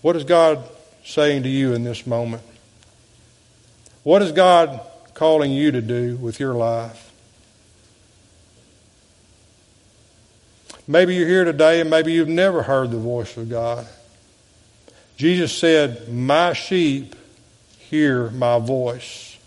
What 0.01 0.15
is 0.15 0.23
God 0.23 0.63
saying 1.03 1.43
to 1.43 1.49
you 1.49 1.73
in 1.73 1.84
this 1.84 2.07
moment? 2.07 2.41
What 4.04 4.22
is 4.22 4.32
God 4.32 4.80
calling 5.14 5.52
you 5.52 5.72
to 5.72 5.82
do 5.82 6.16
with 6.16 6.39
your 6.39 6.54
life? 6.54 7.12
Maybe 10.88 11.16
you're 11.16 11.28
here 11.28 11.43
today 11.43 11.82
and 11.82 11.89
maybe 11.89 12.14
you've 12.14 12.30
never 12.30 12.64
heard 12.64 12.91
the 12.91 12.97
voice 12.97 13.36
of 13.38 13.50
God. 13.50 13.86
Jesus 15.18 15.56
said, 15.56 16.10
My 16.10 16.54
sheep 16.54 17.16
hear 17.78 18.30
my 18.30 18.58
voice. 18.58 19.38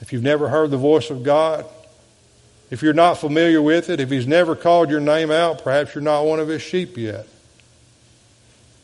If 0.00 0.12
you've 0.12 0.22
never 0.22 0.48
heard 0.48 0.70
the 0.70 0.76
voice 0.76 1.08
of 1.10 1.22
God, 1.22 1.64
if 2.70 2.82
you're 2.82 2.92
not 2.92 3.14
familiar 3.14 3.62
with 3.62 3.88
it, 3.88 4.00
if 4.00 4.10
He's 4.10 4.26
never 4.26 4.56
called 4.56 4.90
your 4.90 5.00
name 5.00 5.30
out, 5.30 5.62
perhaps 5.62 5.94
you're 5.94 6.02
not 6.02 6.24
one 6.24 6.40
of 6.40 6.48
His 6.48 6.62
sheep 6.62 6.96
yet. 6.96 7.26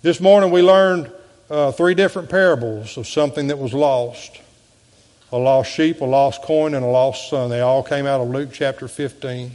This 0.02 0.20
morning 0.20 0.52
we 0.52 0.62
learned 0.62 1.10
uh, 1.50 1.72
three 1.72 1.94
different 1.94 2.30
parables 2.30 2.96
of 2.96 3.06
something 3.08 3.48
that 3.48 3.58
was 3.58 3.74
lost 3.74 4.41
a 5.32 5.38
lost 5.38 5.72
sheep, 5.72 6.02
a 6.02 6.04
lost 6.04 6.42
coin, 6.42 6.74
and 6.74 6.84
a 6.84 6.88
lost 6.88 7.30
son. 7.30 7.48
They 7.48 7.60
all 7.60 7.82
came 7.82 8.06
out 8.06 8.20
of 8.20 8.28
Luke 8.28 8.50
chapter 8.52 8.86
15. 8.86 9.52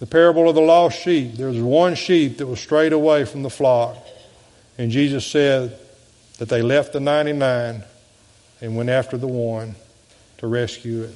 The 0.00 0.06
parable 0.06 0.48
of 0.48 0.56
the 0.56 0.60
lost 0.60 1.00
sheep. 1.00 1.34
There 1.34 1.48
was 1.48 1.60
one 1.60 1.94
sheep 1.94 2.38
that 2.38 2.46
was 2.46 2.60
strayed 2.60 2.92
away 2.92 3.24
from 3.24 3.44
the 3.44 3.50
flock. 3.50 3.96
And 4.76 4.90
Jesus 4.90 5.24
said 5.24 5.78
that 6.38 6.48
they 6.48 6.60
left 6.60 6.92
the 6.92 7.00
99 7.00 7.84
and 8.60 8.76
went 8.76 8.90
after 8.90 9.16
the 9.16 9.28
one 9.28 9.76
to 10.38 10.48
rescue 10.48 11.04
it. 11.04 11.14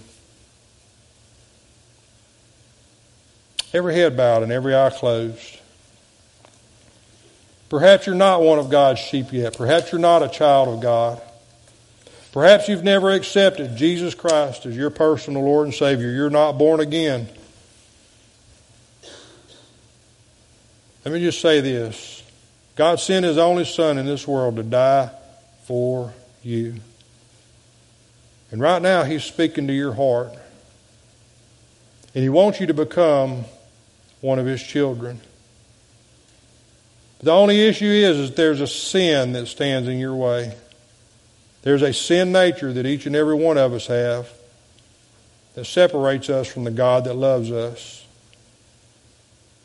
Every 3.74 3.95
head 3.95 4.16
bowed 4.16 4.43
and 4.43 4.53
every 4.53 4.74
eye 4.74 4.91
closed. 4.91 5.59
Perhaps 7.68 8.07
you're 8.07 8.16
not 8.16 8.43
one 8.43 8.59
of 8.59 8.70
God's 8.70 9.01
sheep 9.01 9.32
yet. 9.32 9.57
Perhaps 9.57 9.93
you're 9.93 10.01
not 10.01 10.22
a 10.22 10.28
child 10.28 10.68
of 10.68 10.80
God. 10.80 11.20
Perhaps 12.33 12.68
you've 12.68 12.85
never 12.85 13.11
accepted 13.11 13.76
Jesus 13.76 14.14
Christ 14.14 14.64
as 14.66 14.76
your 14.76 14.91
personal 14.91 15.43
Lord 15.43 15.66
and 15.66 15.74
Savior. 15.74 16.11
You're 16.11 16.31
not 16.31 16.59
born 16.59 16.78
again. 16.78 17.28
Let 21.05 21.12
me 21.12 21.20
just 21.20 21.41
say 21.41 21.61
this 21.61 22.22
God 22.76 23.01
sent 23.01 23.24
His 23.24 23.39
only 23.39 23.64
Son 23.64 23.99
in 23.99 24.07
this 24.07 24.28
world 24.28 24.57
to 24.57 24.62
die 24.62 25.11
for 25.64 26.12
you. 26.43 26.76
And 28.53 28.61
right 28.61 28.81
now, 28.81 29.03
He's 29.03 29.24
speaking 29.24 29.66
to 29.66 29.72
your 29.72 29.95
heart. 29.95 30.33
And 32.14 32.22
He 32.22 32.28
wants 32.28 32.61
you 32.61 32.66
to 32.66 32.74
become 32.74 33.45
one 34.20 34.39
of 34.39 34.47
His 34.47 34.62
children. 34.62 35.20
The 37.22 37.33
only 37.33 37.61
issue 37.61 37.87
is, 37.87 38.16
is 38.16 38.35
there's 38.35 38.61
a 38.61 38.66
sin 38.66 39.33
that 39.33 39.47
stands 39.47 39.89
in 39.89 39.99
your 39.99 40.14
way. 40.14 40.55
There's 41.63 41.83
a 41.83 41.93
sin 41.93 42.33
nature 42.33 42.73
that 42.73 42.87
each 42.87 43.07
and 43.07 43.15
every 43.15 43.35
one 43.35 43.59
of 43.59 43.73
us 43.73 43.87
have 43.87 44.29
that 45.55 45.65
separates 45.67 46.31
us 46.31 46.47
from 46.47 46.65
the 46.65 46.71
God 46.71 47.05
that 47.05 47.15
loves 47.15 47.51
us. 47.51 48.07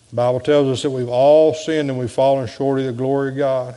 The 0.10 0.16
Bible 0.16 0.40
tells 0.40 0.68
us 0.68 0.82
that 0.84 0.90
we've 0.90 1.10
all 1.10 1.54
sinned 1.54 1.90
and 1.90 2.00
we've 2.00 2.12
fallen 2.12 2.48
short 2.48 2.80
of 2.80 2.86
the 2.86 2.94
glory 2.94 3.30
of 3.30 3.38
God. 3.38 3.76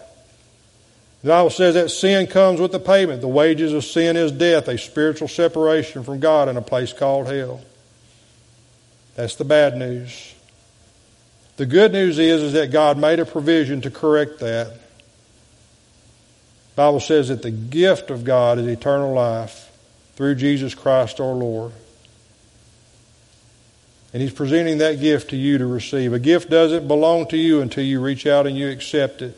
The 1.22 1.28
Bible 1.28 1.50
says 1.50 1.74
that 1.74 1.90
sin 1.90 2.26
comes 2.26 2.60
with 2.60 2.72
the 2.72 2.78
payment. 2.80 3.20
The 3.20 3.28
wages 3.28 3.72
of 3.72 3.84
sin 3.84 4.16
is 4.16 4.30
death, 4.30 4.68
a 4.68 4.78
spiritual 4.78 5.28
separation 5.28 6.04
from 6.04 6.20
God 6.20 6.48
in 6.48 6.56
a 6.56 6.62
place 6.62 6.92
called 6.92 7.26
hell. 7.26 7.60
That's 9.16 9.34
the 9.34 9.44
bad 9.44 9.76
news. 9.76 10.34
The 11.56 11.66
good 11.66 11.92
news 11.92 12.20
is, 12.20 12.40
is 12.42 12.52
that 12.52 12.70
God 12.70 12.98
made 12.98 13.18
a 13.18 13.26
provision 13.26 13.80
to 13.80 13.90
correct 13.90 14.38
that. 14.38 14.78
Bible 16.78 17.00
says 17.00 17.26
that 17.26 17.42
the 17.42 17.50
gift 17.50 18.08
of 18.08 18.22
God 18.22 18.56
is 18.60 18.66
eternal 18.68 19.12
life 19.12 19.68
through 20.14 20.36
Jesus 20.36 20.76
Christ 20.76 21.18
our 21.18 21.32
Lord. 21.32 21.72
And 24.12 24.22
He's 24.22 24.32
presenting 24.32 24.78
that 24.78 25.00
gift 25.00 25.30
to 25.30 25.36
you 25.36 25.58
to 25.58 25.66
receive. 25.66 26.12
A 26.12 26.20
gift 26.20 26.48
doesn't 26.48 26.86
belong 26.86 27.26
to 27.30 27.36
you 27.36 27.62
until 27.62 27.82
you 27.82 28.00
reach 28.00 28.28
out 28.28 28.46
and 28.46 28.56
you 28.56 28.70
accept 28.70 29.22
it. 29.22 29.36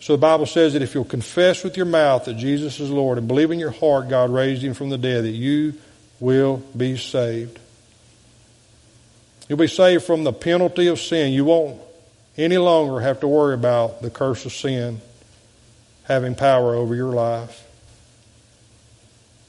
So 0.00 0.12
the 0.12 0.20
Bible 0.20 0.44
says 0.44 0.74
that 0.74 0.82
if 0.82 0.94
you'll 0.94 1.04
confess 1.04 1.64
with 1.64 1.78
your 1.78 1.86
mouth 1.86 2.26
that 2.26 2.34
Jesus 2.34 2.80
is 2.80 2.90
Lord 2.90 3.16
and 3.16 3.26
believe 3.26 3.50
in 3.50 3.58
your 3.58 3.70
heart 3.70 4.10
God 4.10 4.28
raised 4.28 4.62
him 4.62 4.74
from 4.74 4.90
the 4.90 4.98
dead, 4.98 5.24
that 5.24 5.30
you 5.30 5.72
will 6.20 6.58
be 6.76 6.98
saved. 6.98 7.58
You'll 9.48 9.58
be 9.58 9.68
saved 9.68 10.04
from 10.04 10.24
the 10.24 10.34
penalty 10.34 10.86
of 10.88 11.00
sin. 11.00 11.32
You 11.32 11.46
won't 11.46 11.80
any 12.44 12.58
longer 12.58 13.00
have 13.00 13.20
to 13.20 13.28
worry 13.28 13.54
about 13.54 14.02
the 14.02 14.10
curse 14.10 14.46
of 14.46 14.52
sin 14.52 15.00
having 16.04 16.34
power 16.34 16.74
over 16.74 16.94
your 16.94 17.12
life. 17.12 17.66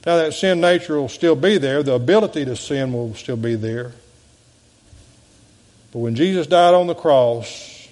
Now, 0.04 0.16
that 0.16 0.34
sin 0.34 0.60
nature 0.60 1.00
will 1.00 1.08
still 1.08 1.36
be 1.36 1.58
there, 1.58 1.82
the 1.82 1.94
ability 1.94 2.44
to 2.44 2.56
sin 2.56 2.92
will 2.92 3.14
still 3.14 3.36
be 3.36 3.54
there. 3.54 3.92
But 5.92 5.98
when 6.00 6.14
Jesus 6.14 6.46
died 6.46 6.74
on 6.74 6.86
the 6.86 6.94
cross, 6.94 7.88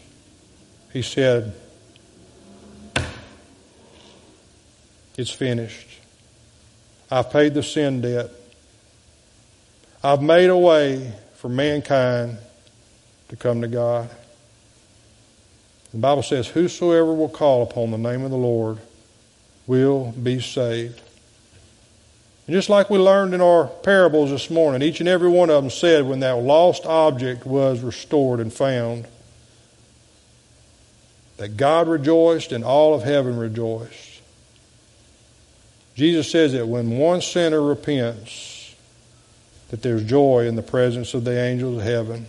he 0.93 1.03
said, 1.03 1.55
It's 5.17 5.31
finished. 5.31 5.87
I've 7.11 7.31
paid 7.31 7.53
the 7.55 7.63
sin 7.63 8.01
debt. 8.01 8.31
I've 10.03 10.23
made 10.23 10.49
a 10.49 10.57
way 10.57 11.13
for 11.35 11.49
mankind 11.49 12.39
to 13.29 13.37
come 13.37 13.61
to 13.61 13.69
God. 13.69 14.09
The 15.93 15.99
Bible 15.99 16.23
says, 16.23 16.49
Whosoever 16.49 17.13
will 17.13 17.29
call 17.29 17.63
upon 17.63 17.91
the 17.91 17.99
name 17.99 18.23
of 18.23 18.31
the 18.31 18.37
Lord 18.37 18.79
will 19.67 20.13
be 20.13 20.41
saved. 20.41 21.01
And 22.47 22.55
just 22.55 22.69
like 22.69 22.91
we 22.91 22.99
learned 22.99 23.35
in 23.35 23.41
our 23.41 23.67
parables 23.67 24.31
this 24.31 24.51
morning, 24.51 24.83
each 24.83 25.01
and 25.01 25.09
every 25.09 25.29
one 25.29 25.51
of 25.51 25.63
them 25.63 25.71
said 25.71 26.07
when 26.07 26.21
that 26.21 26.37
lost 26.37 26.85
object 26.87 27.47
was 27.47 27.81
restored 27.81 28.41
and 28.41 28.53
found, 28.53 29.07
that 31.37 31.57
God 31.57 31.89
rejoiced 31.89 32.53
and 32.53 32.65
all 32.65 32.93
of 32.93 33.03
heaven 33.03 33.37
rejoiced. 33.37 34.21
Jesus 35.95 36.31
says 36.31 36.53
that 36.53 36.67
when 36.67 36.99
one 36.99 37.21
sinner 37.21 37.63
repents, 37.63 38.75
that 39.71 39.83
there's 39.83 40.05
joy 40.05 40.47
in 40.47 40.57
the 40.57 40.63
presence 40.63 41.15
of 41.15 41.25
the 41.25 41.39
angels 41.41 41.79
of 41.79 41.85
heaven. 41.85 42.27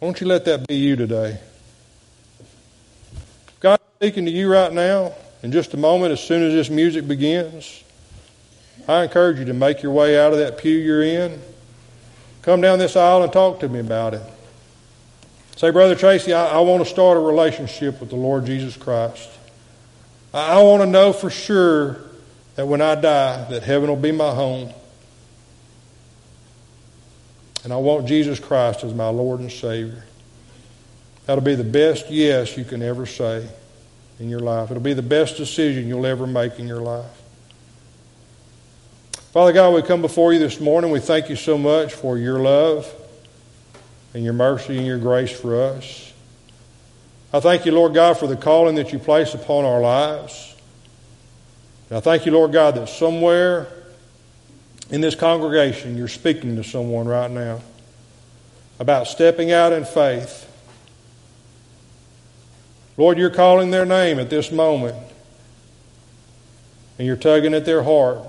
Won't 0.00 0.20
you 0.20 0.28
let 0.28 0.44
that 0.44 0.68
be 0.68 0.76
you 0.76 0.94
today? 0.94 1.40
God 3.58 3.80
speaking 3.96 4.26
to 4.26 4.30
you 4.30 4.50
right 4.50 4.72
now, 4.72 5.12
in 5.42 5.50
just 5.50 5.74
a 5.74 5.76
moment, 5.76 6.12
as 6.12 6.20
soon 6.20 6.44
as 6.44 6.52
this 6.52 6.70
music 6.70 7.08
begins, 7.08 7.82
I 8.86 9.02
encourage 9.02 9.40
you 9.40 9.44
to 9.46 9.54
make 9.54 9.82
your 9.82 9.90
way 9.90 10.16
out 10.16 10.32
of 10.32 10.38
that 10.38 10.58
pew 10.58 10.76
you're 10.76 11.02
in. 11.02 11.40
Come 12.42 12.60
down 12.60 12.78
this 12.78 12.94
aisle 12.94 13.24
and 13.24 13.32
talk 13.32 13.58
to 13.60 13.68
me 13.68 13.80
about 13.80 14.14
it. 14.14 14.22
Say, 15.56 15.70
Brother 15.70 15.96
Tracey, 15.96 16.32
I, 16.32 16.46
I 16.46 16.58
want 16.60 16.84
to 16.84 16.88
start 16.88 17.16
a 17.16 17.20
relationship 17.20 17.98
with 17.98 18.10
the 18.10 18.16
Lord 18.16 18.46
Jesus 18.46 18.76
Christ. 18.76 19.28
I, 20.32 20.60
I 20.60 20.62
want 20.62 20.82
to 20.82 20.86
know 20.86 21.12
for 21.12 21.28
sure 21.28 21.98
that 22.54 22.66
when 22.66 22.80
I 22.80 22.94
die, 22.94 23.50
that 23.50 23.64
heaven 23.64 23.88
will 23.88 23.96
be 23.96 24.12
my 24.12 24.32
home. 24.32 24.72
And 27.68 27.74
I 27.74 27.76
want 27.76 28.06
Jesus 28.06 28.40
Christ 28.40 28.82
as 28.82 28.94
my 28.94 29.10
Lord 29.10 29.40
and 29.40 29.52
Savior. 29.52 30.02
That'll 31.26 31.44
be 31.44 31.54
the 31.54 31.62
best 31.62 32.08
yes 32.08 32.56
you 32.56 32.64
can 32.64 32.80
ever 32.80 33.04
say 33.04 33.46
in 34.18 34.30
your 34.30 34.40
life. 34.40 34.70
It'll 34.70 34.82
be 34.82 34.94
the 34.94 35.02
best 35.02 35.36
decision 35.36 35.86
you'll 35.86 36.06
ever 36.06 36.26
make 36.26 36.58
in 36.58 36.66
your 36.66 36.80
life. 36.80 37.10
Father 39.34 39.52
God, 39.52 39.74
we 39.74 39.82
come 39.82 40.00
before 40.00 40.32
you 40.32 40.38
this 40.38 40.58
morning. 40.60 40.90
We 40.90 41.00
thank 41.00 41.28
you 41.28 41.36
so 41.36 41.58
much 41.58 41.92
for 41.92 42.16
your 42.16 42.38
love 42.38 42.90
and 44.14 44.24
your 44.24 44.32
mercy 44.32 44.78
and 44.78 44.86
your 44.86 44.96
grace 44.96 45.38
for 45.38 45.60
us. 45.60 46.14
I 47.34 47.40
thank 47.40 47.66
you, 47.66 47.72
Lord 47.72 47.92
God, 47.92 48.16
for 48.16 48.26
the 48.26 48.36
calling 48.36 48.76
that 48.76 48.94
you 48.94 48.98
place 48.98 49.34
upon 49.34 49.66
our 49.66 49.82
lives. 49.82 50.56
And 51.90 51.98
I 51.98 52.00
thank 52.00 52.24
you, 52.24 52.32
Lord 52.32 52.50
God, 52.50 52.76
that 52.76 52.88
somewhere 52.88 53.68
in 54.90 55.00
this 55.00 55.14
congregation 55.14 55.96
you're 55.96 56.08
speaking 56.08 56.56
to 56.56 56.64
someone 56.64 57.06
right 57.06 57.30
now 57.30 57.60
about 58.78 59.06
stepping 59.06 59.52
out 59.52 59.72
in 59.72 59.84
faith. 59.84 60.44
Lord, 62.96 63.18
you're 63.18 63.30
calling 63.30 63.70
their 63.70 63.86
name 63.86 64.18
at 64.18 64.30
this 64.30 64.50
moment, 64.50 64.96
and 66.98 67.06
you're 67.06 67.16
tugging 67.16 67.54
at 67.54 67.64
their 67.64 67.82
heart. 67.82 68.24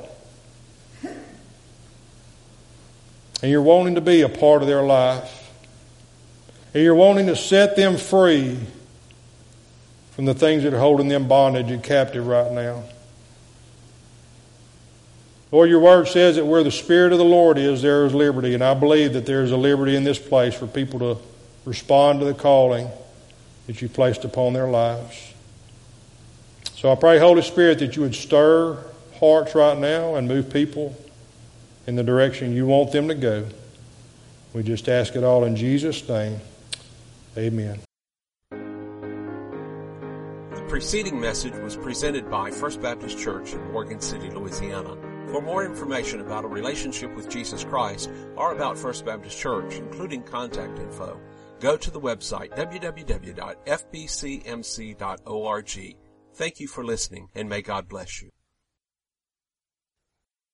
And 3.42 3.50
you're 3.50 3.62
wanting 3.62 3.96
to 3.96 4.02
be 4.02 4.22
a 4.22 4.30
part 4.30 4.62
of 4.62 4.68
their 4.68 4.84
life. 4.84 5.36
And 6.74 6.84
you're 6.84 6.94
wanting 6.96 7.28
to 7.28 7.36
set 7.36 7.76
them 7.76 7.98
free 7.98 8.60
from 10.12 10.26
the 10.26 10.34
things 10.34 10.64
that 10.64 10.74
are 10.74 10.80
holding 10.80 11.08
them 11.08 11.28
bondage 11.28 11.72
and 11.72 11.82
captive 11.82 12.28
right 12.28 12.52
now. 12.52 12.84
Lord, 15.52 15.70
your 15.70 15.80
word 15.80 16.08
says 16.08 16.36
that 16.36 16.46
where 16.46 16.64
the 16.64 16.72
Spirit 16.72 17.12
of 17.12 17.18
the 17.18 17.26
Lord 17.26 17.58
is, 17.58 17.82
there 17.82 18.06
is 18.06 18.14
liberty. 18.14 18.54
And 18.54 18.64
I 18.64 18.76
believe 18.76 19.14
that 19.14 19.26
there 19.26 19.44
is 19.44 19.52
a 19.52 19.58
liberty 19.58 19.96
in 19.96 20.04
this 20.04 20.20
place 20.20 20.54
for 20.54 20.68
people 20.68 21.00
to 21.00 21.18
respond 21.66 22.20
to 22.20 22.26
the 22.26 22.36
calling 22.36 22.88
that 23.68 23.82
you 23.82 23.90
placed 23.90 24.24
upon 24.26 24.54
their 24.54 24.68
lives. 24.68 25.34
So 26.76 26.92
I 26.92 26.96
pray, 26.96 27.18
Holy 27.20 27.42
Spirit, 27.42 27.80
that 27.80 27.96
you 27.96 28.04
would 28.04 28.14
stir 28.16 28.78
hearts 29.20 29.56
right 29.56 29.78
now 29.78 30.16
and 30.16 30.28
move 30.28 30.54
people 30.54 30.96
in 31.88 31.96
the 31.96 32.04
direction 32.04 32.54
you 32.54 32.68
want 32.68 32.92
them 32.92 33.08
to 33.08 33.16
go. 33.16 33.48
We 34.54 34.62
just 34.64 34.88
ask 34.88 35.16
it 35.16 35.24
all 35.24 35.46
in 35.46 35.56
Jesus' 35.56 36.08
name. 36.08 36.40
Amen. 37.38 37.80
The 38.52 38.58
preceding 40.68 41.20
message 41.20 41.56
was 41.56 41.76
presented 41.76 42.30
by 42.30 42.52
First 42.52 42.82
Baptist 42.82 43.18
Church 43.18 43.54
in 43.54 43.72
Morgan 43.72 44.00
City, 44.00 44.30
Louisiana. 44.30 45.09
For 45.32 45.42
more 45.42 45.64
information 45.64 46.22
about 46.22 46.44
a 46.44 46.48
relationship 46.48 47.16
with 47.16 47.30
Jesus 47.30 47.64
Christ 47.64 48.10
or 48.36 48.54
about 48.54 48.80
First 48.80 49.06
Baptist 49.06 49.38
Church, 49.38 49.76
including 49.76 50.24
contact 50.24 50.80
info, 50.80 51.22
go 51.60 51.78
to 51.78 51.92
the 51.92 52.02
website 52.02 52.50
www.fbcmc.org. 52.56 53.36
Thank 56.34 56.60
you 56.60 56.68
for 56.68 56.84
listening 56.84 57.30
and 57.36 57.48
may 57.48 57.62
God 57.62 57.88
bless 57.88 58.22
you. 58.24 58.32